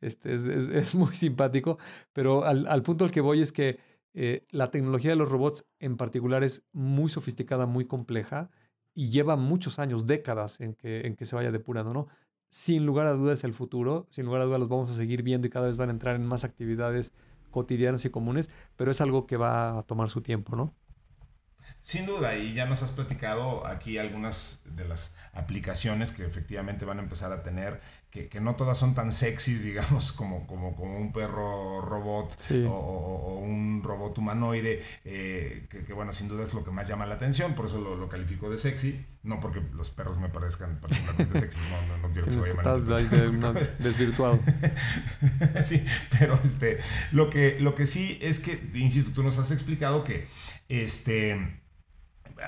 Este, 0.00 0.34
es, 0.34 0.94
muy 0.96 1.14
simpático, 1.14 1.78
pero 2.12 2.44
al, 2.44 2.82
punto 2.82 3.04
al 3.04 3.12
que 3.12 3.20
voy 3.20 3.40
es 3.40 3.52
que 3.52 3.78
eh, 4.14 4.46
la 4.50 4.70
tecnología 4.70 5.10
de 5.10 5.16
los 5.16 5.28
robots 5.28 5.66
en 5.78 5.96
particular 5.96 6.44
es 6.44 6.66
muy 6.72 7.08
sofisticada, 7.08 7.66
muy 7.66 7.86
compleja 7.86 8.50
y 8.94 9.10
lleva 9.10 9.36
muchos 9.36 9.78
años, 9.78 10.06
décadas 10.06 10.60
en 10.60 10.74
que, 10.74 11.06
en 11.06 11.16
que 11.16 11.26
se 11.26 11.34
vaya 11.34 11.50
depurando, 11.50 11.92
¿no? 11.92 12.08
Sin 12.48 12.84
lugar 12.84 13.06
a 13.06 13.12
dudas 13.12 13.44
el 13.44 13.54
futuro, 13.54 14.06
sin 14.10 14.26
lugar 14.26 14.42
a 14.42 14.44
dudas 14.44 14.60
los 14.60 14.68
vamos 14.68 14.90
a 14.90 14.94
seguir 14.94 15.22
viendo 15.22 15.46
y 15.46 15.50
cada 15.50 15.66
vez 15.66 15.78
van 15.78 15.88
a 15.88 15.92
entrar 15.92 16.16
en 16.16 16.26
más 16.26 16.44
actividades 16.44 17.12
cotidianas 17.50 18.04
y 18.04 18.10
comunes, 18.10 18.50
pero 18.76 18.90
es 18.90 19.00
algo 19.00 19.26
que 19.26 19.36
va 19.36 19.78
a 19.78 19.82
tomar 19.84 20.10
su 20.10 20.20
tiempo, 20.20 20.56
¿no? 20.56 20.74
Sin 21.80 22.06
duda, 22.06 22.36
y 22.36 22.54
ya 22.54 22.66
nos 22.66 22.82
has 22.82 22.92
platicado 22.92 23.66
aquí 23.66 23.98
algunas 23.98 24.62
de 24.64 24.84
las 24.86 25.16
aplicaciones 25.32 26.12
que 26.12 26.24
efectivamente 26.24 26.84
van 26.84 26.98
a 26.98 27.02
empezar 27.02 27.32
a 27.32 27.42
tener, 27.42 27.80
que, 28.12 28.40
no 28.40 28.56
todas 28.56 28.76
son 28.76 28.94
tan 28.94 29.10
sexys, 29.10 29.62
digamos, 29.64 30.12
como, 30.12 30.46
como, 30.46 30.76
como 30.76 30.98
un 30.98 31.12
perro 31.12 31.80
robot 31.80 32.36
o, 32.68 33.40
un 33.42 33.82
robot 33.82 34.18
humanoide, 34.18 34.82
eh, 35.04 35.66
que, 35.70 35.92
bueno, 35.94 36.12
sin 36.12 36.28
duda 36.28 36.42
es 36.42 36.52
lo 36.52 36.62
que 36.62 36.70
más 36.70 36.86
llama 36.86 37.06
la 37.06 37.14
atención, 37.14 37.54
por 37.54 37.66
eso 37.66 37.80
lo, 37.80 37.96
lo 37.96 38.08
califico 38.08 38.50
de 38.50 38.58
sexy, 38.58 39.04
no 39.22 39.40
porque 39.40 39.62
los 39.72 39.90
perros 39.90 40.18
me 40.18 40.28
parezcan 40.28 40.78
particularmente 40.78 41.38
sexys, 41.38 41.62
no, 41.88 41.96
no, 41.96 42.12
quiero 42.12 42.26
que 42.26 42.32
se 42.32 42.40
vaya 42.40 42.54
mal. 43.32 43.56
Estás 43.56 43.78
desvirtuado. 43.78 44.38
sí, 45.62 45.82
pero 46.10 46.38
este, 46.42 46.80
lo 47.12 47.30
que, 47.30 47.58
lo 47.60 47.74
que 47.74 47.86
sí 47.86 48.18
es 48.20 48.40
que, 48.40 48.60
insisto, 48.74 49.12
tú 49.14 49.22
nos 49.22 49.38
has 49.38 49.50
explicado 49.50 50.04
que 50.04 50.26
este 50.68 51.61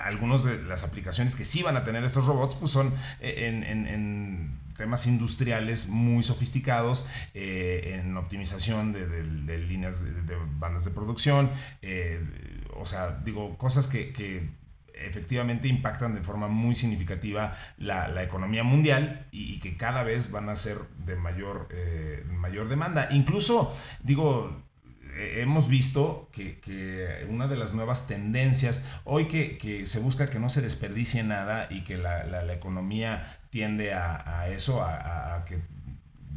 algunas 0.03 0.43
de 0.43 0.61
las 0.63 0.83
aplicaciones 0.83 1.35
que 1.35 1.45
sí 1.45 1.63
van 1.63 1.77
a 1.77 1.83
tener 1.83 2.03
estos 2.03 2.25
robots 2.25 2.55
pues 2.55 2.71
son 2.71 2.93
eh, 3.19 3.47
en, 3.47 4.59
temas 4.75 5.07
industriales 5.07 5.87
muy 5.87 6.21
sofisticados, 6.21 7.05
eh, 7.33 7.97
en 7.99 8.17
optimización 8.17 8.91
de, 8.91 9.57
líneas 9.57 10.03
de, 10.03 10.35
bandas 10.59 10.83
de 10.83 10.91
producción, 10.91 11.49
eh, 11.81 12.21
o 12.73 12.85
sea, 12.85 13.21
digo, 13.23 13.57
cosas 13.57 13.87
que, 13.87 14.65
efectivamente 14.97 15.67
impactan 15.67 16.15
de 16.15 16.21
forma 16.21 16.47
muy 16.47 16.73
significativa 16.73 17.57
la, 17.77 18.21
economía 18.23 18.63
mundial 18.63 19.27
y, 19.31 19.59
que 19.59 19.77
cada 19.77 20.03
vez 20.03 20.31
van 20.31 20.49
a 20.49 20.55
ser 20.57 20.77
de 21.05 21.15
mayor, 21.15 21.69
mayor 22.31 22.67
demanda. 22.67 23.07
Incluso, 23.11 23.73
digo, 24.03 24.65
hemos 25.15 25.67
visto 25.67 26.29
que, 26.31 27.25
una 27.29 27.47
de 27.47 27.57
las 27.57 27.73
nuevas 27.73 28.07
tendencias, 28.07 28.81
hoy 29.03 29.27
que, 29.27 29.85
se 29.85 29.99
busca 29.99 30.29
que 30.29 30.39
no 30.39 30.49
se 30.49 30.61
desperdicie 30.61 31.23
nada 31.23 31.67
y 31.69 31.83
que 31.83 31.97
la, 31.97 32.53
economía 32.53 33.39
tiende 33.49 33.93
a, 33.93 34.47
eso, 34.49 34.81
a, 34.83 35.43
que 35.45 35.59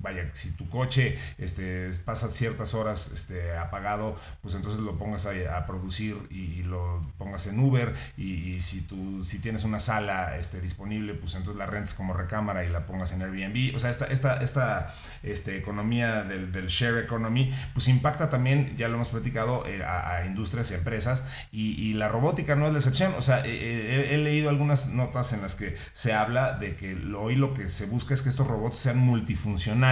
vaya, 0.00 0.28
si 0.34 0.52
tu 0.52 0.68
coche 0.68 1.18
este, 1.38 1.90
pasa 2.04 2.30
ciertas 2.30 2.74
horas 2.74 3.10
este, 3.12 3.56
apagado, 3.56 4.16
pues 4.42 4.54
entonces 4.54 4.80
lo 4.80 4.98
pongas 4.98 5.26
a, 5.26 5.66
producir 5.66 6.16
y, 6.30 6.62
lo 6.62 7.04
pongas 7.18 7.46
en 7.46 7.58
Uber 7.58 7.94
y, 8.16 8.60
si 8.60 8.82
tú 8.82 9.24
si 9.24 9.38
tienes 9.38 9.64
una 9.64 9.80
sala 9.80 10.36
este, 10.36 10.60
disponible, 10.60 11.14
pues 11.14 11.34
entonces 11.34 11.58
la 11.58 11.66
rentes 11.66 11.94
como 11.94 12.12
recámara 12.12 12.64
y 12.64 12.70
la 12.70 12.86
pongas 12.86 13.12
en 13.12 13.22
Airbnb. 13.22 13.74
O 13.74 13.78
sea, 13.78 13.90
esta, 13.90 14.06
esta, 14.06 14.36
esta 14.38 14.94
este, 15.22 15.56
economía 15.56 16.24
del, 16.24 16.52
del, 16.52 16.66
share 16.66 16.98
economy, 16.98 17.52
pues 17.74 17.88
impacta 17.88 18.28
también, 18.30 18.76
ya 18.76 18.88
lo 18.88 18.96
hemos 18.96 19.08
platicado, 19.08 19.66
eh, 19.66 19.82
a, 19.84 20.24
industrias 20.26 20.70
y 20.70 20.74
empresas 20.74 21.24
y, 21.52 21.94
la 21.94 22.08
robótica 22.08 22.54
no 22.54 22.66
es 22.66 22.72
la 22.72 22.78
excepción. 22.78 23.14
O 23.16 23.22
sea, 23.22 23.40
eh, 23.40 23.50
eh, 23.50 24.08
he, 24.14 24.18
leído 24.18 24.50
algunas 24.50 24.88
notas 24.88 25.32
en 25.32 25.42
las 25.42 25.54
que 25.54 25.76
se 25.92 26.12
habla 26.12 26.52
de 26.52 26.76
que 26.76 26.96
hoy 27.16 27.34
lo 27.34 27.54
que 27.54 27.68
se 27.68 27.86
busca 27.86 28.14
es 28.14 28.22
que 28.22 28.28
estos 28.28 28.46
robots 28.46 28.76
sean 28.76 28.98
multifuncionales, 28.98 29.87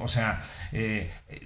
O 0.00 0.08
sea, 0.08 0.40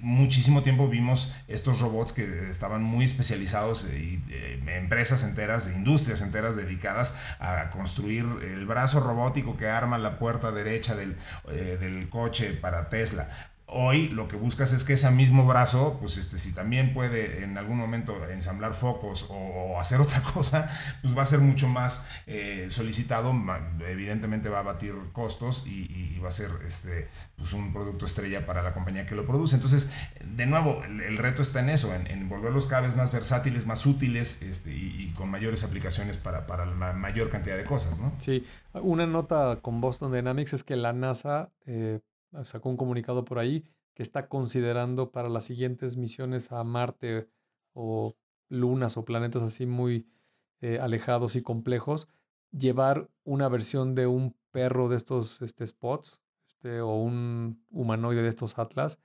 muchísimo 0.01 0.62
tiempo 0.62 0.88
vimos 0.88 1.34
estos 1.49 1.80
robots 1.80 2.12
que 2.12 2.49
estaban 2.49 2.82
muy 2.82 3.05
especializados 3.05 3.84
y 3.84 4.22
empresas 4.66 5.22
enteras, 5.22 5.68
industrias 5.68 6.22
enteras 6.22 6.57
dedicadas 6.57 7.14
a 7.38 7.70
construir 7.70 8.24
el 8.42 8.66
brazo 8.66 9.01
robótico 9.01 9.57
que 9.57 9.68
arma 9.68 9.99
la 9.99 10.18
puerta 10.18 10.53
derecha 10.53 10.94
del, 10.94 11.16
del 11.46 12.09
coche 12.09 12.53
para 12.55 12.88
Tesla 12.88 13.28
Hoy 13.71 14.09
lo 14.09 14.29
que 14.29 14.37
buscas 14.37 14.73
es 14.73 14.83
que 14.83 14.95
ese 14.95 15.11
mismo 15.11 15.47
brazo, 15.47 15.99
pues 16.01 16.16
este, 16.16 16.39
si 16.39 16.55
también 16.55 16.95
puede 16.95 17.45
en 17.45 17.59
algún 17.59 17.77
momento 17.77 18.16
ensamblar 18.31 18.73
focos 18.73 19.27
o, 19.29 19.79
hacer 19.79 20.01
otra 20.01 20.23
cosa, 20.23 20.71
pues 21.03 21.16
va 21.16 21.21
a 21.21 21.27
ser 21.27 21.41
mucho 21.41 21.69
más 21.69 22.09
eh, 22.27 22.69
solicitado, 22.71 23.35
evidentemente 23.87 24.49
va 24.49 24.61
a 24.61 24.62
batir 24.62 24.95
costos 25.12 25.66
y, 25.66 26.19
va 26.19 26.29
a 26.29 26.33
ser 26.33 26.51
este, 26.66 27.09
pues 27.37 27.53
un 27.53 27.73
producto 27.73 28.07
estrella 28.07 28.45
para 28.45 28.62
la 28.62 28.73
compañía 28.73 29.07
que 29.07 29.14
lo 29.14 29.27
produce. 29.27 29.57
Entonces, 29.57 29.91
de 30.25 30.47
nuevo, 30.47 30.83
el, 30.83 31.19
reto 31.19 31.43
está 31.43 31.61
en 31.61 31.69
eso, 31.69 31.95
en, 31.95 32.29
volverlos 32.29 32.66
cada 32.66 32.83
vez 32.83 32.97
más 32.97 33.12
versátiles, 33.12 33.66
más 33.66 33.85
útiles 33.85 34.41
este, 34.43 34.75
y, 34.75 35.12
con 35.14 35.31
mayores 35.31 35.62
aplicaciones 35.62 36.16
para, 36.16 36.47
para, 36.47 36.64
la 36.64 36.95
mayor 36.95 37.29
cantidad 37.29 37.57
de 37.57 37.64
cosas. 37.64 38.01
¿no? 38.01 38.14
Sí, 38.19 38.47
una 38.73 39.07
nota 39.07 39.59
con 39.61 39.83
Boston 39.83 40.11
Dynamics 40.11 40.55
es 40.55 40.64
que 40.64 40.75
la 40.77 40.95
NASA... 40.95 41.51
Eh, 41.66 42.01
sacó 42.45 42.68
un 42.68 42.76
comunicado 42.76 43.24
por 43.24 43.39
ahí 43.39 43.64
que 43.95 44.03
está 44.03 44.29
considerando 44.29 45.11
para 45.11 45.29
las 45.29 45.45
siguientes 45.45 45.97
misiones 45.97 46.53
a 46.53 46.62
Marte 46.64 47.29
o 47.72 48.16
lunas 48.49 48.97
o 48.97 49.05
planetas 49.05 49.43
así 49.43 49.66
muy 49.66 50.09
eh, 50.61 50.79
alejados 50.81 51.37
y 51.37 51.43
complejos, 51.43 52.09
llevar 52.51 53.11
una 53.24 53.49
versión 53.49 53.95
de 53.95 54.07
un 54.07 54.37
perro 54.51 54.89
de 54.89 54.97
estos 54.97 55.43
este, 55.43 55.66
spots 55.66 56.20
este, 56.47 56.81
o 56.81 56.97
un 56.97 57.64
humanoide 57.70 58.22
de 58.22 58.29
estos 58.29 58.59
Atlas 58.59 58.99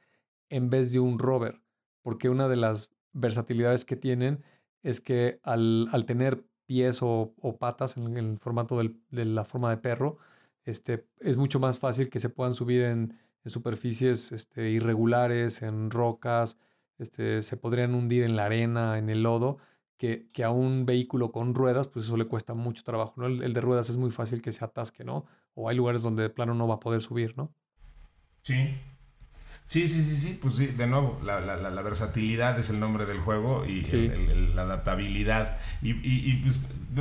en 0.49 0.69
vez 0.69 0.91
de 0.91 0.99
un 0.99 1.19
rover, 1.19 1.61
porque 2.01 2.29
una 2.29 2.47
de 2.47 2.55
las 2.55 2.89
versatilidades 3.11 3.85
que 3.85 3.95
tienen 3.95 4.43
es 4.81 5.01
que 5.01 5.39
al, 5.43 5.87
tener 6.05 6.45
pies 6.65 6.99
o, 7.01 7.33
patas 7.59 7.97
en, 7.97 8.17
el 8.17 8.37
formato 8.37 8.79
de 8.79 9.25
la 9.25 9.45
forma 9.45 9.69
de 9.69 9.77
perro, 9.77 10.17
este, 10.65 11.07
es 11.19 11.37
mucho 11.37 11.59
más 11.59 11.79
fácil 11.79 12.09
que 12.09 12.19
se 12.19 12.29
puedan 12.29 12.53
subir 12.53 12.83
en, 12.83 13.17
superficies 13.45 14.31
este, 14.31 14.69
irregulares, 14.69 15.63
en 15.63 15.91
rocas, 15.91 16.57
este, 16.97 17.41
se 17.41 17.57
podrían 17.57 17.93
hundir 17.93 18.23
en 18.23 18.37
la 18.37 18.45
arena, 18.45 18.97
en 18.97 19.09
el 19.09 19.23
lodo, 19.23 19.57
que, 19.97 20.29
que, 20.31 20.45
a 20.45 20.49
un 20.49 20.85
vehículo 20.85 21.33
con 21.33 21.53
ruedas, 21.53 21.89
pues 21.89 22.05
eso 22.05 22.15
le 22.15 22.25
cuesta 22.25 22.53
mucho 22.53 22.83
trabajo, 22.83 23.13
¿no? 23.17 23.25
El, 23.25 23.43
el, 23.43 23.51
de 23.51 23.59
ruedas 23.59 23.89
es 23.89 23.97
muy 23.97 24.11
fácil 24.11 24.41
que 24.41 24.53
se 24.53 24.63
atasque, 24.63 25.03
¿no? 25.03 25.25
O 25.55 25.67
hay 25.67 25.75
lugares 25.75 26.01
donde 26.01 26.23
de 26.23 26.29
plano 26.29 26.53
no 26.53 26.67
va 26.67 26.75
a 26.75 26.79
poder 26.79 27.01
subir, 27.01 27.37
¿no? 27.37 27.53
Sí, 28.43 28.75
Sí, 29.65 29.87
sí, 29.87 30.01
sí, 30.01 30.15
sí, 30.15 30.39
pues 30.41 30.55
sí, 30.55 30.67
de 30.67 30.87
nuevo, 30.87 31.19
la, 31.23 31.39
la, 31.39 31.55
la 31.57 31.81
versatilidad 31.81 32.59
es 32.59 32.69
el 32.69 32.79
nombre 32.79 33.05
del 33.05 33.19
juego 33.19 33.65
y 33.65 33.81
la 34.53 34.63
adaptabilidad. 34.63 35.57
Y, 35.81 35.91
y, 35.91 36.41
pues, 36.43 36.59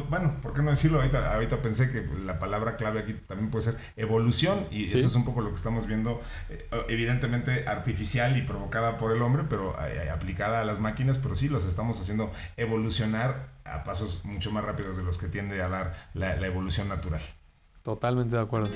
bueno, 0.09 0.41
¿por 0.41 0.55
qué 0.55 0.63
no 0.63 0.71
decirlo? 0.71 0.99
Ahorita, 0.99 1.35
ahorita 1.35 1.61
pensé 1.61 1.91
que 1.91 2.07
la 2.25 2.39
palabra 2.39 2.77
clave 2.77 3.01
aquí 3.01 3.15
también 3.15 3.51
puede 3.51 3.63
ser 3.63 3.77
evolución 3.97 4.67
y 4.71 4.85
eso 4.85 5.07
es 5.07 5.15
un 5.15 5.25
poco 5.25 5.43
lo 5.43 5.51
que 5.51 5.57
estamos 5.57 5.87
viendo, 5.87 6.21
eh, 6.49 6.67
evidentemente 6.89 7.67
artificial 7.67 8.37
y 8.39 8.43
provocada 8.43 8.97
por 8.97 9.13
el 9.13 9.21
hombre, 9.23 9.45
pero 9.49 9.77
eh, 9.85 10.09
aplicada 10.09 10.61
a 10.61 10.65
las 10.65 10.79
máquinas, 10.79 11.19
pero 11.19 11.37
sí, 11.37 11.49
los 11.49 11.67
estamos 11.67 12.01
haciendo 12.01 12.33
evolucionar 12.57 13.51
a 13.65 13.85
pasos 13.85 14.25
mucho 14.25 14.51
más 14.51 14.65
rápidos 14.65 14.97
de 14.97 15.03
los 15.03 15.19
que 15.19 15.27
tiende 15.27 15.61
a 15.63 15.69
dar 15.69 16.11
la 16.15 16.47
evolución 16.47 16.89
natural. 16.89 17.21
Totalmente 17.83 18.37
de 18.37 18.43
acuerdo. 18.43 18.71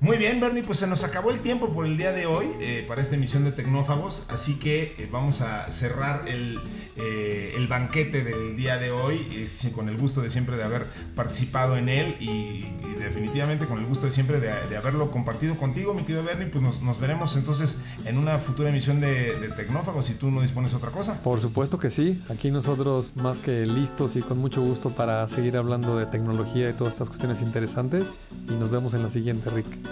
Muy 0.00 0.16
bien, 0.16 0.38
Bernie, 0.38 0.62
pues 0.62 0.78
se 0.78 0.86
nos 0.86 1.02
acabó 1.02 1.30
el 1.32 1.40
tiempo 1.40 1.70
por 1.70 1.84
el 1.84 1.96
día 1.96 2.12
de 2.12 2.26
hoy 2.26 2.46
eh, 2.60 2.84
para 2.86 3.02
esta 3.02 3.16
emisión 3.16 3.42
de 3.42 3.50
Tecnófagos, 3.50 4.26
así 4.28 4.56
que 4.60 4.94
eh, 4.96 5.08
vamos 5.10 5.40
a 5.40 5.68
cerrar 5.72 6.28
el, 6.28 6.60
eh, 6.94 7.54
el, 7.56 7.66
banquete 7.66 8.22
del 8.22 8.56
día 8.56 8.76
de 8.78 8.92
hoy 8.92 9.26
con 9.74 9.88
el 9.88 9.96
gusto 9.96 10.22
de 10.22 10.28
siempre 10.28 10.56
de 10.56 10.62
haber 10.62 10.86
participado 11.16 11.76
en 11.76 11.88
él 11.88 12.16
y, 12.20 12.66
definitivamente 13.00 13.66
con 13.66 13.78
el 13.78 13.86
gusto 13.86 14.06
de 14.06 14.12
siempre 14.12 14.38
de, 14.38 14.76
haberlo 14.76 15.10
compartido 15.10 15.56
contigo, 15.56 15.94
mi 15.94 16.02
querido 16.02 16.22
Bernie, 16.22 16.46
pues 16.46 16.62
nos, 16.62 17.00
veremos 17.00 17.36
entonces 17.36 17.78
en 18.04 18.18
una 18.18 18.38
futura 18.38 18.68
emisión 18.68 19.00
de, 19.00 19.34
de, 19.38 19.48
Tecnófagos 19.48 20.06
si 20.06 20.14
tú 20.14 20.30
no 20.30 20.42
dispones 20.42 20.74
otra 20.74 20.90
cosa. 20.90 21.20
Por 21.22 21.40
supuesto 21.40 21.78
que 21.78 21.90
sí, 21.90 22.22
aquí 22.28 22.52
nosotros 22.52 23.12
más 23.16 23.40
que 23.40 23.66
listos 23.66 24.14
y 24.14 24.22
con 24.22 24.38
mucho 24.38 24.62
gusto 24.62 24.90
para 24.90 25.26
seguir 25.26 25.56
hablando 25.56 25.96
de 25.96 26.06
tecnología 26.06 26.70
y 26.70 26.72
todas 26.72 26.94
estas 26.94 27.08
cuestiones 27.08 27.42
interesantes 27.42 28.12
y 28.48 28.52
nos 28.52 28.70
vemos 28.70 28.94
en 28.94 29.02
la 29.02 29.10
siguiente, 29.10 29.50
Rick. 29.50 29.87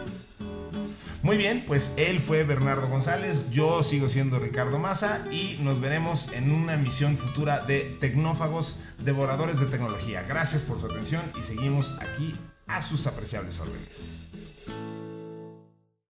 Muy 1.22 1.36
bien, 1.36 1.64
pues 1.66 1.92
él 1.96 2.20
fue 2.20 2.44
Bernardo 2.44 2.86
González, 2.86 3.50
yo 3.50 3.82
sigo 3.82 4.08
siendo 4.08 4.38
Ricardo 4.38 4.78
Massa 4.78 5.26
y 5.32 5.56
nos 5.60 5.80
veremos 5.80 6.32
en 6.32 6.52
una 6.52 6.74
emisión 6.74 7.16
futura 7.16 7.64
de 7.64 7.96
Tecnófagos, 8.00 8.80
Devoradores 8.98 9.58
de 9.58 9.66
Tecnología. 9.66 10.22
Gracias 10.22 10.64
por 10.64 10.78
su 10.78 10.86
atención 10.86 11.22
y 11.36 11.42
seguimos 11.42 11.98
aquí 12.00 12.36
a 12.68 12.80
sus 12.80 13.08
apreciables 13.08 13.58
órdenes. 13.58 14.25